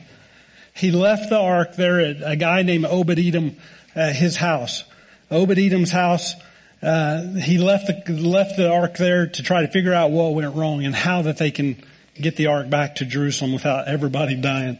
He 0.75 0.91
left 0.91 1.31
the 1.31 1.39
ark 1.39 1.77
there 1.77 2.01
at 2.01 2.17
a 2.23 2.37
guy 2.37 2.63
named 2.63 2.87
Obed 2.87 3.19
Edom, 3.19 3.57
uh, 3.95 4.13
his 4.13 4.37
house. 4.37 4.85
Obed 5.31 5.59
Edom's 5.59 5.91
house. 5.91 6.35
Uh, 6.83 7.35
he 7.35 7.59
left 7.59 7.87
the 8.07 8.13
left 8.15 8.57
the 8.57 8.71
ark 8.71 8.97
there 8.97 9.27
to 9.27 9.43
try 9.43 9.63
to 9.63 9.69
figure 9.69 9.93
out 9.93 10.11
what 10.11 10.35
went 10.35 10.55
wrong 10.55 10.85
and 10.85 10.95
how 10.95 11.23
that 11.23 11.37
they 11.37 11.51
can 11.51 11.83
get 12.15 12.37
the 12.37 12.47
ark 12.47 12.71
back 12.71 12.97
to 12.97 13.05
Jerusalem 13.05 13.53
without 13.53 13.89
everybody 13.89 14.35
dying. 14.37 14.79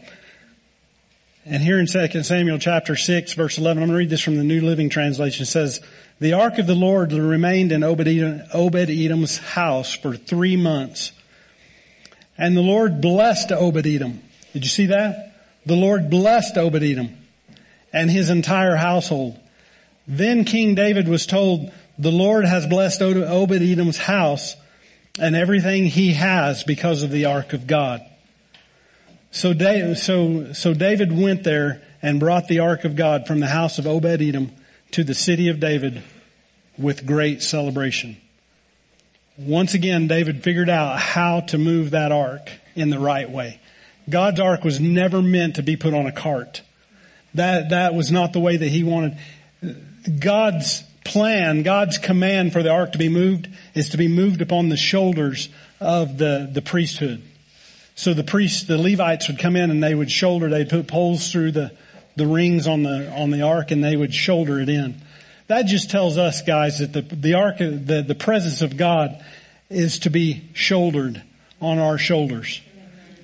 And 1.43 1.63
here 1.63 1.79
in 1.79 1.87
2 1.87 2.21
Samuel 2.21 2.59
chapter 2.59 2.95
6 2.95 3.33
verse 3.33 3.57
11, 3.57 3.81
I'm 3.81 3.89
going 3.89 3.95
to 3.95 3.97
read 3.97 4.11
this 4.11 4.21
from 4.21 4.37
the 4.37 4.43
New 4.43 4.61
Living 4.61 4.89
Translation. 4.89 5.43
It 5.43 5.47
says, 5.47 5.79
the 6.19 6.33
ark 6.33 6.59
of 6.59 6.67
the 6.67 6.75
Lord 6.75 7.11
remained 7.13 7.71
in 7.71 7.83
Obed, 7.83 8.07
Edom, 8.07 8.43
Obed 8.53 8.91
Edom's 8.91 9.39
house 9.39 9.91
for 9.91 10.15
three 10.15 10.55
months. 10.55 11.13
And 12.37 12.55
the 12.55 12.61
Lord 12.61 13.01
blessed 13.01 13.51
Obed 13.51 13.87
Edom. 13.87 14.21
Did 14.53 14.63
you 14.63 14.69
see 14.69 14.85
that? 14.87 15.33
The 15.65 15.75
Lord 15.75 16.11
blessed 16.11 16.59
Obed 16.59 16.83
Edom 16.83 17.17
and 17.91 18.11
his 18.11 18.29
entire 18.29 18.75
household. 18.75 19.39
Then 20.07 20.45
King 20.45 20.75
David 20.75 21.07
was 21.07 21.25
told, 21.25 21.71
the 21.97 22.11
Lord 22.11 22.45
has 22.45 22.67
blessed 22.67 23.01
Obed 23.01 23.61
Edom's 23.63 23.97
house 23.97 24.55
and 25.19 25.35
everything 25.35 25.85
he 25.85 26.13
has 26.13 26.63
because 26.63 27.01
of 27.01 27.09
the 27.09 27.25
ark 27.25 27.53
of 27.53 27.65
God. 27.65 28.01
So, 29.31 29.53
so, 29.93 30.53
so 30.53 30.73
David 30.73 31.17
went 31.17 31.43
there 31.43 31.81
and 32.01 32.19
brought 32.19 32.47
the 32.47 32.59
ark 32.59 32.83
of 32.83 32.97
God 32.97 33.27
from 33.27 33.39
the 33.39 33.47
house 33.47 33.79
of 33.79 33.87
Obed 33.87 34.21
Edom 34.21 34.51
to 34.91 35.03
the 35.05 35.13
city 35.13 35.47
of 35.47 35.59
David 35.59 36.03
with 36.77 37.05
great 37.05 37.41
celebration. 37.41 38.17
Once 39.37 39.73
again, 39.73 40.07
David 40.07 40.43
figured 40.43 40.69
out 40.69 40.99
how 40.99 41.39
to 41.39 41.57
move 41.57 41.91
that 41.91 42.11
ark 42.11 42.51
in 42.75 42.89
the 42.89 42.99
right 42.99 43.29
way. 43.29 43.59
God's 44.09 44.39
ark 44.39 44.65
was 44.65 44.81
never 44.81 45.21
meant 45.21 45.55
to 45.55 45.63
be 45.63 45.77
put 45.77 45.93
on 45.93 46.05
a 46.05 46.11
cart. 46.11 46.61
That, 47.33 47.69
that 47.69 47.93
was 47.93 48.11
not 48.11 48.33
the 48.33 48.39
way 48.41 48.57
that 48.57 48.67
he 48.67 48.83
wanted. 48.83 49.17
God's 50.19 50.83
plan, 51.05 51.63
God's 51.63 51.97
command 51.97 52.51
for 52.51 52.63
the 52.63 52.71
ark 52.71 52.91
to 52.91 52.97
be 52.97 53.09
moved 53.09 53.47
is 53.73 53.89
to 53.89 53.97
be 53.97 54.09
moved 54.09 54.41
upon 54.41 54.67
the 54.67 54.77
shoulders 54.77 55.47
of 55.79 56.17
the, 56.17 56.49
the 56.51 56.61
priesthood. 56.61 57.23
So 57.95 58.13
the 58.13 58.23
priests, 58.23 58.63
the 58.63 58.77
Levites 58.77 59.27
would 59.27 59.39
come 59.39 59.55
in 59.55 59.69
and 59.69 59.83
they 59.83 59.93
would 59.93 60.11
shoulder, 60.11 60.49
they'd 60.49 60.69
put 60.69 60.87
poles 60.87 61.31
through 61.31 61.51
the, 61.51 61.71
the 62.15 62.27
rings 62.27 62.67
on 62.67 62.83
the, 62.83 63.11
on 63.11 63.31
the 63.31 63.41
ark 63.41 63.71
and 63.71 63.83
they 63.83 63.95
would 63.95 64.13
shoulder 64.13 64.59
it 64.59 64.69
in. 64.69 65.01
That 65.47 65.65
just 65.65 65.89
tells 65.89 66.17
us 66.17 66.41
guys 66.41 66.79
that 66.79 66.93
the, 66.93 67.01
the 67.01 67.33
ark, 67.33 67.57
the, 67.57 68.03
the 68.07 68.15
presence 68.15 68.61
of 68.61 68.77
God 68.77 69.23
is 69.69 69.99
to 69.99 70.09
be 70.09 70.49
shouldered 70.53 71.21
on 71.61 71.77
our 71.77 71.97
shoulders. 71.97 72.61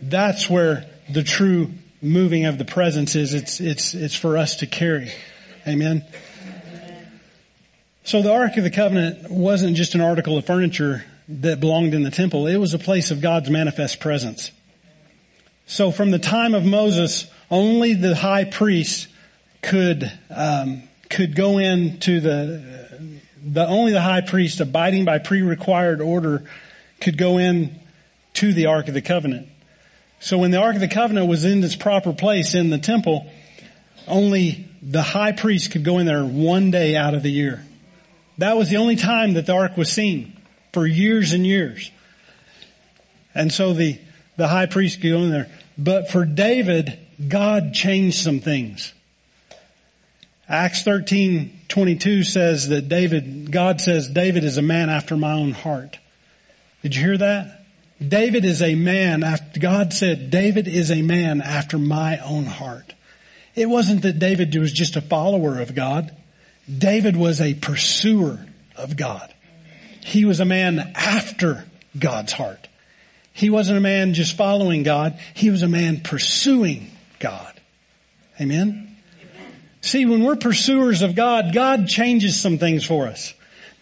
That's 0.02 0.50
where 0.50 0.86
the 1.10 1.24
true 1.24 1.72
moving 2.02 2.46
of 2.46 2.58
the 2.58 2.66
presence 2.66 3.16
is. 3.16 3.34
It's, 3.34 3.60
it's, 3.60 3.94
it's 3.94 4.16
for 4.16 4.38
us 4.38 4.58
to 4.58 4.68
carry. 4.68 5.12
Amen. 5.68 6.06
So 8.04 8.22
the 8.22 8.32
Ark 8.32 8.56
of 8.58 8.64
the 8.64 8.72
Covenant 8.72 9.30
wasn't 9.30 9.76
just 9.76 9.96
an 9.96 10.02
article 10.02 10.38
of 10.38 10.46
furniture 10.46 11.04
that 11.28 11.60
belonged 11.60 11.94
in 11.94 12.04
the 12.04 12.12
temple. 12.12 12.48
It 12.48 12.58
was 12.58 12.74
a 12.74 12.80
place 12.80 13.12
of 13.12 13.20
God's 13.20 13.50
manifest 13.50 14.00
presence. 14.00 14.52
So 15.68 15.92
from 15.92 16.12
the 16.12 16.20
time 16.20 16.56
of 16.56 16.66
Moses, 16.66 17.30
only 17.52 17.94
the 17.94 18.16
high 18.16 18.46
priest 18.46 19.08
could 19.62 20.12
um, 20.30 20.84
could 21.10 21.36
go 21.36 21.58
into 21.58 22.20
the 22.20 23.22
the 23.46 23.68
only 23.68 23.92
the 23.92 24.02
high 24.02 24.22
priest 24.22 24.60
abiding 24.62 25.06
by 25.06 25.20
pre-required 25.20 26.02
order 26.02 26.44
could 27.00 27.18
go 27.18 27.38
in 27.38 27.80
to 28.34 28.54
the 28.54 28.68
Ark 28.68 28.88
of 28.88 28.94
the 28.94 29.02
Covenant. 29.02 29.48
So 30.20 30.38
when 30.38 30.52
the 30.52 30.58
Ark 30.58 30.76
of 30.76 30.82
the 30.82 30.88
Covenant 30.88 31.28
was 31.28 31.46
in 31.46 31.64
its 31.64 31.76
proper 31.76 32.14
place 32.14 32.56
in 32.56 32.70
the 32.70 32.78
temple, 32.78 33.30
only 34.08 34.68
the 34.82 35.02
high 35.02 35.34
priest 35.34 35.72
could 35.72 35.84
go 35.84 36.00
in 36.00 36.06
there 36.06 36.24
one 36.24 36.72
day 36.72 36.96
out 36.96 37.14
of 37.14 37.24
the 37.24 37.32
year. 37.32 37.64
That 38.38 38.56
was 38.56 38.70
the 38.70 38.78
only 38.78 38.96
time 38.96 39.34
that 39.34 39.46
the 39.46 39.54
Ark 39.54 39.76
was 39.76 39.92
seen 39.92 40.40
for 40.72 40.88
years 40.88 41.34
and 41.34 41.46
years. 41.46 41.92
And 43.34 43.52
so 43.52 43.74
the, 43.74 44.00
the 44.38 44.48
high 44.48 44.66
priest 44.66 45.02
could 45.02 45.12
go 45.12 45.24
in 45.24 45.30
there. 45.30 45.50
But 45.78 46.10
for 46.10 46.26
David, 46.26 46.98
God 47.28 47.74
changed 47.74 48.18
some 48.18 48.40
things. 48.40 48.94
Acts 50.50 50.84
13, 50.84 51.62
22 51.68 52.24
says 52.24 52.70
that 52.70 52.88
David, 52.88 53.52
God 53.52 53.82
says 53.82 54.08
David 54.08 54.44
is 54.44 54.58
a 54.58 54.62
man 54.62 54.90
after 54.90 55.18
my 55.18 55.34
own 55.34 55.52
heart. 55.52 56.00
Did 56.84 56.96
you 56.96 57.04
hear 57.04 57.18
that? 57.18 57.66
David 58.06 58.46
is 58.46 58.62
a 58.62 58.76
man 58.76 59.24
after, 59.24 59.60
God 59.60 59.92
said 59.92 60.30
David 60.30 60.68
is 60.68 60.92
a 60.92 61.02
man 61.02 61.42
after 61.42 61.78
my 61.78 62.20
own 62.20 62.46
heart. 62.46 62.94
It 63.56 63.68
wasn't 63.68 64.04
that 64.04 64.20
David 64.20 64.56
was 64.56 64.72
just 64.72 64.96
a 64.96 65.02
follower 65.02 65.60
of 65.60 65.74
God. 65.74 66.16
David 66.72 67.18
was 67.18 67.42
a 67.42 67.56
pursuer 67.56 68.46
of 68.76 68.96
God. 68.96 69.34
He 70.02 70.26
was 70.26 70.40
a 70.40 70.46
man 70.46 70.94
after 70.96 71.66
God's 71.98 72.34
heart. 72.34 72.67
He 73.38 73.52
wasn't 73.52 73.78
a 73.78 73.82
man 73.82 74.16
just 74.16 74.36
following 74.36 74.82
God. 74.82 75.20
He 75.36 75.52
was 75.52 75.62
a 75.62 75.68
man 75.68 76.02
pursuing 76.02 76.90
God. 77.20 77.54
Amen. 78.42 78.98
See, 79.82 80.08
when 80.08 80.24
we're 80.24 80.38
pursuers 80.38 81.04
of 81.04 81.14
God, 81.14 81.54
God 81.54 81.88
changes 81.88 82.42
some 82.42 82.58
things 82.58 82.84
for 82.84 83.06
us. 83.06 83.36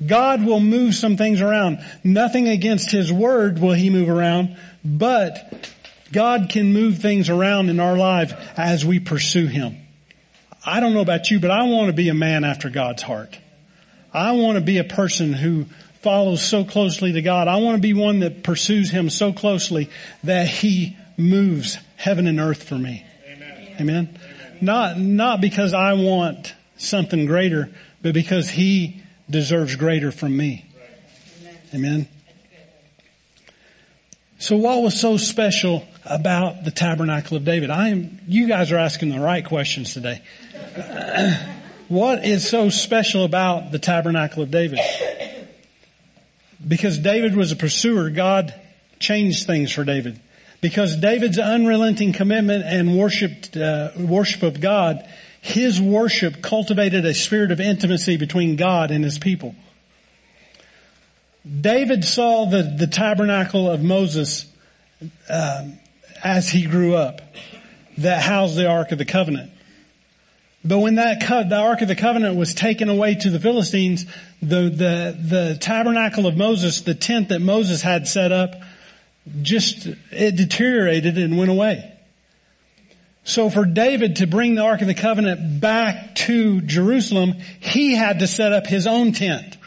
God 0.06 0.46
will 0.46 0.60
move 0.60 0.94
some 0.94 1.16
things 1.16 1.40
around. 1.40 1.80
Nothing 2.04 2.50
against 2.50 2.92
His 2.92 3.14
Word 3.14 3.60
will 3.60 3.72
He 3.72 3.90
move 3.90 4.10
around, 4.10 4.58
but 4.84 5.72
God 6.12 6.50
can 6.50 6.74
move 6.74 6.98
things 6.98 7.30
around 7.30 7.70
in 7.70 7.80
our 7.80 7.96
life 7.96 8.34
as 8.58 8.86
we 8.86 9.00
pursue 9.00 9.48
Him. 9.48 9.78
I 10.66 10.82
don't 10.82 10.94
know 10.94 11.00
about 11.00 11.32
you, 11.32 11.40
but 11.40 11.50
I 11.50 11.64
want 11.64 11.88
to 11.88 11.94
be 11.94 12.10
a 12.10 12.14
man 12.14 12.44
after 12.44 12.70
God's 12.70 13.04
heart. 13.04 13.40
I 14.14 14.34
want 14.34 14.58
to 14.58 14.62
be 14.62 14.80
a 14.80 14.84
person 14.84 15.32
who 15.32 15.68
follows 16.06 16.44
so 16.44 16.64
closely 16.64 17.14
to 17.14 17.22
God. 17.24 17.48
I 17.48 17.58
want 17.58 17.78
to 17.78 17.82
be 17.82 17.96
one 17.96 18.20
that 18.20 18.44
pursues 18.44 18.92
Him 18.92 19.10
so 19.10 19.34
closely 19.34 19.90
that 20.24 20.48
He 20.48 20.96
moves 21.18 21.80
heaven 21.96 22.28
and 22.28 22.40
earth 22.40 22.62
for 22.62 22.76
me. 22.76 23.04
Amen. 23.28 23.76
Amen. 23.82 24.20
Not, 24.62 25.00
not 25.00 25.42
because 25.42 25.74
I 25.74 25.94
want 25.94 26.54
something 26.78 27.26
greater, 27.26 27.72
but 28.04 28.14
because 28.14 28.52
He 28.52 29.02
deserves 29.32 29.76
greater 29.78 30.12
from 30.12 30.38
me. 30.38 30.66
Amen. 31.74 32.08
So 34.38 34.58
what 34.58 34.84
was 34.84 35.02
so 35.02 35.18
special 35.18 35.88
about 36.06 36.64
the 36.64 36.72
tabernacle 36.72 37.36
of 37.36 37.46
David? 37.46 37.72
I 37.72 37.90
am, 37.90 38.20
you 38.28 38.48
guys 38.48 38.72
are 38.72 38.78
asking 38.78 39.10
the 39.10 39.20
right 39.20 39.44
questions 39.44 39.96
today. 39.96 40.22
what 41.88 42.24
is 42.24 42.48
so 42.48 42.70
special 42.70 43.26
about 43.26 43.72
the 43.72 43.80
tabernacle 43.80 44.44
of 44.44 44.52
David? 44.52 44.78
Because 46.68 46.98
David 46.98 47.36
was 47.36 47.52
a 47.52 47.56
pursuer, 47.56 48.10
God 48.10 48.54
changed 49.00 49.46
things 49.46 49.72
for 49.72 49.84
David 49.84 50.20
because 50.62 50.96
David's 50.96 51.38
unrelenting 51.38 52.12
commitment 52.12 52.64
and 52.66 52.98
worship, 52.98 53.56
uh, 53.56 53.90
worship 54.00 54.42
of 54.42 54.60
God, 54.60 55.08
his 55.40 55.80
worship 55.80 56.42
cultivated 56.42 57.06
a 57.06 57.14
spirit 57.14 57.52
of 57.52 57.60
intimacy 57.60 58.18
between 58.18 58.56
God 58.56 58.90
and 58.90 59.04
his 59.04 59.20
people. 59.20 59.54
David 61.46 62.04
saw 62.04 62.46
the, 62.46 62.64
the 62.64 62.88
tabernacle 62.88 63.70
of 63.70 63.84
Moses 63.84 64.52
uh, 65.30 65.68
as 66.24 66.50
he 66.50 66.66
grew 66.66 66.96
up 66.96 67.22
that 68.00 68.24
housed 68.24 68.56
the 68.56 68.68
Ark 68.68 68.92
of 68.92 68.98
the 68.98 69.06
Covenant. 69.06 69.52
But 70.66 70.80
when 70.80 70.96
that 70.96 71.20
the 71.20 71.58
Ark 71.58 71.82
of 71.82 71.88
the 71.88 71.96
Covenant 71.96 72.36
was 72.36 72.56
taken 72.56 72.90
away 72.90 73.14
to 73.14 73.30
the 73.30 73.40
Philistines, 73.40 74.08
the, 74.42 74.64
the, 74.64 75.18
the 75.22 75.58
tabernacle 75.62 76.26
of 76.26 76.36
Moses, 76.36 76.82
the 76.82 76.96
tent 76.96 77.30
that 77.30 77.40
Moses 77.40 77.84
had 77.84 78.08
set 78.08 78.32
up, 78.32 78.56
just, 79.44 79.88
it 80.12 80.36
deteriorated 80.36 81.20
and 81.20 81.38
went 81.38 81.52
away. 81.52 81.92
So 83.24 83.52
for 83.52 83.66
David 83.66 84.18
to 84.18 84.28
bring 84.28 84.56
the 84.56 84.64
Ark 84.64 84.82
of 84.82 84.88
the 84.88 84.96
Covenant 84.96 85.62
back 85.62 86.16
to 86.16 86.62
Jerusalem, 86.62 87.36
he 87.60 87.96
had 87.96 88.20
to 88.20 88.28
set 88.28 88.52
up 88.52 88.66
his 88.66 88.88
own 88.88 89.12
tent. 89.12 89.58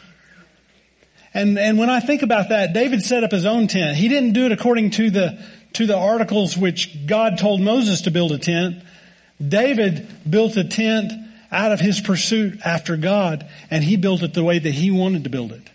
And, 1.33 1.57
and 1.57 1.77
when 1.77 1.89
I 1.89 2.01
think 2.01 2.23
about 2.23 2.49
that, 2.49 2.73
David 2.73 3.03
set 3.03 3.23
up 3.23 3.31
his 3.31 3.45
own 3.45 3.67
tent. 3.67 3.95
He 3.95 4.09
didn't 4.09 4.33
do 4.33 4.45
it 4.45 4.51
according 4.51 4.91
to 4.91 5.09
the, 5.09 5.45
to 5.73 5.85
the 5.85 5.97
articles 5.97 6.57
which 6.57 7.05
God 7.05 7.37
told 7.37 7.61
Moses 7.61 8.01
to 8.01 8.11
build 8.11 8.33
a 8.33 8.37
tent. 8.37 8.83
David 9.45 10.07
built 10.29 10.57
a 10.57 10.63
tent 10.63 11.11
out 11.51 11.71
of 11.71 11.79
his 11.79 11.99
pursuit 11.99 12.59
after 12.63 12.97
God, 12.97 13.49
and 13.71 13.83
he 13.83 13.95
built 13.95 14.21
it 14.21 14.33
the 14.33 14.43
way 14.43 14.59
that 14.59 14.71
he 14.71 14.91
wanted 14.91 15.23
to 15.23 15.29
build 15.29 15.51
it. 15.51 15.67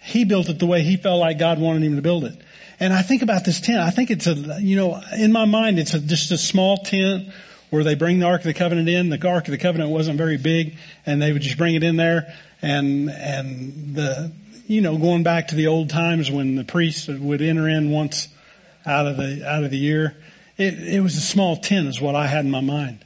He 0.00 0.24
built 0.24 0.48
it 0.48 0.58
the 0.58 0.66
way 0.66 0.82
he 0.82 0.96
felt 0.96 1.20
like 1.20 1.38
God 1.38 1.58
wanted 1.58 1.82
him 1.82 1.96
to 1.96 2.02
build 2.02 2.24
it. 2.24 2.38
And 2.80 2.92
I 2.92 3.02
think 3.02 3.22
about 3.22 3.44
this 3.44 3.60
tent. 3.60 3.78
I 3.78 3.90
think 3.90 4.10
it's 4.10 4.26
a, 4.26 4.34
you 4.60 4.76
know, 4.76 5.00
in 5.16 5.32
my 5.32 5.44
mind, 5.44 5.78
it's 5.78 5.94
a, 5.94 6.00
just 6.00 6.30
a 6.30 6.38
small 6.38 6.78
tent 6.78 7.28
where 7.70 7.84
they 7.84 7.94
bring 7.94 8.18
the 8.18 8.26
Ark 8.26 8.40
of 8.40 8.46
the 8.46 8.54
Covenant 8.54 8.88
in. 8.88 9.08
The 9.08 9.28
Ark 9.28 9.46
of 9.46 9.52
the 9.52 9.58
Covenant 9.58 9.90
wasn't 9.90 10.18
very 10.18 10.36
big 10.36 10.76
and 11.06 11.22
they 11.22 11.32
would 11.32 11.42
just 11.42 11.56
bring 11.56 11.74
it 11.74 11.82
in 11.82 11.96
there 11.96 12.34
and, 12.62 13.10
and 13.10 13.94
the, 13.94 14.32
you 14.66 14.80
know, 14.80 14.96
going 14.96 15.22
back 15.22 15.48
to 15.48 15.54
the 15.54 15.66
old 15.66 15.90
times 15.90 16.30
when 16.30 16.56
the 16.56 16.64
priest 16.64 17.08
would 17.08 17.42
enter 17.42 17.68
in 17.68 17.90
once 17.90 18.28
out 18.86 19.06
of 19.06 19.16
the, 19.16 19.48
out 19.48 19.64
of 19.64 19.70
the 19.70 19.78
year. 19.78 20.16
It, 20.56 20.74
it 20.74 21.00
was 21.00 21.16
a 21.16 21.20
small 21.20 21.56
tent 21.56 21.88
is 21.88 22.00
what 22.00 22.14
I 22.14 22.26
had 22.26 22.44
in 22.44 22.50
my 22.50 22.60
mind. 22.60 23.04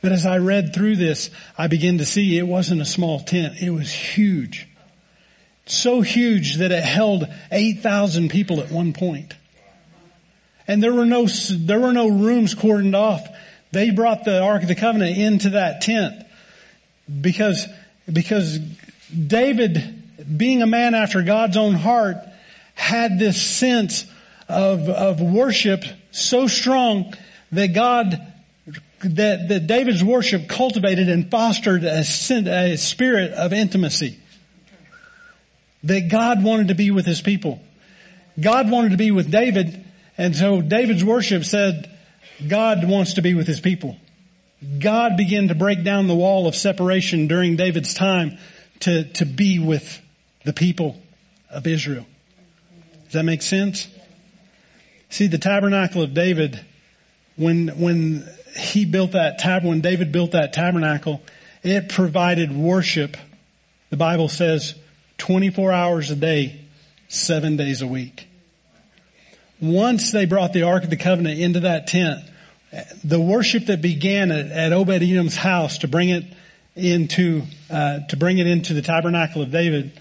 But 0.00 0.12
as 0.12 0.26
I 0.26 0.38
read 0.38 0.74
through 0.74 0.96
this, 0.96 1.30
I 1.56 1.66
began 1.66 1.98
to 1.98 2.06
see 2.06 2.38
it 2.38 2.46
wasn't 2.46 2.80
a 2.80 2.86
small 2.86 3.20
tent. 3.20 3.60
It 3.60 3.70
was 3.70 3.92
huge 3.92 4.68
so 5.70 6.00
huge 6.00 6.56
that 6.56 6.72
it 6.72 6.82
held 6.82 7.26
8,000 7.50 8.30
people 8.30 8.60
at 8.60 8.70
one 8.70 8.92
point. 8.92 9.34
And 10.66 10.82
there 10.82 10.92
were 10.92 11.06
no, 11.06 11.26
there 11.26 11.80
were 11.80 11.92
no 11.92 12.08
rooms 12.08 12.54
cordoned 12.54 12.94
off. 12.94 13.26
They 13.72 13.90
brought 13.90 14.24
the 14.24 14.42
Ark 14.42 14.62
of 14.62 14.68
the 14.68 14.74
Covenant 14.74 15.16
into 15.16 15.50
that 15.50 15.80
tent 15.80 16.24
because, 17.20 17.66
because 18.10 18.58
David, 19.14 20.36
being 20.36 20.62
a 20.62 20.66
man 20.66 20.94
after 20.94 21.22
God's 21.22 21.56
own 21.56 21.74
heart, 21.74 22.16
had 22.74 23.18
this 23.18 23.40
sense 23.40 24.04
of, 24.48 24.88
of 24.88 25.20
worship 25.20 25.84
so 26.10 26.46
strong 26.46 27.14
that 27.52 27.68
God, 27.68 28.20
that, 29.00 29.48
that 29.48 29.66
David's 29.66 30.02
worship 30.02 30.48
cultivated 30.48 31.08
and 31.08 31.30
fostered 31.30 31.84
a, 31.84 32.00
a 32.00 32.76
spirit 32.76 33.32
of 33.32 33.52
intimacy 33.52 34.18
that 35.84 36.08
God 36.10 36.42
wanted 36.42 36.68
to 36.68 36.74
be 36.74 36.90
with 36.90 37.06
his 37.06 37.20
people. 37.20 37.60
God 38.40 38.70
wanted 38.70 38.90
to 38.92 38.96
be 38.96 39.10
with 39.10 39.30
David, 39.30 39.84
and 40.16 40.34
so 40.34 40.60
David's 40.60 41.04
worship 41.04 41.44
said, 41.44 41.90
God 42.46 42.88
wants 42.88 43.14
to 43.14 43.22
be 43.22 43.34
with 43.34 43.46
his 43.46 43.60
people. 43.60 43.96
God 44.80 45.16
began 45.16 45.48
to 45.48 45.54
break 45.54 45.84
down 45.84 46.06
the 46.06 46.14
wall 46.14 46.46
of 46.46 46.54
separation 46.54 47.28
during 47.28 47.56
David's 47.56 47.94
time 47.94 48.38
to, 48.80 49.04
to 49.14 49.24
be 49.24 49.58
with 49.58 50.00
the 50.44 50.52
people 50.52 51.00
of 51.50 51.66
Israel. 51.66 52.06
Does 53.04 53.14
that 53.14 53.24
make 53.24 53.42
sense? 53.42 53.88
See, 55.10 55.26
the 55.26 55.38
tabernacle 55.38 56.02
of 56.02 56.14
David, 56.14 56.60
when, 57.36 57.68
when 57.80 58.28
he 58.56 58.84
built 58.84 59.12
that 59.12 59.38
tab, 59.38 59.64
when 59.64 59.80
David 59.80 60.12
built 60.12 60.32
that 60.32 60.52
tabernacle, 60.52 61.22
it 61.62 61.88
provided 61.88 62.54
worship. 62.54 63.16
The 63.90 63.96
Bible 63.96 64.28
says 64.28 64.74
24 65.18 65.72
hours 65.72 66.10
a 66.10 66.16
day, 66.16 66.60
seven 67.08 67.56
days 67.56 67.82
a 67.82 67.86
week. 67.86 68.26
Once 69.60 70.12
they 70.12 70.24
brought 70.24 70.52
the 70.52 70.62
Ark 70.62 70.84
of 70.84 70.90
the 70.90 70.96
Covenant 70.96 71.40
into 71.40 71.60
that 71.60 71.86
tent, 71.86 72.20
the 73.02 73.20
worship 73.20 73.66
that 73.66 73.80
began 73.80 74.30
at, 74.30 74.46
at 74.46 74.72
Obed 74.72 75.02
Edom's 75.02 75.36
house 75.36 75.78
to 75.78 75.88
bring 75.88 76.10
it 76.10 76.24
into 76.76 77.42
uh, 77.70 78.00
to 78.08 78.16
bring 78.16 78.38
it 78.38 78.46
into 78.46 78.72
the 78.72 78.82
tabernacle 78.82 79.42
of 79.42 79.50
David, 79.50 80.00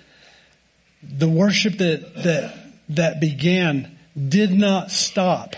the 1.01 1.30
worship 1.30 1.78
that 1.78 2.14
that 2.24 2.58
that 2.89 3.20
began 3.20 3.97
did 4.18 4.51
not 4.51 4.91
stop 4.91 5.55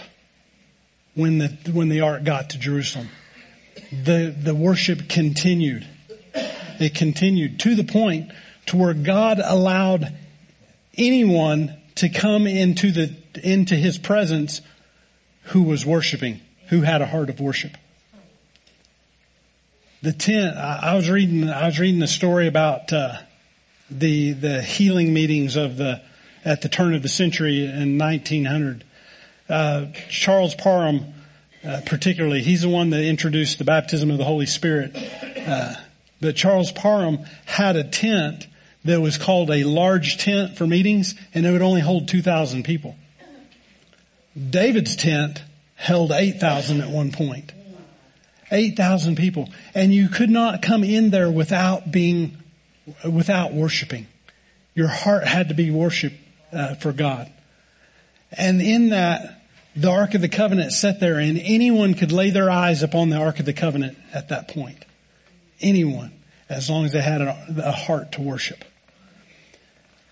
when 1.16 1.38
the 1.38 1.48
when 1.72 1.90
the 1.90 2.02
ark 2.02 2.24
got 2.24 2.52
to 2.52 2.60
Jerusalem. 2.60 3.10
The 3.92 4.36
the 4.38 4.56
worship 4.56 5.08
continued. 5.10 5.88
It 6.80 6.96
continued 6.96 7.60
to 7.62 7.76
the 7.76 7.84
point 7.84 8.32
to 8.68 8.78
where 8.78 8.94
God 8.94 9.42
allowed 9.44 10.16
anyone 10.98 11.76
to 11.96 12.10
come 12.10 12.48
into 12.48 12.92
the 12.92 13.16
into 13.44 13.76
his 13.76 13.98
presence 13.98 14.62
who 15.44 15.64
was 15.64 15.86
worshiping 15.86 16.42
who 16.70 16.82
had 16.82 17.02
a 17.02 17.06
heart 17.06 17.30
of 17.30 17.40
worship. 17.40 17.76
The 20.02 20.14
tent, 20.14 20.56
I, 20.56 20.96
was 20.96 21.10
reading, 21.10 21.50
I 21.50 21.66
was 21.66 21.80
reading 21.80 22.02
a 22.02 22.08
story 22.08 22.48
about, 22.48 22.94
uh, 22.94 23.18
the, 23.90 24.32
the 24.32 24.62
healing 24.62 25.14
meetings 25.14 25.56
of 25.56 25.76
the, 25.78 26.02
at 26.46 26.62
the 26.62 26.70
turn 26.70 26.94
of 26.94 27.02
the 27.02 27.10
century 27.10 27.66
in 27.66 27.98
1900. 27.98 28.84
Uh, 29.50 29.88
Charles 30.10 30.56
Parham, 30.56 31.14
uh, 31.64 31.82
particularly, 31.86 32.42
he's 32.42 32.62
the 32.62 32.70
one 32.70 32.92
that 32.92 33.04
introduced 33.04 33.58
the 33.58 33.64
baptism 33.64 34.12
of 34.12 34.18
the 34.18 34.24
Holy 34.24 34.46
Spirit. 34.46 34.96
Uh, 34.96 35.76
but 36.22 36.36
Charles 36.36 36.72
Parham 36.72 37.20
had 37.46 37.76
a 37.76 37.84
tent 37.84 38.48
that 38.86 39.02
was 39.02 39.18
called 39.18 39.52
a 39.52 39.64
large 39.64 40.18
tent 40.18 40.58
for 40.58 40.66
meetings, 40.66 41.16
and 41.34 41.46
it 41.46 41.52
would 41.52 41.62
only 41.62 41.82
hold 41.82 42.08
2,000 42.08 42.64
people. 42.64 42.96
David's 44.50 44.96
tent 44.96 45.42
held 45.76 46.12
8,000 46.12 46.82
at 46.82 46.90
one 46.90 47.12
point. 47.12 47.52
8,000 48.52 49.16
people. 49.16 49.50
And 49.74 49.94
you 49.94 50.10
could 50.10 50.30
not 50.30 50.62
come 50.62 50.84
in 50.84 51.10
there 51.10 51.30
without 51.30 51.92
being, 51.92 52.38
without 53.10 53.54
worshiping. 53.54 54.08
Your 54.76 54.88
heart 54.88 55.26
had 55.26 55.50
to 55.50 55.56
be 55.56 55.72
worship 55.72 56.14
uh, 56.52 56.76
for 56.76 56.92
God. 56.92 57.32
And 58.32 58.62
in 58.62 58.90
that, 58.90 59.42
the 59.76 59.90
Ark 59.90 60.14
of 60.14 60.22
the 60.22 60.30
Covenant 60.30 60.72
sat 60.72 61.00
there 61.00 61.20
and 61.20 61.40
anyone 61.42 61.94
could 61.94 62.12
lay 62.12 62.30
their 62.32 62.50
eyes 62.50 62.84
upon 62.84 63.10
the 63.10 63.18
Ark 63.18 63.40
of 63.40 63.46
the 63.46 63.54
Covenant 63.54 63.98
at 64.14 64.30
that 64.30 64.50
point. 64.50 64.84
Anyone, 65.62 66.12
as 66.50 66.70
long 66.70 66.86
as 66.86 66.94
they 66.94 67.02
had 67.02 67.22
a, 67.22 67.38
a 67.64 67.72
heart 67.72 68.14
to 68.14 68.22
worship. 68.22 68.64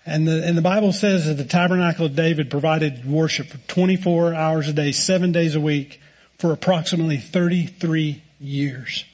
And 0.06 0.26
the, 0.26 0.42
and 0.46 0.56
the 0.56 0.62
Bible 0.62 0.92
says 0.92 1.26
that 1.26 1.34
the 1.34 1.44
tabernacle 1.44 2.06
of 2.06 2.16
David 2.16 2.50
provided 2.50 3.04
worship 3.04 3.48
for 3.48 3.58
24 3.68 4.34
hours 4.34 4.68
a 4.68 4.72
day, 4.72 4.92
seven 4.92 5.32
days 5.32 5.54
a 5.54 5.60
week 5.60 6.00
for 6.38 6.52
approximately 6.52 7.18
33 7.18 8.22
years. 8.40 9.04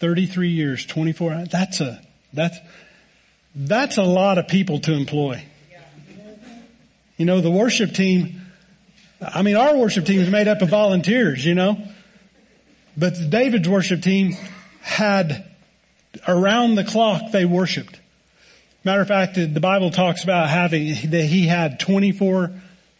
33 0.00 0.50
years, 0.50 0.84
24 0.84 1.32
hours. 1.32 1.48
That's 1.48 1.80
a, 1.80 2.02
that's, 2.34 2.58
that's 3.54 3.96
a 3.96 4.02
lot 4.02 4.38
of 4.38 4.48
people 4.48 4.80
to 4.80 4.92
employ. 4.92 5.42
You 7.20 7.26
know, 7.26 7.42
the 7.42 7.50
worship 7.50 7.92
team, 7.92 8.40
I 9.20 9.42
mean, 9.42 9.54
our 9.54 9.76
worship 9.76 10.06
team 10.06 10.20
is 10.20 10.30
made 10.30 10.48
up 10.48 10.62
of 10.62 10.70
volunteers, 10.70 11.44
you 11.44 11.54
know, 11.54 11.76
but 12.96 13.12
David's 13.28 13.68
worship 13.68 14.00
team 14.00 14.32
had 14.80 15.44
around 16.26 16.76
the 16.76 16.84
clock 16.84 17.30
they 17.30 17.44
worshiped. 17.44 18.00
Matter 18.84 19.02
of 19.02 19.08
fact, 19.08 19.34
the 19.34 19.60
Bible 19.60 19.90
talks 19.90 20.24
about 20.24 20.48
having, 20.48 21.10
that 21.10 21.24
he 21.26 21.46
had 21.46 21.78
24 21.78 22.52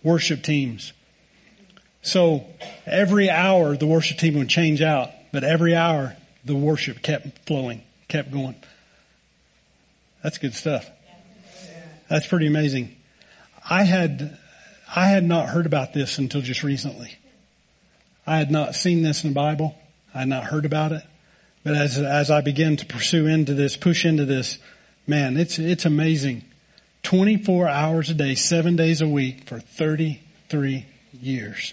worship 0.02 0.42
teams. 0.42 0.92
So 2.02 2.44
every 2.84 3.30
hour 3.30 3.74
the 3.74 3.86
worship 3.86 4.18
team 4.18 4.34
would 4.34 4.50
change 4.50 4.82
out, 4.82 5.08
but 5.32 5.44
every 5.44 5.74
hour 5.74 6.14
the 6.44 6.54
worship 6.54 7.00
kept 7.00 7.46
flowing, 7.46 7.80
kept 8.08 8.30
going. 8.30 8.56
That's 10.22 10.36
good 10.36 10.52
stuff. 10.52 10.90
That's 12.10 12.26
pretty 12.26 12.48
amazing. 12.48 12.96
I 13.68 13.84
had, 13.84 14.38
I 14.94 15.08
had 15.08 15.24
not 15.24 15.48
heard 15.48 15.66
about 15.66 15.92
this 15.92 16.18
until 16.18 16.40
just 16.40 16.62
recently. 16.62 17.16
I 18.26 18.38
had 18.38 18.50
not 18.50 18.74
seen 18.74 19.02
this 19.02 19.24
in 19.24 19.30
the 19.30 19.34
Bible. 19.34 19.76
I 20.14 20.20
had 20.20 20.28
not 20.28 20.44
heard 20.44 20.64
about 20.64 20.92
it. 20.92 21.02
But 21.62 21.74
as, 21.74 21.98
as 21.98 22.30
I 22.30 22.40
began 22.40 22.76
to 22.76 22.86
pursue 22.86 23.26
into 23.26 23.54
this, 23.54 23.76
push 23.76 24.04
into 24.04 24.24
this, 24.24 24.58
Man, 25.10 25.36
it's, 25.36 25.58
it's 25.58 25.86
amazing. 25.86 26.44
24 27.02 27.68
hours 27.68 28.10
a 28.10 28.14
day, 28.14 28.36
seven 28.36 28.76
days 28.76 29.00
a 29.00 29.08
week 29.08 29.48
for 29.48 29.58
33 29.58 30.86
years. 31.20 31.72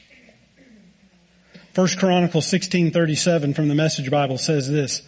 First 1.74 2.00
Chronicles 2.00 2.52
1637 2.52 3.54
from 3.54 3.68
the 3.68 3.76
Message 3.76 4.10
Bible 4.10 4.40
says 4.40 4.68
this. 4.68 5.04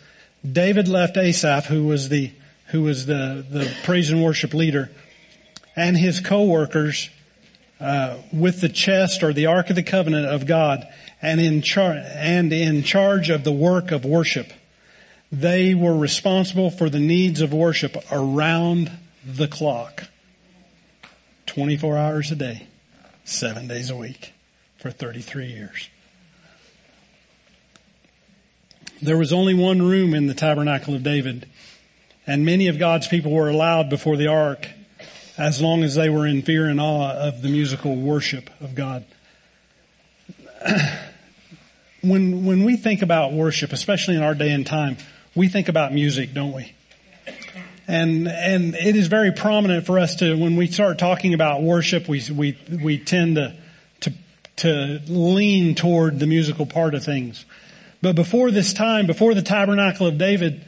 David 0.49 0.87
left 0.87 1.17
Asaph, 1.17 1.65
who 1.65 1.85
was 1.85 2.09
the, 2.09 2.31
who 2.67 2.83
was 2.83 3.07
the, 3.07 3.43
the 3.49 3.73
praise 3.83 4.11
and 4.11 4.23
worship 4.23 4.53
leader, 4.53 4.91
and 5.79 5.95
his 5.95 6.19
co-workers, 6.19 7.09
uh, 7.79 8.17
with 8.33 8.59
the 8.59 8.67
chest 8.67 9.23
or 9.23 9.31
the 9.31 9.45
Ark 9.45 9.69
of 9.69 9.77
the 9.77 9.83
Covenant 9.83 10.25
of 10.25 10.45
God, 10.45 10.85
and 11.21 11.39
in 11.39 11.61
char- 11.61 12.03
and 12.15 12.51
in 12.51 12.83
charge 12.83 13.29
of 13.29 13.45
the 13.45 13.51
work 13.53 13.91
of 13.91 14.03
worship. 14.03 14.51
They 15.31 15.73
were 15.73 15.95
responsible 15.95 16.69
for 16.69 16.89
the 16.89 16.99
needs 16.99 17.39
of 17.39 17.53
worship 17.53 17.95
around 18.11 18.91
the 19.25 19.47
clock. 19.47 20.09
24 21.45 21.97
hours 21.97 22.29
a 22.29 22.35
day, 22.35 22.67
seven 23.23 23.69
days 23.69 23.89
a 23.89 23.95
week 23.95 24.33
for 24.79 24.91
33 24.91 25.47
years. 25.47 25.87
There 29.01 29.17
was 29.17 29.31
only 29.31 29.53
one 29.53 29.81
room 29.81 30.13
in 30.13 30.27
the 30.27 30.33
tabernacle 30.33 30.93
of 30.93 31.03
David, 31.03 31.47
and 32.27 32.43
many 32.43 32.67
of 32.67 32.77
God's 32.77 33.07
people 33.07 33.31
were 33.31 33.47
allowed 33.47 33.89
before 33.89 34.17
the 34.17 34.27
ark 34.27 34.67
as 35.39 35.61
long 35.61 35.83
as 35.83 35.95
they 35.95 36.09
were 36.09 36.27
in 36.27 36.41
fear 36.41 36.67
and 36.67 36.81
awe 36.81 37.13
of 37.13 37.41
the 37.41 37.47
musical 37.47 37.95
worship 37.95 38.49
of 38.59 38.75
God. 38.75 39.05
when, 42.01 42.45
when 42.45 42.65
we 42.65 42.75
think 42.75 43.01
about 43.01 43.31
worship, 43.31 43.71
especially 43.71 44.17
in 44.17 44.21
our 44.21 44.35
day 44.35 44.51
and 44.51 44.67
time, 44.67 44.97
we 45.35 45.47
think 45.47 45.69
about 45.69 45.93
music, 45.93 46.33
don't 46.33 46.51
we? 46.51 46.73
And, 47.87 48.27
and 48.27 48.75
it 48.75 48.97
is 48.97 49.07
very 49.07 49.31
prominent 49.31 49.85
for 49.85 49.97
us 49.97 50.17
to, 50.17 50.37
when 50.37 50.57
we 50.57 50.67
start 50.67 50.99
talking 50.99 51.33
about 51.33 51.63
worship, 51.63 52.07
we, 52.07 52.21
we, 52.31 52.57
we 52.83 52.99
tend 52.99 53.37
to, 53.37 53.55
to, 54.01 54.13
to 54.57 55.01
lean 55.07 55.73
toward 55.73 56.19
the 56.19 56.27
musical 56.27 56.65
part 56.65 56.93
of 56.93 57.03
things. 57.03 57.45
But 58.01 58.15
before 58.15 58.51
this 58.51 58.73
time, 58.73 59.07
before 59.07 59.33
the 59.33 59.41
tabernacle 59.41 60.05
of 60.05 60.17
David, 60.17 60.65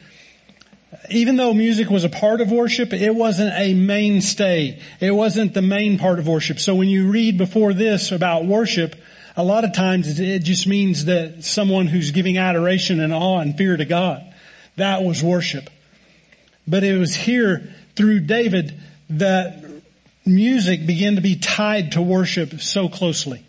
even 1.12 1.36
though 1.36 1.54
music 1.54 1.90
was 1.90 2.04
a 2.04 2.10
part 2.10 2.42
of 2.42 2.52
worship, 2.52 2.94
it 2.94 3.14
wasn't 3.16 3.54
a 3.56 3.74
mainstay. 3.74 4.80
It 5.00 5.12
wasn't 5.12 5.54
the 5.54 5.62
main 5.62 5.98
part 5.98 6.20
of 6.20 6.28
worship. 6.28 6.60
So 6.60 6.76
when 6.76 6.90
you 6.90 7.10
read 7.10 7.38
before 7.38 7.74
this 7.74 8.12
about 8.12 8.46
worship, 8.46 8.96
a 9.36 9.44
lot 9.44 9.64
of 9.64 9.74
times 9.74 10.20
it 10.20 10.40
just 10.44 10.68
means 10.68 11.06
that 11.06 11.44
someone 11.44 11.88
who's 11.88 12.12
giving 12.12 12.38
adoration 12.38 13.00
and 13.00 13.14
awe 13.14 13.40
and 13.40 13.58
fear 13.58 13.78
to 13.78 13.86
God. 13.86 14.22
That 14.76 15.04
was 15.04 15.24
worship. 15.24 15.70
But 16.68 16.84
it 16.84 16.98
was 16.98 17.16
here 17.16 17.74
through 17.96 18.22
David 18.22 18.80
that 19.12 19.64
music 20.26 20.86
began 20.86 21.16
to 21.16 21.22
be 21.22 21.36
tied 21.36 21.94
to 21.94 22.02
worship 22.02 22.62
so 22.62 22.90
closely. 22.90 23.44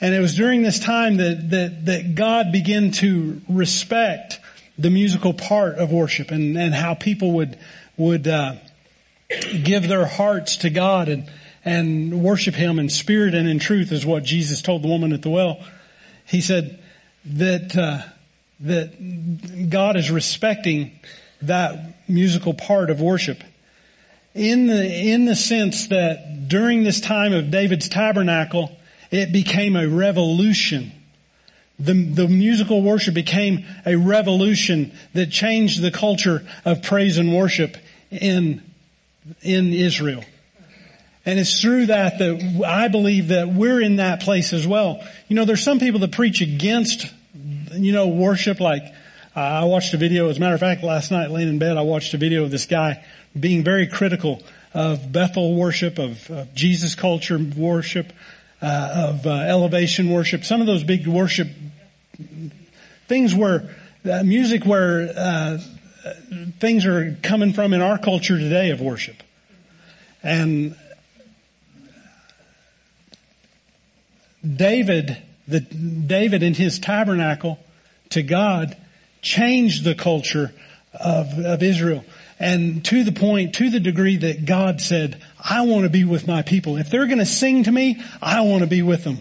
And 0.00 0.14
it 0.14 0.20
was 0.20 0.36
during 0.36 0.62
this 0.62 0.78
time 0.78 1.16
that, 1.16 1.50
that, 1.50 1.86
that 1.86 2.14
God 2.14 2.52
began 2.52 2.92
to 2.92 3.40
respect 3.48 4.38
the 4.78 4.90
musical 4.90 5.34
part 5.34 5.74
of 5.74 5.90
worship 5.90 6.30
and, 6.30 6.56
and 6.56 6.72
how 6.72 6.94
people 6.94 7.32
would, 7.32 7.58
would, 7.96 8.28
uh, 8.28 8.54
give 9.62 9.88
their 9.88 10.06
hearts 10.06 10.58
to 10.58 10.70
God 10.70 11.08
and, 11.08 11.30
and 11.64 12.22
worship 12.22 12.54
Him 12.54 12.78
in 12.78 12.88
spirit 12.88 13.34
and 13.34 13.48
in 13.48 13.58
truth 13.58 13.92
is 13.92 14.06
what 14.06 14.22
Jesus 14.22 14.62
told 14.62 14.82
the 14.82 14.88
woman 14.88 15.12
at 15.12 15.22
the 15.22 15.30
well. 15.30 15.60
He 16.26 16.40
said 16.40 16.82
that, 17.24 17.76
uh, 17.76 18.02
that 18.60 19.68
God 19.70 19.96
is 19.96 20.10
respecting 20.10 20.98
that 21.42 22.08
musical 22.08 22.54
part 22.54 22.90
of 22.90 23.00
worship. 23.00 23.42
In 24.34 24.66
the, 24.66 24.84
in 24.84 25.24
the 25.24 25.36
sense 25.36 25.88
that 25.88 26.48
during 26.48 26.84
this 26.84 27.00
time 27.00 27.32
of 27.32 27.50
David's 27.50 27.88
tabernacle, 27.88 28.76
it 29.10 29.32
became 29.32 29.76
a 29.76 29.88
revolution 29.88 30.92
the, 31.78 31.92
the 31.92 32.28
musical 32.28 32.82
worship 32.82 33.14
became 33.14 33.64
a 33.86 33.96
revolution 33.96 34.92
that 35.14 35.30
changed 35.30 35.80
the 35.80 35.90
culture 35.90 36.46
of 36.64 36.82
praise 36.82 37.18
and 37.18 37.34
worship 37.34 37.76
in, 38.10 38.62
in 39.42 39.72
Israel. 39.72 40.24
And 41.24 41.38
it's 41.38 41.60
through 41.60 41.86
that 41.86 42.18
that 42.18 42.64
I 42.66 42.88
believe 42.88 43.28
that 43.28 43.48
we're 43.48 43.80
in 43.80 43.96
that 43.96 44.20
place 44.22 44.52
as 44.52 44.66
well. 44.66 45.06
You 45.28 45.36
know, 45.36 45.44
there's 45.44 45.62
some 45.62 45.78
people 45.78 46.00
that 46.00 46.12
preach 46.12 46.40
against, 46.40 47.06
you 47.72 47.92
know, 47.92 48.08
worship 48.08 48.60
like, 48.60 48.82
uh, 49.36 49.40
I 49.40 49.64
watched 49.64 49.94
a 49.94 49.98
video, 49.98 50.30
as 50.30 50.38
a 50.38 50.40
matter 50.40 50.54
of 50.54 50.60
fact, 50.60 50.82
last 50.82 51.12
night 51.12 51.30
laying 51.30 51.48
in 51.48 51.58
bed, 51.58 51.76
I 51.76 51.82
watched 51.82 52.12
a 52.14 52.16
video 52.16 52.42
of 52.44 52.50
this 52.50 52.66
guy 52.66 53.04
being 53.38 53.62
very 53.62 53.86
critical 53.86 54.42
of 54.74 55.12
Bethel 55.12 55.54
worship, 55.54 55.98
of, 55.98 56.28
of 56.30 56.54
Jesus 56.54 56.94
culture 56.94 57.38
worship, 57.38 58.12
uh, 58.60 59.10
of 59.10 59.26
uh, 59.26 59.30
elevation 59.30 60.10
worship, 60.10 60.44
some 60.44 60.60
of 60.60 60.66
those 60.66 60.82
big 60.82 61.06
worship 61.06 61.48
things 63.06 63.34
where 63.34 63.74
uh, 64.10 64.22
music 64.22 64.64
where 64.64 65.12
uh, 65.16 65.58
things 66.60 66.86
are 66.86 67.16
coming 67.22 67.52
from 67.52 67.72
in 67.72 67.80
our 67.80 67.98
culture 67.98 68.38
today 68.38 68.70
of 68.70 68.80
worship, 68.80 69.22
and 70.22 70.76
David, 74.46 75.16
the 75.46 75.60
David 75.60 76.42
in 76.42 76.54
his 76.54 76.78
tabernacle 76.78 77.58
to 78.10 78.22
God 78.22 78.76
changed 79.20 79.84
the 79.84 79.94
culture 79.94 80.52
of, 80.94 81.38
of 81.38 81.62
Israel. 81.62 82.04
And 82.40 82.84
to 82.86 83.02
the 83.02 83.12
point, 83.12 83.56
to 83.56 83.68
the 83.68 83.80
degree 83.80 84.16
that 84.16 84.46
God 84.46 84.80
said, 84.80 85.20
I 85.42 85.62
want 85.62 85.82
to 85.84 85.90
be 85.90 86.04
with 86.04 86.28
my 86.28 86.42
people. 86.42 86.76
If 86.76 86.88
they're 86.88 87.06
going 87.06 87.18
to 87.18 87.26
sing 87.26 87.64
to 87.64 87.72
me, 87.72 88.00
I 88.22 88.42
want 88.42 88.60
to 88.62 88.68
be 88.68 88.82
with 88.82 89.02
them. 89.02 89.18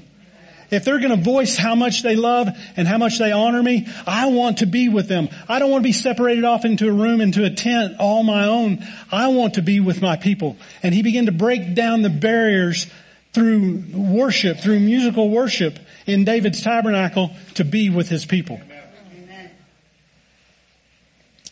If 0.69 0.83
they're 0.83 0.99
going 0.99 1.17
to 1.17 1.23
voice 1.23 1.55
how 1.55 1.75
much 1.75 2.03
they 2.03 2.15
love 2.15 2.49
and 2.75 2.87
how 2.87 2.97
much 2.97 3.19
they 3.19 3.31
honor 3.31 3.63
me, 3.63 3.87
I 4.05 4.27
want 4.27 4.57
to 4.59 4.65
be 4.65 4.89
with 4.89 5.07
them. 5.07 5.29
I 5.47 5.59
don't 5.59 5.71
want 5.71 5.83
to 5.83 5.87
be 5.87 5.93
separated 5.93 6.43
off 6.43 6.65
into 6.65 6.89
a 6.89 6.91
room, 6.91 7.21
into 7.21 7.45
a 7.45 7.49
tent 7.49 7.95
all 7.99 8.23
my 8.23 8.45
own. 8.45 8.85
I 9.11 9.29
want 9.29 9.53
to 9.53 9.61
be 9.61 9.79
with 9.79 10.01
my 10.01 10.17
people. 10.17 10.57
And 10.83 10.93
he 10.93 11.03
began 11.03 11.27
to 11.27 11.31
break 11.31 11.73
down 11.73 12.01
the 12.01 12.09
barriers 12.09 12.87
through 13.31 13.83
worship, 13.93 14.59
through 14.59 14.79
musical 14.79 15.29
worship 15.29 15.79
in 16.05 16.25
David's 16.25 16.61
tabernacle 16.61 17.31
to 17.55 17.63
be 17.63 17.89
with 17.89 18.09
his 18.09 18.25
people. 18.25 18.59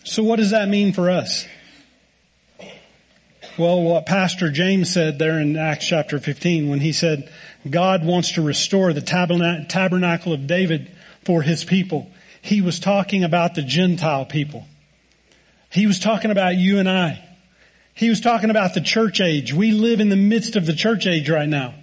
So 0.04 0.24
what 0.24 0.38
does 0.38 0.52
that 0.52 0.68
mean 0.68 0.94
for 0.94 1.10
us? 1.10 1.46
Well, 3.58 3.84
what 3.84 4.06
Pastor 4.06 4.52
James 4.52 4.92
said 4.92 5.18
there 5.18 5.40
in 5.40 5.56
Acts 5.56 5.88
chapter 5.88 6.20
15 6.20 6.70
when 6.70 6.82
he 6.82 6.92
said, 6.92 7.32
God 7.70 8.06
wants 8.06 8.34
to 8.34 8.42
restore 8.42 8.92
the 8.92 9.00
tabernacle 9.02 10.34
of 10.34 10.46
David 10.46 10.92
for 11.24 11.42
his 11.42 11.64
people. 11.64 12.10
He 12.42 12.62
was 12.62 12.82
talking 12.82 13.24
about 13.24 13.56
the 13.56 13.62
Gentile 13.62 14.26
people. 14.26 14.66
He 15.72 15.88
was 15.88 16.00
talking 16.00 16.32
about 16.32 16.58
you 16.58 16.80
and 16.80 16.90
I. 16.90 17.24
He 17.94 18.10
was 18.10 18.20
talking 18.20 18.50
about 18.50 18.74
the 18.74 18.82
church 18.82 19.22
age. 19.22 19.54
We 19.54 19.72
live 19.72 20.02
in 20.02 20.10
the 20.10 20.18
midst 20.18 20.58
of 20.58 20.66
the 20.66 20.76
church 20.76 21.08
age 21.08 21.30
right 21.30 21.48
now. 21.48 21.76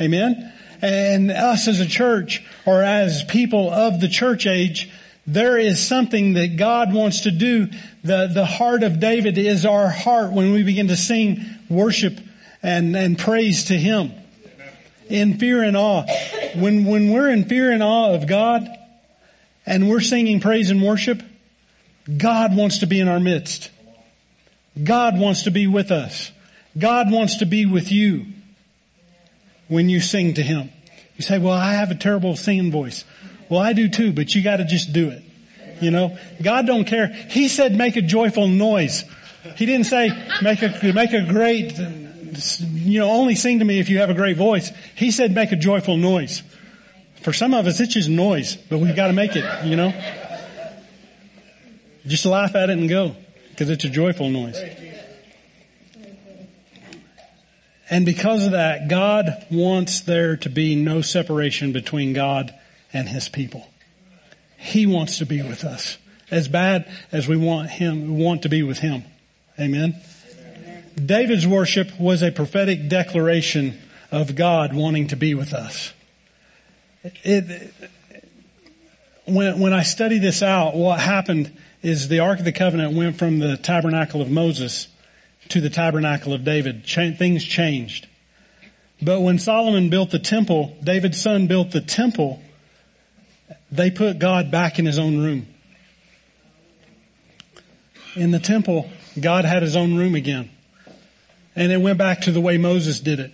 Amen? 0.00 0.52
And 0.80 1.30
us 1.30 1.68
as 1.68 1.78
a 1.78 1.86
church 1.86 2.44
or 2.66 2.82
as 2.82 3.22
people 3.22 3.70
of 3.70 4.00
the 4.00 4.08
church 4.08 4.48
age, 4.48 4.90
there 5.26 5.56
is 5.56 5.86
something 5.86 6.34
that 6.34 6.56
God 6.56 6.92
wants 6.92 7.22
to 7.22 7.30
do. 7.30 7.68
The, 8.02 8.30
the 8.32 8.44
heart 8.44 8.82
of 8.82 8.98
David 8.98 9.38
is 9.38 9.64
our 9.64 9.88
heart 9.88 10.32
when 10.32 10.52
we 10.52 10.62
begin 10.62 10.88
to 10.88 10.96
sing 10.96 11.44
worship 11.68 12.18
and, 12.62 12.96
and 12.96 13.18
praise 13.18 13.64
to 13.64 13.74
Him. 13.74 14.12
In 15.08 15.38
fear 15.38 15.62
and 15.62 15.76
awe. 15.76 16.06
When, 16.54 16.86
when 16.86 17.10
we're 17.10 17.30
in 17.30 17.44
fear 17.44 17.70
and 17.70 17.82
awe 17.82 18.14
of 18.14 18.26
God 18.26 18.66
and 19.66 19.88
we're 19.88 20.00
singing 20.00 20.40
praise 20.40 20.70
and 20.70 20.82
worship, 20.82 21.22
God 22.16 22.56
wants 22.56 22.78
to 22.78 22.86
be 22.86 22.98
in 22.98 23.08
our 23.08 23.20
midst. 23.20 23.70
God 24.82 25.18
wants 25.18 25.44
to 25.44 25.50
be 25.50 25.66
with 25.66 25.90
us. 25.90 26.32
God 26.76 27.12
wants 27.12 27.36
to 27.38 27.46
be 27.46 27.66
with 27.66 27.92
you 27.92 28.26
when 29.68 29.88
you 29.88 30.00
sing 30.00 30.34
to 30.34 30.42
Him. 30.42 30.70
You 31.16 31.22
say, 31.22 31.38
well, 31.38 31.52
I 31.52 31.74
have 31.74 31.90
a 31.90 31.94
terrible 31.94 32.34
singing 32.34 32.72
voice. 32.72 33.04
Well, 33.52 33.60
I 33.60 33.74
do 33.74 33.86
too, 33.86 34.14
but 34.14 34.34
you 34.34 34.42
gotta 34.42 34.64
just 34.64 34.94
do 34.94 35.10
it. 35.10 35.22
You 35.82 35.90
know, 35.90 36.16
God 36.40 36.66
don't 36.66 36.86
care. 36.86 37.08
He 37.08 37.48
said 37.48 37.76
make 37.76 37.96
a 37.96 38.00
joyful 38.00 38.48
noise. 38.48 39.04
He 39.56 39.66
didn't 39.66 39.84
say 39.84 40.08
make 40.40 40.62
a, 40.62 40.92
make 40.94 41.12
a 41.12 41.20
great, 41.20 41.76
you 41.76 42.98
know, 42.98 43.10
only 43.10 43.34
sing 43.34 43.58
to 43.58 43.66
me 43.66 43.78
if 43.78 43.90
you 43.90 43.98
have 43.98 44.08
a 44.08 44.14
great 44.14 44.38
voice. 44.38 44.72
He 44.94 45.10
said 45.10 45.34
make 45.34 45.52
a 45.52 45.56
joyful 45.56 45.98
noise. 45.98 46.42
For 47.20 47.34
some 47.34 47.52
of 47.52 47.66
us, 47.66 47.78
it's 47.78 47.92
just 47.92 48.08
noise, 48.08 48.56
but 48.56 48.78
we've 48.78 48.96
got 48.96 49.08
to 49.08 49.12
make 49.12 49.36
it, 49.36 49.44
you 49.66 49.76
know. 49.76 49.92
Just 52.06 52.24
laugh 52.24 52.54
at 52.54 52.70
it 52.70 52.78
and 52.78 52.88
go, 52.88 53.14
because 53.50 53.68
it's 53.68 53.84
a 53.84 53.90
joyful 53.90 54.30
noise. 54.30 54.58
And 57.90 58.06
because 58.06 58.46
of 58.46 58.52
that, 58.52 58.88
God 58.88 59.46
wants 59.50 60.00
there 60.00 60.38
to 60.38 60.48
be 60.48 60.74
no 60.74 61.02
separation 61.02 61.72
between 61.72 62.14
God 62.14 62.54
and 62.92 63.08
His 63.08 63.28
people. 63.28 63.68
He 64.58 64.86
wants 64.86 65.18
to 65.18 65.26
be 65.26 65.42
with 65.42 65.64
us. 65.64 65.98
As 66.30 66.48
bad 66.48 66.90
as 67.10 67.28
we 67.28 67.36
want 67.36 67.70
Him, 67.70 68.18
want 68.18 68.42
to 68.42 68.48
be 68.48 68.62
with 68.62 68.78
Him. 68.78 69.04
Amen. 69.58 69.94
Amen. 70.38 70.84
David's 71.04 71.46
worship 71.46 71.98
was 71.98 72.22
a 72.22 72.30
prophetic 72.30 72.88
declaration 72.88 73.78
of 74.10 74.34
God 74.34 74.74
wanting 74.74 75.08
to 75.08 75.16
be 75.16 75.34
with 75.34 75.52
us. 75.52 75.92
It, 77.24 77.72
when, 79.24 79.60
when 79.60 79.72
I 79.72 79.82
study 79.82 80.18
this 80.18 80.42
out, 80.42 80.74
what 80.76 81.00
happened 81.00 81.52
is 81.82 82.08
the 82.08 82.20
Ark 82.20 82.38
of 82.38 82.44
the 82.44 82.52
Covenant 82.52 82.96
went 82.96 83.18
from 83.18 83.38
the 83.38 83.56
tabernacle 83.56 84.22
of 84.22 84.30
Moses 84.30 84.88
to 85.48 85.60
the 85.60 85.70
tabernacle 85.70 86.32
of 86.32 86.44
David. 86.44 86.84
Ch- 86.84 87.16
things 87.16 87.44
changed. 87.44 88.06
But 89.00 89.20
when 89.20 89.38
Solomon 89.38 89.90
built 89.90 90.10
the 90.10 90.18
temple, 90.20 90.76
David's 90.82 91.20
son 91.20 91.48
built 91.48 91.72
the 91.72 91.80
temple, 91.80 92.40
they 93.72 93.90
put 93.90 94.18
God 94.18 94.50
back 94.50 94.78
in 94.78 94.86
his 94.86 94.98
own 94.98 95.18
room. 95.18 95.46
In 98.14 98.30
the 98.30 98.38
temple, 98.38 98.90
God 99.18 99.46
had 99.46 99.62
his 99.62 99.74
own 99.74 99.96
room 99.96 100.14
again. 100.14 100.50
And 101.56 101.72
it 101.72 101.80
went 101.80 101.98
back 101.98 102.22
to 102.22 102.32
the 102.32 102.40
way 102.40 102.58
Moses 102.58 103.00
did 103.00 103.18
it. 103.18 103.32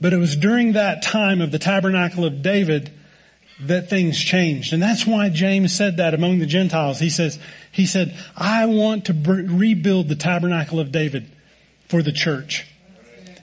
But 0.00 0.12
it 0.12 0.16
was 0.16 0.36
during 0.36 0.72
that 0.72 1.02
time 1.02 1.40
of 1.40 1.50
the 1.50 1.58
tabernacle 1.58 2.24
of 2.24 2.40
David 2.40 2.92
that 3.62 3.90
things 3.90 4.18
changed. 4.18 4.72
And 4.72 4.82
that's 4.82 5.06
why 5.06 5.28
James 5.28 5.74
said 5.74 5.98
that 5.98 6.14
among 6.14 6.38
the 6.38 6.46
Gentiles. 6.46 6.98
He 6.98 7.10
says, 7.10 7.38
he 7.70 7.84
said, 7.84 8.16
I 8.36 8.66
want 8.66 9.06
to 9.06 9.12
rebuild 9.12 10.08
the 10.08 10.14
tabernacle 10.14 10.80
of 10.80 10.92
David 10.92 11.30
for 11.88 12.02
the 12.02 12.12
church. 12.12 12.66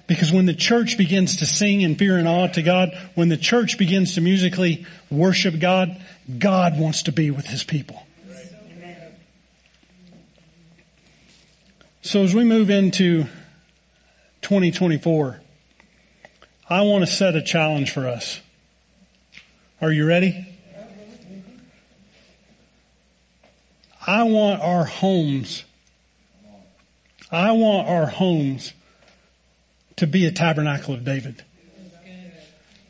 Because 0.08 0.32
when 0.32 0.46
the 0.46 0.54
church 0.54 0.98
begins 0.98 1.38
to 1.38 1.46
sing 1.46 1.82
in 1.82 1.96
fear 1.96 2.18
and 2.18 2.28
awe 2.28 2.48
to 2.48 2.62
God, 2.62 2.98
when 3.16 3.30
the 3.30 3.38
church 3.38 3.78
begins 3.78 4.16
to 4.16 4.22
musically 4.22 4.86
worship 5.12 5.60
God, 5.60 6.02
God 6.40 6.80
wants 6.80 7.04
to 7.04 7.12
be 7.12 7.30
with 7.30 7.46
His 7.46 7.64
people. 7.64 8.02
So 12.02 12.24
as 12.24 12.34
we 12.34 12.46
move 12.46 12.70
into 12.70 13.26
2024, 14.42 15.42
I 16.70 16.82
want 16.82 17.06
to 17.06 17.12
set 17.12 17.36
a 17.36 17.42
challenge 17.42 17.92
for 17.92 18.08
us. 18.08 18.40
Are 19.82 19.92
you 19.92 20.08
ready? 20.08 20.48
I 24.06 24.24
want 24.24 24.62
our 24.62 24.86
homes 24.86 25.66
I 27.32 27.52
want 27.52 27.90
our 27.90 28.06
homes 28.06 28.74
to 29.98 30.08
be 30.08 30.26
a 30.26 30.32
tabernacle 30.32 30.94
of 30.94 31.04
David. 31.04 31.44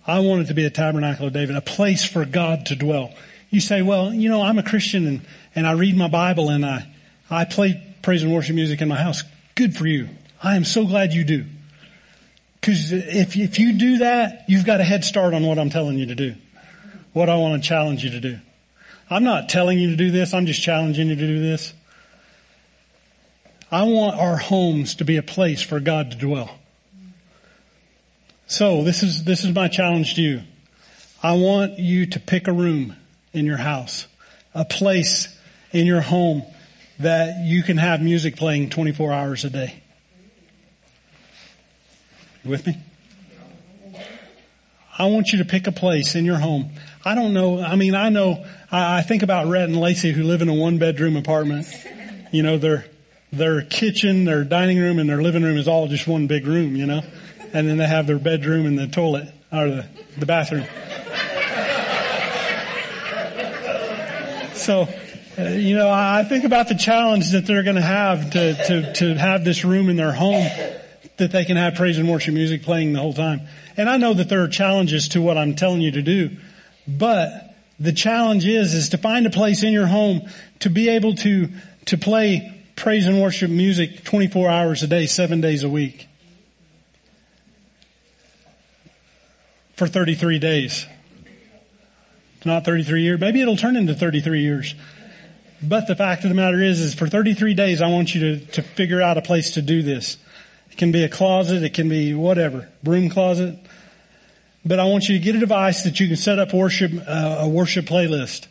I 0.06 0.20
want 0.20 0.44
it 0.44 0.46
to 0.46 0.54
be 0.54 0.66
a 0.66 0.70
tabernacle 0.70 1.28
of 1.28 1.34
David, 1.34 1.56
a 1.56 1.62
place 1.62 2.06
for 2.06 2.24
God 2.24 2.68
to 2.68 2.76
dwell. 2.76 3.14
You 3.50 3.60
say, 3.60 3.82
well, 3.82 4.14
you 4.14 4.30
know, 4.30 4.42
I'm 4.42 4.58
a 4.58 4.64
Christian 4.64 5.06
and, 5.08 5.22
and 5.56 5.68
I 5.68 5.74
read 5.74 5.98
my 5.98 6.08
Bible 6.08 6.50
and 6.50 6.66
I, 6.66 6.88
I 7.30 7.46
play 7.46 7.84
praise 8.02 8.24
and 8.24 8.34
worship 8.34 8.56
music 8.56 8.82
in 8.82 8.88
my 8.88 8.96
house. 8.96 9.24
Good 9.56 9.76
for 9.76 9.86
you. 9.86 10.08
I 10.42 10.56
am 10.56 10.64
so 10.64 10.86
glad 10.86 11.14
you 11.14 11.26
do. 11.26 11.46
Cause 12.62 12.92
if, 12.92 13.36
if 13.36 13.60
you 13.60 13.74
do 13.74 13.98
that, 14.00 14.46
you've 14.48 14.66
got 14.66 14.80
a 14.80 14.84
head 14.84 15.04
start 15.04 15.34
on 15.34 15.46
what 15.46 15.60
I'm 15.60 15.70
telling 15.70 15.98
you 15.98 16.08
to 16.08 16.16
do. 16.16 16.36
What 17.14 17.30
I 17.30 17.36
want 17.38 17.62
to 17.62 17.68
challenge 17.68 18.04
you 18.04 18.12
to 18.12 18.20
do. 18.20 18.40
I'm 19.10 19.24
not 19.24 19.50
telling 19.50 19.80
you 19.80 19.92
to 19.92 19.96
do 19.96 20.12
this. 20.12 20.34
I'm 20.34 20.46
just 20.46 20.62
challenging 20.62 21.08
you 21.08 21.16
to 21.16 21.28
do 21.28 21.40
this. 21.40 21.74
I 23.72 23.84
want 23.84 24.18
our 24.18 24.38
homes 24.38 24.96
to 24.96 25.06
be 25.06 25.18
a 25.18 25.24
place 25.24 25.62
for 25.62 25.80
God 25.80 26.12
to 26.12 26.18
dwell. 26.18 26.58
So 28.48 28.86
this 28.86 29.04
is, 29.04 29.26
this 29.26 29.44
is 29.44 29.54
my 29.54 29.68
challenge 29.68 30.16
to 30.16 30.22
you. 30.22 30.42
I 31.22 31.34
want 31.34 31.80
you 31.80 32.06
to 32.08 32.20
pick 32.20 32.48
a 32.48 32.54
room 32.54 32.96
in 33.34 33.46
your 33.46 33.58
house, 33.58 34.08
a 34.56 34.64
place 34.64 35.28
in 35.74 35.86
your 35.86 36.00
home 36.00 36.44
that 37.00 37.44
you 37.44 37.62
can 37.62 37.76
have 37.76 38.02
music 38.02 38.38
playing 38.38 38.70
24 38.70 39.12
hours 39.12 39.44
a 39.44 39.50
day. 39.50 39.84
You 42.46 42.52
with 42.52 42.66
me? 42.66 42.78
I 44.98 45.08
want 45.08 45.34
you 45.34 45.40
to 45.40 45.46
pick 45.46 45.68
a 45.68 45.74
place 45.74 46.16
in 46.16 46.24
your 46.24 46.38
home. 46.38 46.72
I 47.04 47.16
don't 47.16 47.34
know. 47.34 47.62
I 47.62 47.76
mean, 47.76 47.96
I 47.96 48.08
know, 48.08 48.46
I, 48.72 49.00
I 49.00 49.02
think 49.02 49.24
about 49.24 49.48
Rhett 49.48 49.68
and 49.68 49.78
Lacey 49.78 50.14
who 50.14 50.24
live 50.24 50.42
in 50.42 50.48
a 50.48 50.54
one 50.54 50.78
bedroom 50.78 51.18
apartment. 51.18 51.68
You 52.32 52.44
know, 52.44 52.58
their, 52.58 52.86
their 53.34 53.62
kitchen, 53.62 54.24
their 54.24 54.46
dining 54.46 54.80
room, 54.80 55.00
and 55.00 55.10
their 55.10 55.22
living 55.22 55.44
room 55.44 55.58
is 55.58 55.68
all 55.68 55.88
just 55.88 56.08
one 56.08 56.28
big 56.28 56.48
room, 56.48 56.78
you 56.78 56.86
know? 56.86 57.02
And 57.54 57.68
then 57.68 57.78
they 57.78 57.88
have 57.88 58.08
their 58.08 58.20
bedroom 58.20 58.66
and 58.66 58.78
the 58.78 58.88
toilet, 58.88 59.34
or 59.52 59.70
the, 59.70 59.86
the 60.18 60.26
bathroom. 60.26 60.66
So, 64.68 64.88
uh, 65.38 65.44
you 65.44 65.76
know, 65.76 65.90
I 65.90 66.26
think 66.28 66.44
about 66.44 66.68
the 66.68 66.76
challenge 66.76 67.32
that 67.32 67.46
they're 67.46 67.64
going 67.64 67.78
to 67.78 67.82
have 67.82 68.32
to, 68.32 68.54
to, 68.54 68.94
to 68.94 69.14
have 69.16 69.46
this 69.46 69.64
room 69.64 69.90
in 69.90 69.96
their 69.96 70.12
home 70.12 70.46
that 71.18 71.32
they 71.32 71.46
can 71.46 71.58
have 71.58 71.76
praise 71.76 71.98
and 71.98 72.10
worship 72.10 72.34
music 72.34 72.64
playing 72.64 72.94
the 72.94 73.00
whole 73.00 73.14
time. 73.14 73.42
And 73.78 73.90
I 73.90 73.98
know 73.98 74.14
that 74.14 74.30
there 74.30 74.44
are 74.44 74.48
challenges 74.48 75.10
to 75.10 75.22
what 75.22 75.38
I'm 75.38 75.56
telling 75.56 75.82
you 75.82 75.92
to 75.92 76.02
do, 76.02 76.32
but 76.88 77.56
the 77.80 77.94
challenge 77.94 78.46
is, 78.46 78.74
is 78.74 78.90
to 78.90 78.98
find 78.98 79.26
a 79.26 79.30
place 79.30 79.64
in 79.64 79.72
your 79.72 79.88
home 79.88 80.28
to 80.60 80.70
be 80.70 80.90
able 80.90 81.16
to, 81.16 81.50
to 81.86 81.98
play 81.98 82.66
praise 82.76 83.08
and 83.08 83.22
worship 83.22 83.50
music 83.50 84.04
24 84.04 84.50
hours 84.50 84.84
a 84.84 84.88
day, 84.88 85.06
seven 85.06 85.40
days 85.40 85.64
a 85.64 85.70
week. 85.70 86.07
For 89.78 89.88
33 89.88 90.40
days. 90.40 90.86
Not 92.44 92.66
33 92.66 93.04
years. 93.04 93.20
Maybe 93.20 93.42
it'll 93.42 93.58
turn 93.58 93.76
into 93.76 93.94
33 93.94 94.42
years. 94.42 94.76
But 95.62 95.88
the 95.88 95.96
fact 95.96 96.24
of 96.24 96.30
the 96.30 96.36
matter 96.36 96.62
is, 96.62 96.80
is 96.80 96.94
for 96.94 97.08
33 97.08 97.54
days, 97.54 97.82
I 97.82 97.88
want 97.88 98.14
you 98.14 98.22
to, 98.22 98.46
to 98.54 98.62
figure 98.62 99.02
out 99.02 99.18
a 99.18 99.22
place 99.22 99.52
to 99.52 99.62
do 99.62 99.82
this. 99.82 100.18
It 100.72 100.78
can 100.78 100.92
be 100.92 101.04
a 101.04 101.10
closet. 101.10 101.64
It 101.64 101.74
can 101.74 101.90
be 101.90 102.14
whatever. 102.14 102.70
Broom 102.84 103.10
closet. 103.10 103.58
But 104.66 104.80
I 104.80 104.86
want 104.86 105.08
you 105.08 105.18
to 105.18 105.24
get 105.24 105.36
a 105.36 105.40
device 105.40 105.84
that 105.84 106.00
you 106.00 106.08
can 106.08 106.18
set 106.18 106.40
up 106.40 106.54
worship, 106.54 106.92
uh, 107.08 107.38
a 107.42 107.48
worship 107.48 107.86
playlist. 107.86 108.48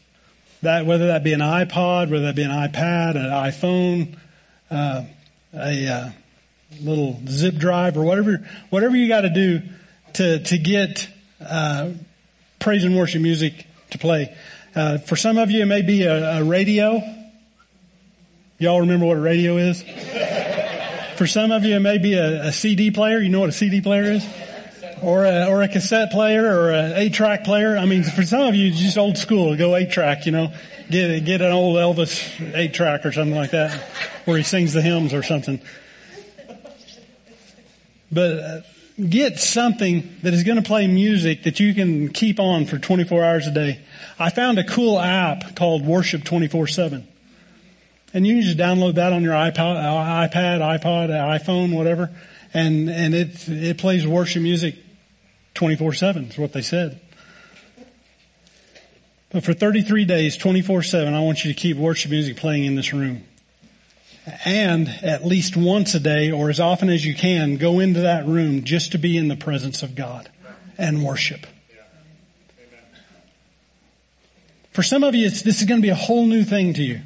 That, 0.63 0.87
whether 0.87 1.09
that 1.09 1.23
be 1.23 1.33
an 1.33 1.41
iPod, 1.41 2.11
whether 2.11 2.27
that 2.27 2.37
be 2.37 2.43
an 2.43 2.51
iPad, 2.51 3.17
an 3.17 3.31
iPhone, 3.31 4.17
uh, 4.71 5.05
a, 5.55 5.89
uh, 5.89 6.11
little 6.81 7.21
zip 7.29 7.57
drive 7.57 7.97
or 7.97 8.03
whatever, 8.03 8.47
whatever 8.71 8.97
you 8.97 9.09
gotta 9.09 9.31
do 9.31 9.63
to, 10.15 10.41
to 10.41 10.59
get, 10.59 11.09
uh, 11.41 11.91
praise 12.59 12.85
and 12.85 12.97
worship 12.97 13.23
music 13.23 13.67
to 13.91 13.99
play. 13.99 14.37
Uh, 14.75 14.99
for 14.99 15.17
some 15.17 15.39
of 15.39 15.51
you, 15.51 15.63
it 15.63 15.67
may 15.67 15.83
be 15.83 16.03
a, 16.03 16.39
a 16.39 16.45
radio. 16.45 17.01
Y'all 18.59 18.81
remember 18.81 19.07
what 19.07 19.17
a 19.17 19.21
radio 19.21 19.57
is? 19.57 19.83
For 21.17 21.27
some 21.27 21.51
of 21.51 21.65
you, 21.65 21.77
it 21.77 21.81
may 21.81 21.99
be 21.99 22.15
a, 22.15 22.49
a, 22.49 22.53
CD 22.53 22.91
player. 22.91 23.19
You 23.19 23.31
know 23.31 23.41
what 23.41 23.49
a 23.49 23.53
CD 23.53 23.81
player 23.81 24.13
is? 24.13 24.27
Or 25.03 25.25
a, 25.25 25.47
or 25.47 25.63
a 25.63 25.69
cassette 25.69 26.11
player 26.11 26.45
or 26.45 26.71
an 26.71 26.93
8-track 26.93 27.45
player. 27.45 27.77
I 27.77 27.87
mean, 27.87 28.03
for 28.03 28.23
some 28.23 28.43
of 28.43 28.55
you, 28.55 28.71
just 28.71 28.99
old 28.99 29.17
school. 29.17 29.57
Go 29.57 29.71
8-track, 29.71 30.27
you 30.27 30.33
know. 30.33 30.53
Get, 30.91 31.25
get 31.25 31.41
an 31.41 31.53
old 31.53 31.77
Elvis 31.77 32.23
8-track 32.53 33.07
or 33.07 33.13
something 33.13 33.37
like 33.37 33.51
that 33.53 33.73
where 34.27 34.37
he 34.37 34.43
sings 34.43 34.73
the 34.73 34.83
hymns 34.83 35.15
or 35.15 35.23
something. 35.23 35.61
But 38.13 38.39
uh, 38.39 38.61
get 38.99 39.39
something 39.39 40.17
that 40.23 40.33
is 40.33 40.43
going 40.43 40.57
to 40.57 40.63
play 40.63 40.87
music 40.87 41.43
that 41.43 41.61
you 41.61 41.75
can 41.75 42.09
keep 42.09 42.41
on 42.41 42.65
for 42.67 42.79
24 42.79 43.25
hours 43.25 43.47
a 43.47 43.51
day. 43.51 43.81
I 44.19 44.31
found 44.31 44.59
a 44.59 44.65
cool 44.65 44.99
app 44.99 45.55
called 45.55 45.85
Worship 45.85 46.23
24-7. 46.23 47.05
And 48.15 48.27
you 48.27 48.37
can 48.37 48.43
just 48.43 48.57
download 48.57 48.95
that 48.95 49.13
on 49.13 49.23
your 49.23 49.35
iPod, 49.35 49.77
uh, 49.77 50.29
iPad, 50.29 50.61
iPod, 50.61 51.11
uh, 51.11 51.39
iPhone, 51.39 51.75
whatever. 51.75 52.11
And, 52.55 52.89
and 52.89 53.15
it, 53.15 53.49
it 53.49 53.79
plays 53.79 54.07
worship 54.07 54.43
music 54.43 54.77
24-7 55.55 56.31
is 56.31 56.39
what 56.39 56.53
they 56.53 56.63
said. 56.63 57.01
But 59.31 59.45
for 59.45 59.53
33 59.53 60.07
days, 60.07 60.39
24-7, 60.39 61.13
I 61.13 61.21
want 61.21 61.45
you 61.45 61.53
to 61.53 61.59
keep 61.59 61.77
worship 61.77 62.11
music 62.11 62.37
playing 62.37 62.65
in 62.65 62.77
this 62.77 62.95
room. 62.95 63.25
And 64.45 64.89
at 64.89 65.25
least 65.25 65.57
once 65.57 65.95
a 65.95 66.01
day 66.01 66.33
or 66.33 66.51
as 66.51 66.59
often 66.59 66.91
as 66.91 67.05
you 67.05 67.15
can, 67.15 67.59
go 67.59 67.79
into 67.79 68.01
that 68.01 68.27
room 68.27 68.65
just 68.65 68.93
to 68.93 68.99
be 68.99 69.17
in 69.17 69.29
the 69.29 69.37
presence 69.37 69.83
of 69.83 69.95
God 69.95 70.29
and 70.77 71.05
worship. 71.05 71.47
For 74.73 74.83
some 74.83 75.05
of 75.05 75.15
you, 75.15 75.31
this 75.31 75.61
is 75.61 75.65
going 75.65 75.81
to 75.81 75.83
be 75.83 75.91
a 75.91 75.95
whole 75.95 76.27
new 76.27 76.45
thing 76.45 76.75
to 76.75 76.83
you. 76.83 77.01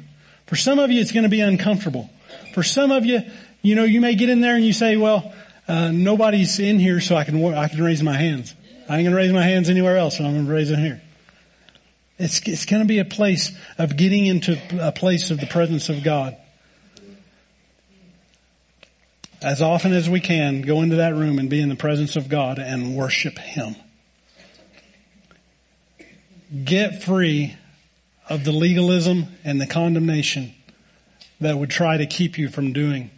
For 0.47 0.55
some 0.55 0.79
of 0.79 0.91
you, 0.91 0.99
it's 0.99 1.11
going 1.13 1.23
to 1.23 1.29
be 1.29 1.41
uncomfortable. 1.41 2.09
For 2.53 2.63
some 2.63 2.91
of 2.91 3.05
you, 3.05 3.21
you 3.61 3.75
know, 3.75 3.83
you 3.83 4.01
may 4.01 4.15
get 4.15 4.29
in 4.29 4.41
there 4.41 4.55
and 4.55 4.65
you 4.65 4.73
say, 4.73 4.97
well, 4.97 5.31
uh, 5.67 5.91
nobody's 5.91 6.59
in 6.59 6.79
here 6.79 6.99
so 6.99 7.15
I 7.15 7.23
can, 7.23 7.41
I 7.53 7.67
can 7.69 7.81
raise 7.81 8.03
my 8.03 8.17
hands. 8.17 8.53
I 8.89 8.97
ain't 8.97 9.05
going 9.05 9.11
to 9.11 9.15
raise 9.15 9.31
my 9.31 9.43
hands 9.43 9.69
anywhere 9.69 9.95
else, 9.95 10.17
so 10.17 10.25
I'm 10.25 10.33
going 10.33 10.47
to 10.47 10.51
raise 10.51 10.69
them 10.69 10.81
here. 10.81 11.01
It's, 12.17 12.41
it's 12.45 12.65
going 12.65 12.81
to 12.81 12.87
be 12.87 12.99
a 12.99 13.05
place 13.05 13.51
of 13.77 13.95
getting 13.95 14.25
into 14.25 14.59
a 14.79 14.91
place 14.91 15.31
of 15.31 15.39
the 15.39 15.47
presence 15.47 15.87
of 15.87 16.03
God. 16.03 16.35
As 19.41 19.61
often 19.61 19.93
as 19.93 20.07
we 20.07 20.19
can, 20.19 20.61
go 20.61 20.81
into 20.81 20.97
that 20.97 21.15
room 21.15 21.39
and 21.39 21.49
be 21.49 21.59
in 21.61 21.69
the 21.69 21.75
presence 21.75 22.15
of 22.15 22.29
God 22.29 22.59
and 22.59 22.95
worship 22.95 23.39
Him. 23.39 23.75
Get 26.63 27.01
free 27.03 27.55
of 28.29 28.43
the 28.43 28.51
legalism 28.51 29.25
and 29.43 29.59
the 29.59 29.65
condemnation 29.65 30.53
that 31.39 31.57
would 31.57 31.71
try 31.71 31.97
to 31.97 32.05
keep 32.05 32.37
you 32.37 32.49
from 32.49 32.71
doing 32.71 33.09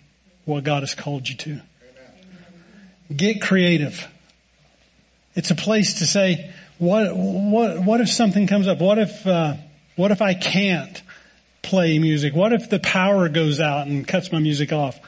what 0.45 0.63
God 0.63 0.83
has 0.83 0.95
called 0.95 1.27
you 1.27 1.35
to. 1.35 1.61
Get 3.13 3.41
creative. 3.41 4.07
It's 5.35 5.51
a 5.51 5.55
place 5.55 5.95
to 5.99 6.05
say, 6.05 6.51
what, 6.77 7.15
what, 7.15 7.79
what 7.79 8.01
if 8.01 8.09
something 8.09 8.47
comes 8.47 8.67
up? 8.67 8.79
What 8.79 8.97
if, 8.97 9.27
uh, 9.27 9.55
what 9.97 10.11
if 10.11 10.21
I 10.21 10.35
can't 10.35 11.01
play 11.61 11.99
music? 11.99 12.33
What 12.33 12.53
if 12.53 12.69
the 12.69 12.79
power 12.79 13.27
goes 13.29 13.59
out 13.59 13.87
and 13.87 14.07
cuts 14.07 14.31
my 14.31 14.39
music 14.39 14.71
off? 14.71 14.99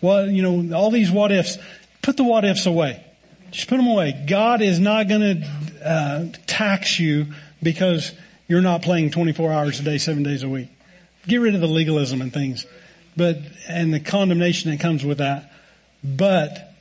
Well, 0.00 0.30
you 0.30 0.42
know, 0.42 0.76
all 0.76 0.90
these 0.90 1.10
what 1.10 1.32
ifs, 1.32 1.58
put 2.02 2.16
the 2.16 2.24
what 2.24 2.44
ifs 2.44 2.66
away. 2.66 3.04
Just 3.50 3.68
put 3.68 3.78
them 3.78 3.86
away. 3.86 4.24
God 4.28 4.62
is 4.62 4.78
not 4.78 5.08
going 5.08 5.42
to 5.42 5.88
uh, 5.88 6.26
tax 6.46 6.98
you 6.98 7.26
because 7.62 8.12
you're 8.46 8.60
not 8.60 8.82
playing 8.82 9.10
24 9.10 9.52
hours 9.52 9.80
a 9.80 9.82
day, 9.82 9.98
seven 9.98 10.22
days 10.22 10.42
a 10.42 10.48
week. 10.48 10.68
Get 11.26 11.38
rid 11.38 11.54
of 11.54 11.60
the 11.60 11.68
legalism 11.68 12.22
and 12.22 12.32
things, 12.32 12.66
but, 13.16 13.38
and 13.68 13.92
the 13.92 14.00
condemnation 14.00 14.70
that 14.70 14.80
comes 14.80 15.04
with 15.04 15.18
that. 15.18 15.52
But 16.02 16.74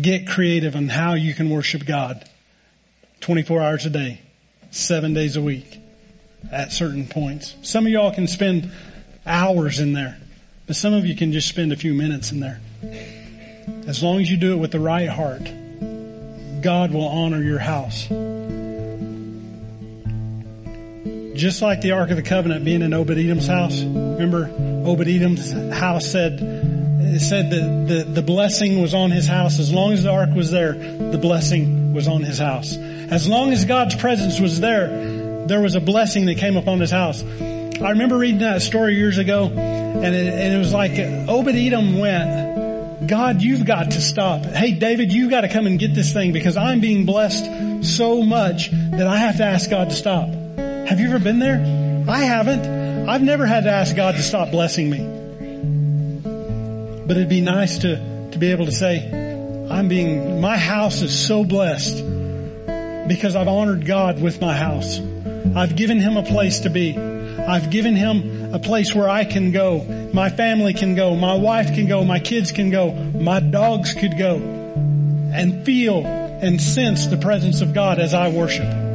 get 0.00 0.26
creative 0.26 0.76
on 0.76 0.88
how 0.88 1.14
you 1.14 1.34
can 1.34 1.48
worship 1.50 1.84
God 1.84 2.28
24 3.20 3.62
hours 3.62 3.86
a 3.86 3.90
day, 3.90 4.20
seven 4.70 5.14
days 5.14 5.36
a 5.36 5.42
week 5.42 5.78
at 6.52 6.72
certain 6.72 7.06
points. 7.06 7.54
Some 7.62 7.86
of 7.86 7.92
y'all 7.92 8.12
can 8.12 8.26
spend 8.26 8.70
hours 9.24 9.80
in 9.80 9.92
there, 9.92 10.18
but 10.66 10.76
some 10.76 10.92
of 10.94 11.06
you 11.06 11.14
can 11.14 11.32
just 11.32 11.48
spend 11.48 11.72
a 11.72 11.76
few 11.76 11.94
minutes 11.94 12.32
in 12.32 12.40
there. 12.40 12.60
As 13.86 14.02
long 14.02 14.20
as 14.20 14.30
you 14.30 14.36
do 14.36 14.52
it 14.52 14.56
with 14.56 14.72
the 14.72 14.80
right 14.80 15.08
heart, 15.08 15.48
God 16.62 16.92
will 16.92 17.06
honor 17.06 17.42
your 17.42 17.58
house. 17.58 18.08
Just 21.36 21.62
like 21.62 21.82
the 21.82 21.92
Ark 21.92 22.10
of 22.10 22.16
the 22.16 22.22
Covenant 22.22 22.64
being 22.64 22.82
in 22.82 22.94
Obed-Edom's 22.94 23.46
house. 23.46 23.80
Remember, 23.80 24.50
Obed-Edom's 24.86 25.52
house 25.72 26.10
said, 26.10 26.40
it 26.42 27.20
said 27.20 27.50
that 27.50 27.86
the, 27.88 28.04
the 28.04 28.22
blessing 28.22 28.80
was 28.80 28.94
on 28.94 29.10
his 29.10 29.26
house. 29.26 29.58
As 29.58 29.72
long 29.72 29.92
as 29.92 30.02
the 30.02 30.10
Ark 30.10 30.30
was 30.34 30.50
there, 30.50 30.72
the 30.72 31.18
blessing 31.18 31.92
was 31.92 32.08
on 32.08 32.22
his 32.22 32.38
house. 32.38 32.76
As 32.76 33.28
long 33.28 33.52
as 33.52 33.64
God's 33.64 33.94
presence 33.94 34.40
was 34.40 34.60
there, 34.60 35.46
there 35.46 35.60
was 35.60 35.74
a 35.76 35.80
blessing 35.80 36.26
that 36.26 36.38
came 36.38 36.56
upon 36.56 36.80
his 36.80 36.90
house. 36.90 37.22
I 37.80 37.90
remember 37.90 38.16
reading 38.16 38.40
that 38.40 38.62
story 38.62 38.96
years 38.96 39.18
ago, 39.18 39.46
and 39.46 40.14
it, 40.14 40.32
and 40.32 40.54
it 40.54 40.58
was 40.58 40.72
like 40.72 40.92
Obed-Edom 40.92 41.98
went, 41.98 43.08
God, 43.08 43.42
you've 43.42 43.66
got 43.66 43.90
to 43.92 44.00
stop. 44.00 44.44
Hey, 44.44 44.72
David, 44.72 45.12
you've 45.12 45.30
got 45.30 45.42
to 45.42 45.48
come 45.48 45.66
and 45.66 45.78
get 45.78 45.94
this 45.94 46.12
thing 46.12 46.32
because 46.32 46.56
I'm 46.56 46.80
being 46.80 47.04
blessed 47.04 47.84
so 47.84 48.22
much 48.22 48.70
that 48.70 49.06
I 49.06 49.18
have 49.18 49.36
to 49.36 49.44
ask 49.44 49.68
God 49.68 49.90
to 49.90 49.94
stop. 49.94 50.28
Have 50.56 50.98
you 50.98 51.08
ever 51.10 51.18
been 51.18 51.38
there? 51.38 52.04
I 52.08 52.20
haven't. 52.20 53.08
I've 53.08 53.22
never 53.22 53.44
had 53.46 53.64
to 53.64 53.70
ask 53.70 53.94
God 53.94 54.16
to 54.16 54.22
stop 54.22 54.50
blessing 54.50 54.90
me. 54.90 55.00
But 57.06 57.16
it'd 57.16 57.28
be 57.28 57.42
nice 57.42 57.78
to, 57.78 58.30
to 58.32 58.38
be 58.38 58.50
able 58.50 58.66
to 58.66 58.72
say, 58.72 59.06
I'm 59.70 59.88
being, 59.88 60.40
my 60.40 60.56
house 60.56 61.02
is 61.02 61.26
so 61.26 61.44
blessed 61.44 62.04
because 63.06 63.36
I've 63.36 63.48
honored 63.48 63.84
God 63.86 64.20
with 64.20 64.40
my 64.40 64.56
house. 64.56 64.98
I've 65.54 65.76
given 65.76 66.00
him 66.00 66.16
a 66.16 66.22
place 66.22 66.60
to 66.60 66.70
be. 66.70 67.15
I've 67.48 67.70
given 67.70 67.94
him 67.94 68.54
a 68.54 68.58
place 68.58 68.94
where 68.94 69.08
I 69.08 69.24
can 69.24 69.52
go. 69.52 69.84
My 70.12 70.30
family 70.30 70.74
can 70.74 70.94
go. 70.94 71.14
My 71.14 71.34
wife 71.34 71.74
can 71.74 71.86
go. 71.86 72.04
My 72.04 72.18
kids 72.18 72.52
can 72.52 72.70
go. 72.70 72.92
My 72.92 73.40
dogs 73.40 73.94
could 73.94 74.18
go 74.18 74.36
and 74.36 75.64
feel 75.64 76.04
and 76.06 76.60
sense 76.60 77.06
the 77.06 77.16
presence 77.16 77.60
of 77.60 77.72
God 77.72 77.98
as 77.98 78.14
I 78.14 78.28
worship. 78.28 78.86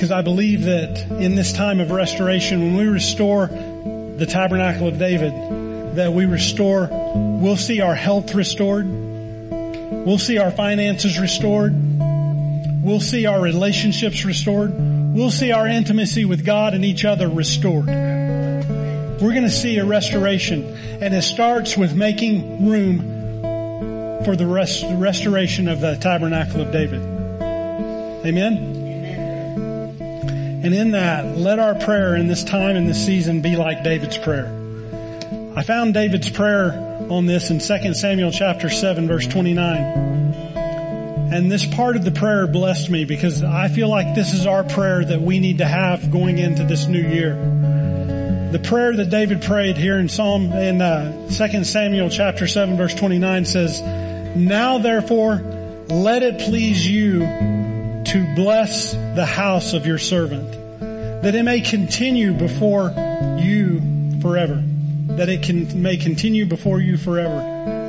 because 0.00 0.12
I 0.12 0.22
believe 0.22 0.62
that 0.62 0.98
in 1.20 1.34
this 1.34 1.52
time 1.52 1.78
of 1.78 1.90
restoration, 1.90 2.62
when 2.62 2.76
we 2.76 2.86
restore 2.86 3.48
the 3.48 4.24
tabernacle 4.26 4.88
of 4.88 4.98
David, 4.98 5.96
that 5.96 6.14
we 6.14 6.24
restore, 6.24 6.88
we'll 6.90 7.58
see 7.58 7.82
our 7.82 7.94
health 7.94 8.34
restored. 8.34 8.86
We'll 8.88 10.16
see 10.16 10.38
our 10.38 10.50
finances 10.50 11.18
restored. 11.18 11.74
We'll 12.82 13.00
see 13.00 13.26
our 13.26 13.40
relationships 13.40 14.24
restored. 14.24 14.72
We'll 15.14 15.30
see 15.30 15.52
our 15.52 15.66
intimacy 15.66 16.24
with 16.24 16.46
God 16.46 16.72
and 16.72 16.84
each 16.84 17.04
other 17.04 17.28
restored. 17.28 17.86
We're 17.86 19.32
going 19.32 19.42
to 19.42 19.50
see 19.50 19.76
a 19.76 19.84
restoration 19.84 20.64
and 21.02 21.14
it 21.14 21.22
starts 21.22 21.76
with 21.76 21.94
making 21.94 22.68
room 22.68 23.00
for 24.24 24.34
the 24.34 24.46
rest, 24.46 24.84
restoration 24.92 25.68
of 25.68 25.80
the 25.80 25.96
tabernacle 25.96 26.62
of 26.62 26.72
David. 26.72 27.02
Amen. 28.24 28.78
And 30.62 30.74
in 30.74 30.92
that, 30.92 31.36
let 31.36 31.58
our 31.58 31.74
prayer 31.74 32.16
in 32.16 32.28
this 32.28 32.44
time 32.44 32.76
and 32.76 32.88
this 32.88 33.04
season 33.04 33.42
be 33.42 33.56
like 33.56 33.84
David's 33.84 34.16
prayer. 34.16 34.46
I 35.54 35.62
found 35.62 35.94
David's 35.94 36.30
prayer 36.30 36.72
on 37.10 37.26
this 37.26 37.50
in 37.50 37.58
2 37.58 37.94
Samuel 37.94 38.30
chapter 38.30 38.70
7 38.70 39.06
verse 39.06 39.26
29. 39.26 40.19
And 41.32 41.50
this 41.50 41.64
part 41.64 41.94
of 41.94 42.04
the 42.04 42.10
prayer 42.10 42.48
blessed 42.48 42.90
me 42.90 43.04
because 43.04 43.44
I 43.44 43.68
feel 43.68 43.88
like 43.88 44.16
this 44.16 44.32
is 44.32 44.46
our 44.46 44.64
prayer 44.64 45.04
that 45.04 45.20
we 45.20 45.38
need 45.38 45.58
to 45.58 45.64
have 45.64 46.10
going 46.10 46.38
into 46.38 46.64
this 46.64 46.86
new 46.86 47.00
year. 47.00 47.36
The 48.50 48.58
prayer 48.58 48.96
that 48.96 49.10
David 49.10 49.42
prayed 49.42 49.76
here 49.76 49.96
in 50.00 50.08
Psalm, 50.08 50.52
in 50.52 50.82
uh, 50.82 51.28
2 51.30 51.62
Samuel 51.62 52.10
chapter 52.10 52.48
7 52.48 52.76
verse 52.76 52.94
29 52.94 53.44
says, 53.44 53.80
Now 54.34 54.78
therefore, 54.78 55.36
let 55.88 56.24
it 56.24 56.40
please 56.40 56.84
you 56.84 57.20
to 57.20 58.32
bless 58.34 58.92
the 58.92 59.24
house 59.24 59.72
of 59.72 59.86
your 59.86 59.98
servant, 59.98 60.50
that 61.22 61.36
it 61.36 61.44
may 61.44 61.60
continue 61.60 62.32
before 62.34 62.92
you 63.38 64.20
forever, 64.20 64.60
that 65.10 65.28
it 65.28 65.44
can, 65.44 65.80
may 65.80 65.96
continue 65.96 66.44
before 66.44 66.80
you 66.80 66.96
forever. 66.96 67.79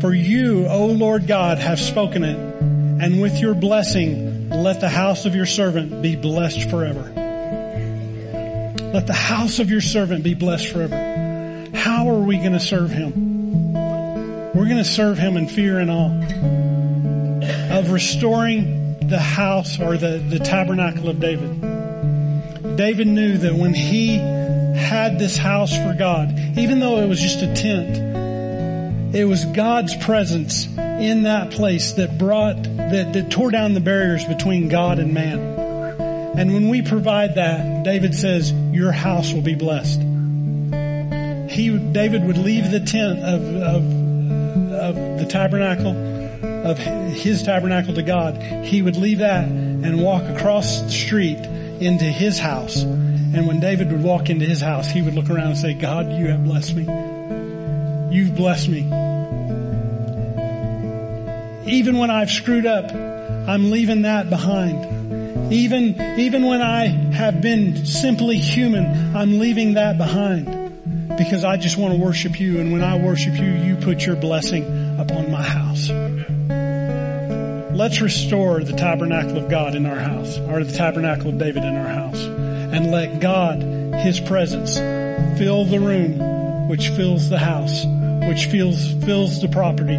For 0.00 0.14
you, 0.14 0.66
O 0.68 0.86
Lord 0.86 1.26
God, 1.26 1.58
have 1.58 1.80
spoken 1.80 2.22
it, 2.22 2.36
and 2.36 3.20
with 3.20 3.38
your 3.38 3.54
blessing, 3.54 4.48
let 4.48 4.80
the 4.80 4.88
house 4.88 5.26
of 5.26 5.34
your 5.34 5.46
servant 5.46 6.02
be 6.02 6.14
blessed 6.14 6.70
forever. 6.70 7.02
Let 8.92 9.06
the 9.08 9.12
house 9.12 9.58
of 9.58 9.70
your 9.70 9.80
servant 9.80 10.22
be 10.22 10.34
blessed 10.34 10.68
forever. 10.68 11.70
How 11.74 12.08
are 12.10 12.20
we 12.20 12.38
going 12.38 12.52
to 12.52 12.60
serve 12.60 12.90
him? 12.90 13.72
We're 13.72 14.66
going 14.66 14.78
to 14.78 14.84
serve 14.84 15.18
him 15.18 15.36
in 15.36 15.48
fear 15.48 15.78
and 15.80 15.90
awe 15.90 17.76
of 17.76 17.90
restoring 17.90 18.98
the 19.08 19.18
house 19.18 19.80
or 19.80 19.96
the, 19.96 20.18
the 20.18 20.38
tabernacle 20.38 21.08
of 21.08 21.18
David. 21.18 22.76
David 22.76 23.08
knew 23.08 23.36
that 23.38 23.54
when 23.54 23.74
he 23.74 24.16
had 24.16 25.18
this 25.18 25.36
house 25.36 25.76
for 25.76 25.92
God, 25.92 26.38
even 26.56 26.78
though 26.78 27.00
it 27.00 27.08
was 27.08 27.20
just 27.20 27.42
a 27.42 27.52
tent, 27.54 28.07
it 29.12 29.26
was 29.26 29.44
God's 29.46 29.96
presence 29.96 30.66
in 30.66 31.22
that 31.24 31.50
place 31.50 31.92
that 31.92 32.18
brought, 32.18 32.62
that, 32.62 33.12
that 33.12 33.30
tore 33.30 33.50
down 33.50 33.74
the 33.74 33.80
barriers 33.80 34.24
between 34.24 34.68
God 34.68 34.98
and 34.98 35.14
man. 35.14 35.38
And 36.38 36.52
when 36.52 36.68
we 36.68 36.82
provide 36.82 37.36
that, 37.36 37.84
David 37.84 38.14
says, 38.14 38.52
your 38.52 38.92
house 38.92 39.32
will 39.32 39.42
be 39.42 39.54
blessed. 39.54 40.00
He, 41.50 41.76
David 41.76 42.24
would 42.26 42.38
leave 42.38 42.70
the 42.70 42.80
tent 42.80 43.20
of, 43.20 43.42
of, 43.56 44.72
of 44.72 45.18
the 45.18 45.26
tabernacle 45.28 46.18
of 46.42 46.78
his 46.78 47.42
tabernacle 47.42 47.94
to 47.94 48.02
God, 48.02 48.42
he 48.64 48.82
would 48.82 48.96
leave 48.96 49.18
that 49.18 49.44
and 49.44 50.02
walk 50.02 50.24
across 50.24 50.80
the 50.82 50.90
street 50.90 51.38
into 51.38 52.04
his 52.04 52.38
house. 52.38 52.82
And 52.82 53.46
when 53.46 53.60
David 53.60 53.90
would 53.92 54.02
walk 54.02 54.30
into 54.30 54.44
his 54.44 54.60
house, 54.60 54.88
he 54.88 55.02
would 55.02 55.14
look 55.14 55.30
around 55.30 55.48
and 55.48 55.58
say, 55.58 55.74
God, 55.74 56.12
you 56.12 56.28
have 56.28 56.44
blessed 56.44 56.76
me. 56.76 57.07
You've 58.10 58.34
blessed 58.34 58.68
me. 58.68 58.80
Even 61.66 61.98
when 61.98 62.10
I've 62.10 62.30
screwed 62.30 62.66
up, 62.66 62.90
I'm 62.92 63.70
leaving 63.70 64.02
that 64.02 64.30
behind. 64.30 65.52
Even, 65.52 66.00
even 66.18 66.46
when 66.46 66.62
I 66.62 66.86
have 66.86 67.40
been 67.40 67.86
simply 67.86 68.38
human, 68.38 69.16
I'm 69.16 69.38
leaving 69.38 69.74
that 69.74 69.98
behind 69.98 70.46
because 71.16 71.44
I 71.44 71.56
just 71.56 71.76
want 71.76 71.94
to 71.94 72.00
worship 72.00 72.38
you. 72.38 72.60
And 72.60 72.72
when 72.72 72.82
I 72.82 72.98
worship 72.98 73.34
you, 73.36 73.52
you 73.52 73.76
put 73.76 74.06
your 74.06 74.16
blessing 74.16 74.64
upon 74.98 75.30
my 75.30 75.42
house. 75.42 75.88
Let's 77.78 78.00
restore 78.00 78.64
the 78.64 78.72
tabernacle 78.72 79.36
of 79.36 79.48
God 79.48 79.74
in 79.74 79.86
our 79.86 79.98
house, 79.98 80.38
or 80.38 80.64
the 80.64 80.72
tabernacle 80.72 81.28
of 81.28 81.38
David 81.38 81.64
in 81.64 81.76
our 81.76 81.88
house, 81.88 82.20
and 82.20 82.90
let 82.90 83.20
God, 83.20 83.62
His 83.94 84.18
presence, 84.18 84.76
fill 85.38 85.64
the 85.64 85.78
room, 85.78 86.68
which 86.68 86.88
fills 86.88 87.28
the 87.28 87.38
house, 87.38 87.84
which 88.26 88.46
fills, 88.46 88.92
fills 89.04 89.40
the 89.40 89.48
property, 89.48 89.96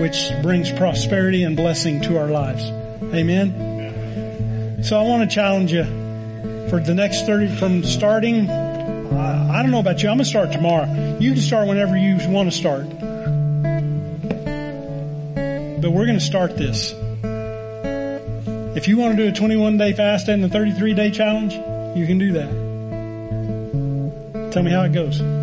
which 0.00 0.30
brings 0.42 0.70
prosperity 0.72 1.42
and 1.42 1.56
blessing 1.56 2.00
to 2.02 2.18
our 2.18 2.28
lives. 2.28 2.64
Amen. 3.14 4.82
So 4.82 4.98
I 4.98 5.02
want 5.02 5.28
to 5.28 5.34
challenge 5.34 5.72
you 5.72 5.84
for 6.68 6.80
the 6.80 6.94
next 6.94 7.26
30, 7.26 7.56
from 7.56 7.84
starting, 7.84 8.50
I 8.50 9.62
don't 9.62 9.70
know 9.70 9.80
about 9.80 10.02
you, 10.02 10.08
I'm 10.08 10.16
going 10.16 10.24
to 10.24 10.30
start 10.30 10.52
tomorrow. 10.52 11.16
You 11.18 11.32
can 11.32 11.40
start 11.40 11.68
whenever 11.68 11.96
you 11.96 12.18
want 12.28 12.50
to 12.50 12.56
start. 12.56 12.88
But 15.80 15.90
we're 15.92 16.06
going 16.06 16.18
to 16.18 16.24
start 16.24 16.56
this. 16.56 16.92
If 18.76 18.88
you 18.88 18.98
want 18.98 19.16
to 19.16 19.22
do 19.22 19.28
a 19.28 19.32
21 19.32 19.78
day 19.78 19.92
fast 19.94 20.28
and 20.28 20.44
a 20.44 20.48
33 20.48 20.94
day 20.94 21.10
challenge, 21.10 21.54
you 21.96 22.06
can 22.06 22.18
do 22.18 22.32
that. 22.32 22.50
Tell 24.52 24.62
me 24.62 24.70
how 24.70 24.82
it 24.82 24.92
goes. 24.92 25.35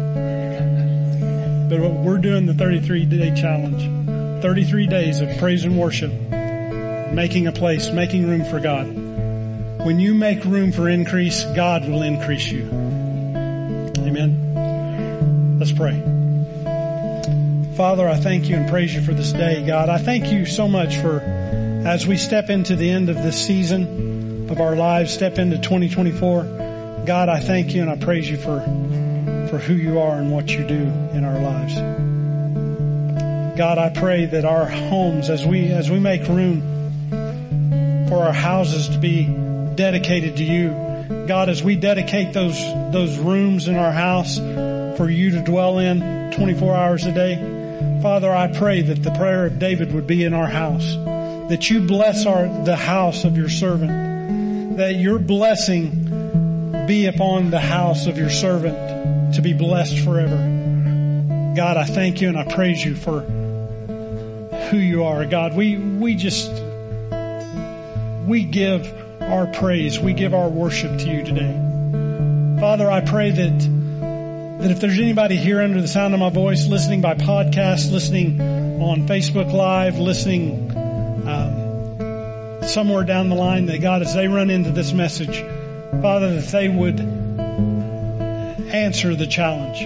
But 1.69 1.79
we're 1.79 2.17
doing 2.17 2.45
the 2.45 2.53
33 2.53 3.05
day 3.05 3.33
challenge. 3.35 4.41
33 4.41 4.87
days 4.87 5.21
of 5.21 5.37
praise 5.37 5.63
and 5.63 5.79
worship. 5.79 6.11
Making 7.13 7.47
a 7.47 7.51
place, 7.51 7.89
making 7.91 8.27
room 8.27 8.43
for 8.45 8.59
God. 8.59 8.87
When 9.85 9.99
you 9.99 10.13
make 10.13 10.43
room 10.45 10.71
for 10.71 10.89
increase, 10.89 11.43
God 11.55 11.87
will 11.87 12.01
increase 12.01 12.51
you. 12.51 12.63
Amen. 13.97 15.57
Let's 15.59 15.71
pray. 15.71 16.01
Father, 17.75 18.07
I 18.07 18.15
thank 18.15 18.49
you 18.49 18.55
and 18.55 18.69
praise 18.69 18.93
you 18.93 19.01
for 19.01 19.13
this 19.13 19.31
day, 19.31 19.65
God. 19.65 19.89
I 19.89 19.97
thank 19.97 20.31
you 20.31 20.45
so 20.45 20.67
much 20.67 20.97
for 20.97 21.19
as 21.85 22.07
we 22.07 22.17
step 22.17 22.49
into 22.49 22.75
the 22.77 22.89
end 22.89 23.09
of 23.09 23.17
this 23.17 23.45
season 23.45 24.49
of 24.49 24.61
our 24.61 24.75
lives, 24.75 25.13
step 25.13 25.37
into 25.37 25.57
2024, 25.57 27.03
God, 27.05 27.27
I 27.27 27.39
thank 27.39 27.73
you 27.73 27.81
and 27.81 27.89
I 27.89 27.97
praise 27.97 28.29
you 28.29 28.37
for, 28.37 28.59
for 29.53 29.59
who 29.59 29.75
you 29.75 29.99
are 29.99 30.15
and 30.15 30.31
what 30.31 30.49
you 30.49 30.65
do 30.65 30.81
in 31.13 31.23
our 31.23 31.39
lives. 31.39 31.75
God, 33.55 33.77
I 33.77 33.89
pray 33.89 34.25
that 34.25 34.45
our 34.45 34.65
homes, 34.65 35.29
as 35.29 35.45
we, 35.45 35.67
as 35.67 35.91
we 35.91 35.99
make 35.99 36.27
room 36.27 36.59
for 38.09 38.23
our 38.23 38.33
houses 38.33 38.89
to 38.89 38.97
be 38.97 39.25
dedicated 39.75 40.37
to 40.37 40.43
you, 40.43 40.69
God, 41.27 41.49
as 41.49 41.61
we 41.61 41.75
dedicate 41.75 42.33
those, 42.33 42.57
those 42.91 43.15
rooms 43.19 43.67
in 43.67 43.75
our 43.75 43.91
house 43.91 44.37
for 44.97 45.07
you 45.07 45.29
to 45.29 45.43
dwell 45.43 45.77
in 45.77 46.31
24 46.31 46.75
hours 46.75 47.05
a 47.05 47.11
day, 47.11 47.99
Father, 48.01 48.33
I 48.33 48.47
pray 48.47 48.81
that 48.81 49.03
the 49.03 49.11
prayer 49.11 49.45
of 49.45 49.59
David 49.59 49.93
would 49.93 50.07
be 50.07 50.23
in 50.23 50.33
our 50.33 50.47
house 50.47 50.95
that 51.49 51.69
you 51.69 51.85
bless 51.85 52.25
our, 52.25 52.47
the 52.63 52.75
house 52.75 53.23
of 53.23 53.37
your 53.37 53.49
servant, 53.49 54.77
that 54.77 54.95
your 54.95 55.19
blessing 55.19 56.87
be 56.87 57.05
upon 57.05 57.51
the 57.51 57.59
house 57.59 58.07
of 58.07 58.17
your 58.17 58.31
servant 58.31 58.92
to 59.33 59.41
be 59.41 59.53
blessed 59.53 59.99
forever. 59.99 60.37
God, 61.55 61.77
I 61.77 61.85
thank 61.85 62.21
you 62.21 62.29
and 62.29 62.37
I 62.37 62.45
praise 62.45 62.83
you 62.83 62.95
for 62.95 63.21
who 64.69 64.77
you 64.77 65.03
are. 65.03 65.25
God, 65.25 65.55
we, 65.55 65.77
we 65.77 66.15
just, 66.15 66.51
we 68.27 68.43
give 68.43 68.91
our 69.21 69.47
praise. 69.47 69.99
We 69.99 70.13
give 70.13 70.33
our 70.33 70.49
worship 70.49 70.99
to 70.99 71.09
you 71.09 71.23
today. 71.23 72.59
Father, 72.59 72.89
I 72.89 73.01
pray 73.01 73.31
that, 73.31 73.59
that 74.61 74.71
if 74.71 74.79
there's 74.79 74.97
anybody 74.99 75.35
here 75.35 75.61
under 75.61 75.81
the 75.81 75.87
sound 75.87 76.13
of 76.13 76.19
my 76.19 76.29
voice, 76.29 76.65
listening 76.67 77.01
by 77.01 77.13
podcast, 77.15 77.91
listening 77.91 78.41
on 78.81 79.07
Facebook 79.07 79.51
Live, 79.53 79.99
listening 79.99 80.71
um, 81.27 82.63
somewhere 82.67 83.03
down 83.03 83.29
the 83.29 83.35
line 83.35 83.67
that 83.67 83.81
God, 83.81 84.01
as 84.01 84.15
they 84.15 84.27
run 84.27 84.49
into 84.49 84.71
this 84.71 84.91
message, 84.91 85.41
Father, 86.01 86.33
that 86.35 86.47
they 86.51 86.67
would 86.67 87.22
answer 88.73 89.15
the 89.15 89.27
challenge. 89.27 89.81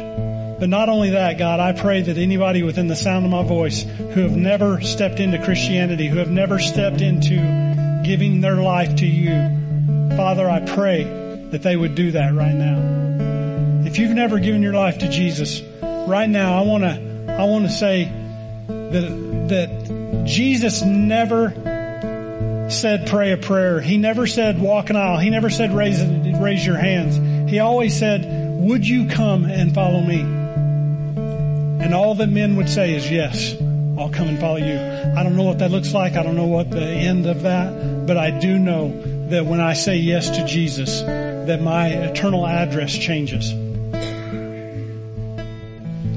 But 0.59 0.69
not 0.69 0.89
only 0.89 1.11
that, 1.11 1.37
God, 1.37 1.59
I 1.59 1.73
pray 1.73 2.01
that 2.01 2.17
anybody 2.17 2.63
within 2.63 2.87
the 2.87 2.95
sound 2.95 3.25
of 3.25 3.31
my 3.31 3.43
voice 3.43 3.83
who 3.83 4.21
have 4.21 4.35
never 4.35 4.81
stepped 4.81 5.19
into 5.19 5.43
Christianity, 5.43 6.07
who 6.07 6.17
have 6.17 6.31
never 6.31 6.57
stepped 6.57 7.01
into 7.01 7.35
giving 8.03 8.41
their 8.41 8.55
life 8.55 8.95
to 8.97 9.05
you, 9.05 10.15
Father, 10.15 10.49
I 10.49 10.61
pray 10.61 11.03
that 11.51 11.61
they 11.61 11.75
would 11.75 11.93
do 11.93 12.11
that 12.11 12.33
right 12.33 12.55
now. 12.55 13.85
If 13.85 13.99
you've 13.99 14.11
never 14.11 14.39
given 14.39 14.63
your 14.63 14.73
life 14.73 14.99
to 14.99 15.09
Jesus, 15.09 15.61
right 15.81 16.27
now 16.27 16.57
I 16.57 16.61
want 16.65 16.83
to, 16.83 17.35
I 17.37 17.43
want 17.43 17.65
to 17.65 17.71
say 17.71 18.05
that, 18.67 19.47
that 19.49 20.23
Jesus 20.25 20.81
never 20.81 21.53
said 22.69 23.07
pray 23.07 23.31
a 23.31 23.37
prayer. 23.37 23.79
He 23.79 23.97
never 23.97 24.27
said 24.27 24.59
walk 24.59 24.89
an 24.89 24.95
aisle. 24.95 25.19
He 25.19 25.29
never 25.29 25.49
said 25.49 25.73
raise, 25.73 26.03
raise 26.03 26.65
your 26.65 26.77
hands. 26.77 27.49
He 27.49 27.59
always 27.59 27.97
said, 27.97 28.36
would 28.57 28.87
you 28.87 29.07
come 29.07 29.45
and 29.45 29.73
follow 29.73 30.01
me? 30.01 30.19
And 31.83 31.93
all 31.93 32.15
that 32.15 32.27
men 32.27 32.55
would 32.57 32.69
say 32.69 32.95
is 32.95 33.09
yes, 33.09 33.53
I'll 33.97 34.09
come 34.09 34.27
and 34.27 34.39
follow 34.39 34.57
you. 34.57 34.77
I 34.77 35.23
don't 35.23 35.35
know 35.35 35.43
what 35.43 35.59
that 35.59 35.71
looks 35.71 35.93
like. 35.93 36.15
I 36.15 36.23
don't 36.23 36.35
know 36.35 36.45
what 36.45 36.69
the 36.69 36.83
end 36.83 37.25
of 37.25 37.43
that, 37.43 38.05
but 38.05 38.17
I 38.17 38.31
do 38.31 38.59
know 38.59 38.89
that 39.29 39.45
when 39.45 39.59
I 39.59 39.73
say 39.73 39.97
yes 39.97 40.29
to 40.31 40.45
Jesus, 40.45 41.01
that 41.01 41.61
my 41.61 41.87
eternal 41.87 42.45
address 42.45 42.97
changes. 42.97 43.49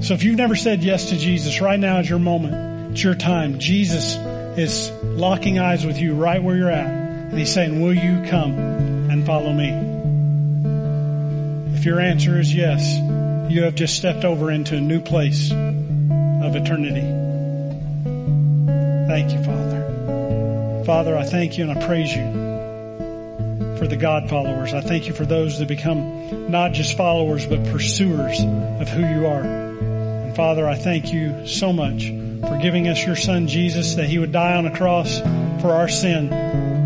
So 0.06 0.14
if 0.14 0.22
you've 0.22 0.36
never 0.36 0.56
said 0.56 0.82
yes 0.82 1.10
to 1.10 1.16
Jesus, 1.16 1.60
right 1.60 1.78
now 1.78 1.98
is 1.98 2.08
your 2.08 2.18
moment. 2.18 2.92
It's 2.92 3.04
your 3.04 3.14
time. 3.14 3.58
Jesus 3.58 4.16
is 4.58 4.90
locking 5.02 5.58
eyes 5.58 5.84
with 5.86 5.98
you 5.98 6.14
right 6.14 6.42
where 6.42 6.56
you're 6.56 6.70
at. 6.70 6.86
And 6.86 7.38
he's 7.38 7.52
saying, 7.52 7.80
will 7.80 7.94
you 7.94 8.28
come 8.28 8.58
and 9.10 9.24
follow 9.24 9.52
me? 9.52 9.99
If 11.74 11.84
your 11.84 12.00
answer 12.00 12.38
is 12.38 12.54
yes, 12.54 12.98
you 13.50 13.62
have 13.62 13.74
just 13.74 13.96
stepped 13.96 14.24
over 14.24 14.50
into 14.50 14.76
a 14.76 14.80
new 14.80 15.00
place 15.00 15.50
of 15.50 16.56
eternity. 16.56 17.00
Thank 19.08 19.32
you, 19.32 19.42
Father. 19.42 20.82
Father, 20.84 21.16
I 21.16 21.24
thank 21.24 21.58
you 21.58 21.68
and 21.68 21.78
I 21.78 21.86
praise 21.86 22.14
you 22.14 22.40
for 23.78 23.86
the 23.86 23.96
God 23.96 24.28
followers. 24.28 24.74
I 24.74 24.82
thank 24.82 25.06
you 25.06 25.14
for 25.14 25.24
those 25.24 25.58
that 25.58 25.68
become 25.68 26.50
not 26.50 26.72
just 26.72 26.96
followers, 26.96 27.46
but 27.46 27.64
pursuers 27.66 28.38
of 28.40 28.88
who 28.88 29.00
you 29.00 29.26
are. 29.26 29.42
And 29.42 30.36
Father, 30.36 30.68
I 30.68 30.74
thank 30.74 31.12
you 31.12 31.46
so 31.46 31.72
much 31.72 32.06
for 32.06 32.58
giving 32.60 32.88
us 32.88 33.04
your 33.04 33.16
son 33.16 33.48
Jesus, 33.48 33.94
that 33.94 34.06
he 34.06 34.18
would 34.18 34.32
die 34.32 34.56
on 34.56 34.66
a 34.66 34.76
cross 34.76 35.18
for 35.60 35.72
our 35.72 35.88
sin, 35.88 36.30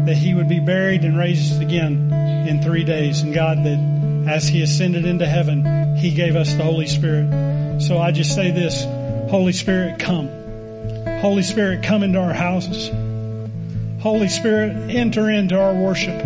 that 0.07 0.17
he 0.17 0.35
would 0.35 0.49
be 0.49 0.61
buried 0.61 1.03
and 1.05 1.19
raised 1.19 1.61
again 1.61 2.13
in 2.49 2.63
three 2.63 2.85
days. 2.85 3.23
And 3.23 3.35
God, 3.35 3.59
that 3.65 3.94
as 4.29 4.49
he 4.49 4.63
ascended 4.63 5.05
into 5.05 5.27
heaven, 5.27 5.97
he 5.97 6.13
gave 6.13 6.37
us 6.37 6.55
the 6.55 6.63
Holy 6.63 6.87
Spirit. 6.87 7.81
So 7.81 7.99
I 7.99 8.11
just 8.13 8.35
say 8.35 8.51
this, 8.51 8.85
Holy 9.31 9.53
Spirit, 9.53 9.99
come. 9.99 10.29
Holy 11.21 11.43
Spirit, 11.43 11.83
come 11.83 12.03
into 12.03 12.19
our 12.19 12.33
houses. 12.33 12.91
Holy 14.01 14.29
Spirit, 14.29 14.91
enter 14.91 15.31
into 15.31 15.59
our 15.59 15.75
worship. 15.75 16.21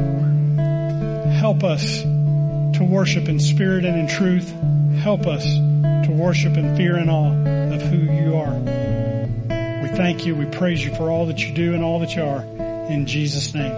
Help 1.34 1.62
us 1.64 2.02
to 2.02 2.84
worship 2.84 3.28
in 3.28 3.38
spirit 3.38 3.84
and 3.84 3.98
in 3.98 4.08
truth. 4.08 4.52
Help 5.00 5.26
us 5.26 5.44
to 5.44 6.08
worship 6.10 6.56
in 6.56 6.76
fear 6.76 6.96
and 6.96 7.10
awe 7.10 7.32
of 7.74 7.82
who 7.82 7.98
you 7.98 8.36
are. 8.36 8.54
We 9.82 9.88
thank 9.96 10.26
you. 10.26 10.34
We 10.34 10.46
praise 10.46 10.84
you 10.84 10.94
for 10.94 11.10
all 11.10 11.26
that 11.26 11.38
you 11.38 11.54
do 11.54 11.74
and 11.74 11.82
all 11.84 12.00
that 12.00 12.14
you 12.16 12.22
are. 12.22 12.42
In 12.90 13.06
Jesus' 13.06 13.54
name. 13.54 13.72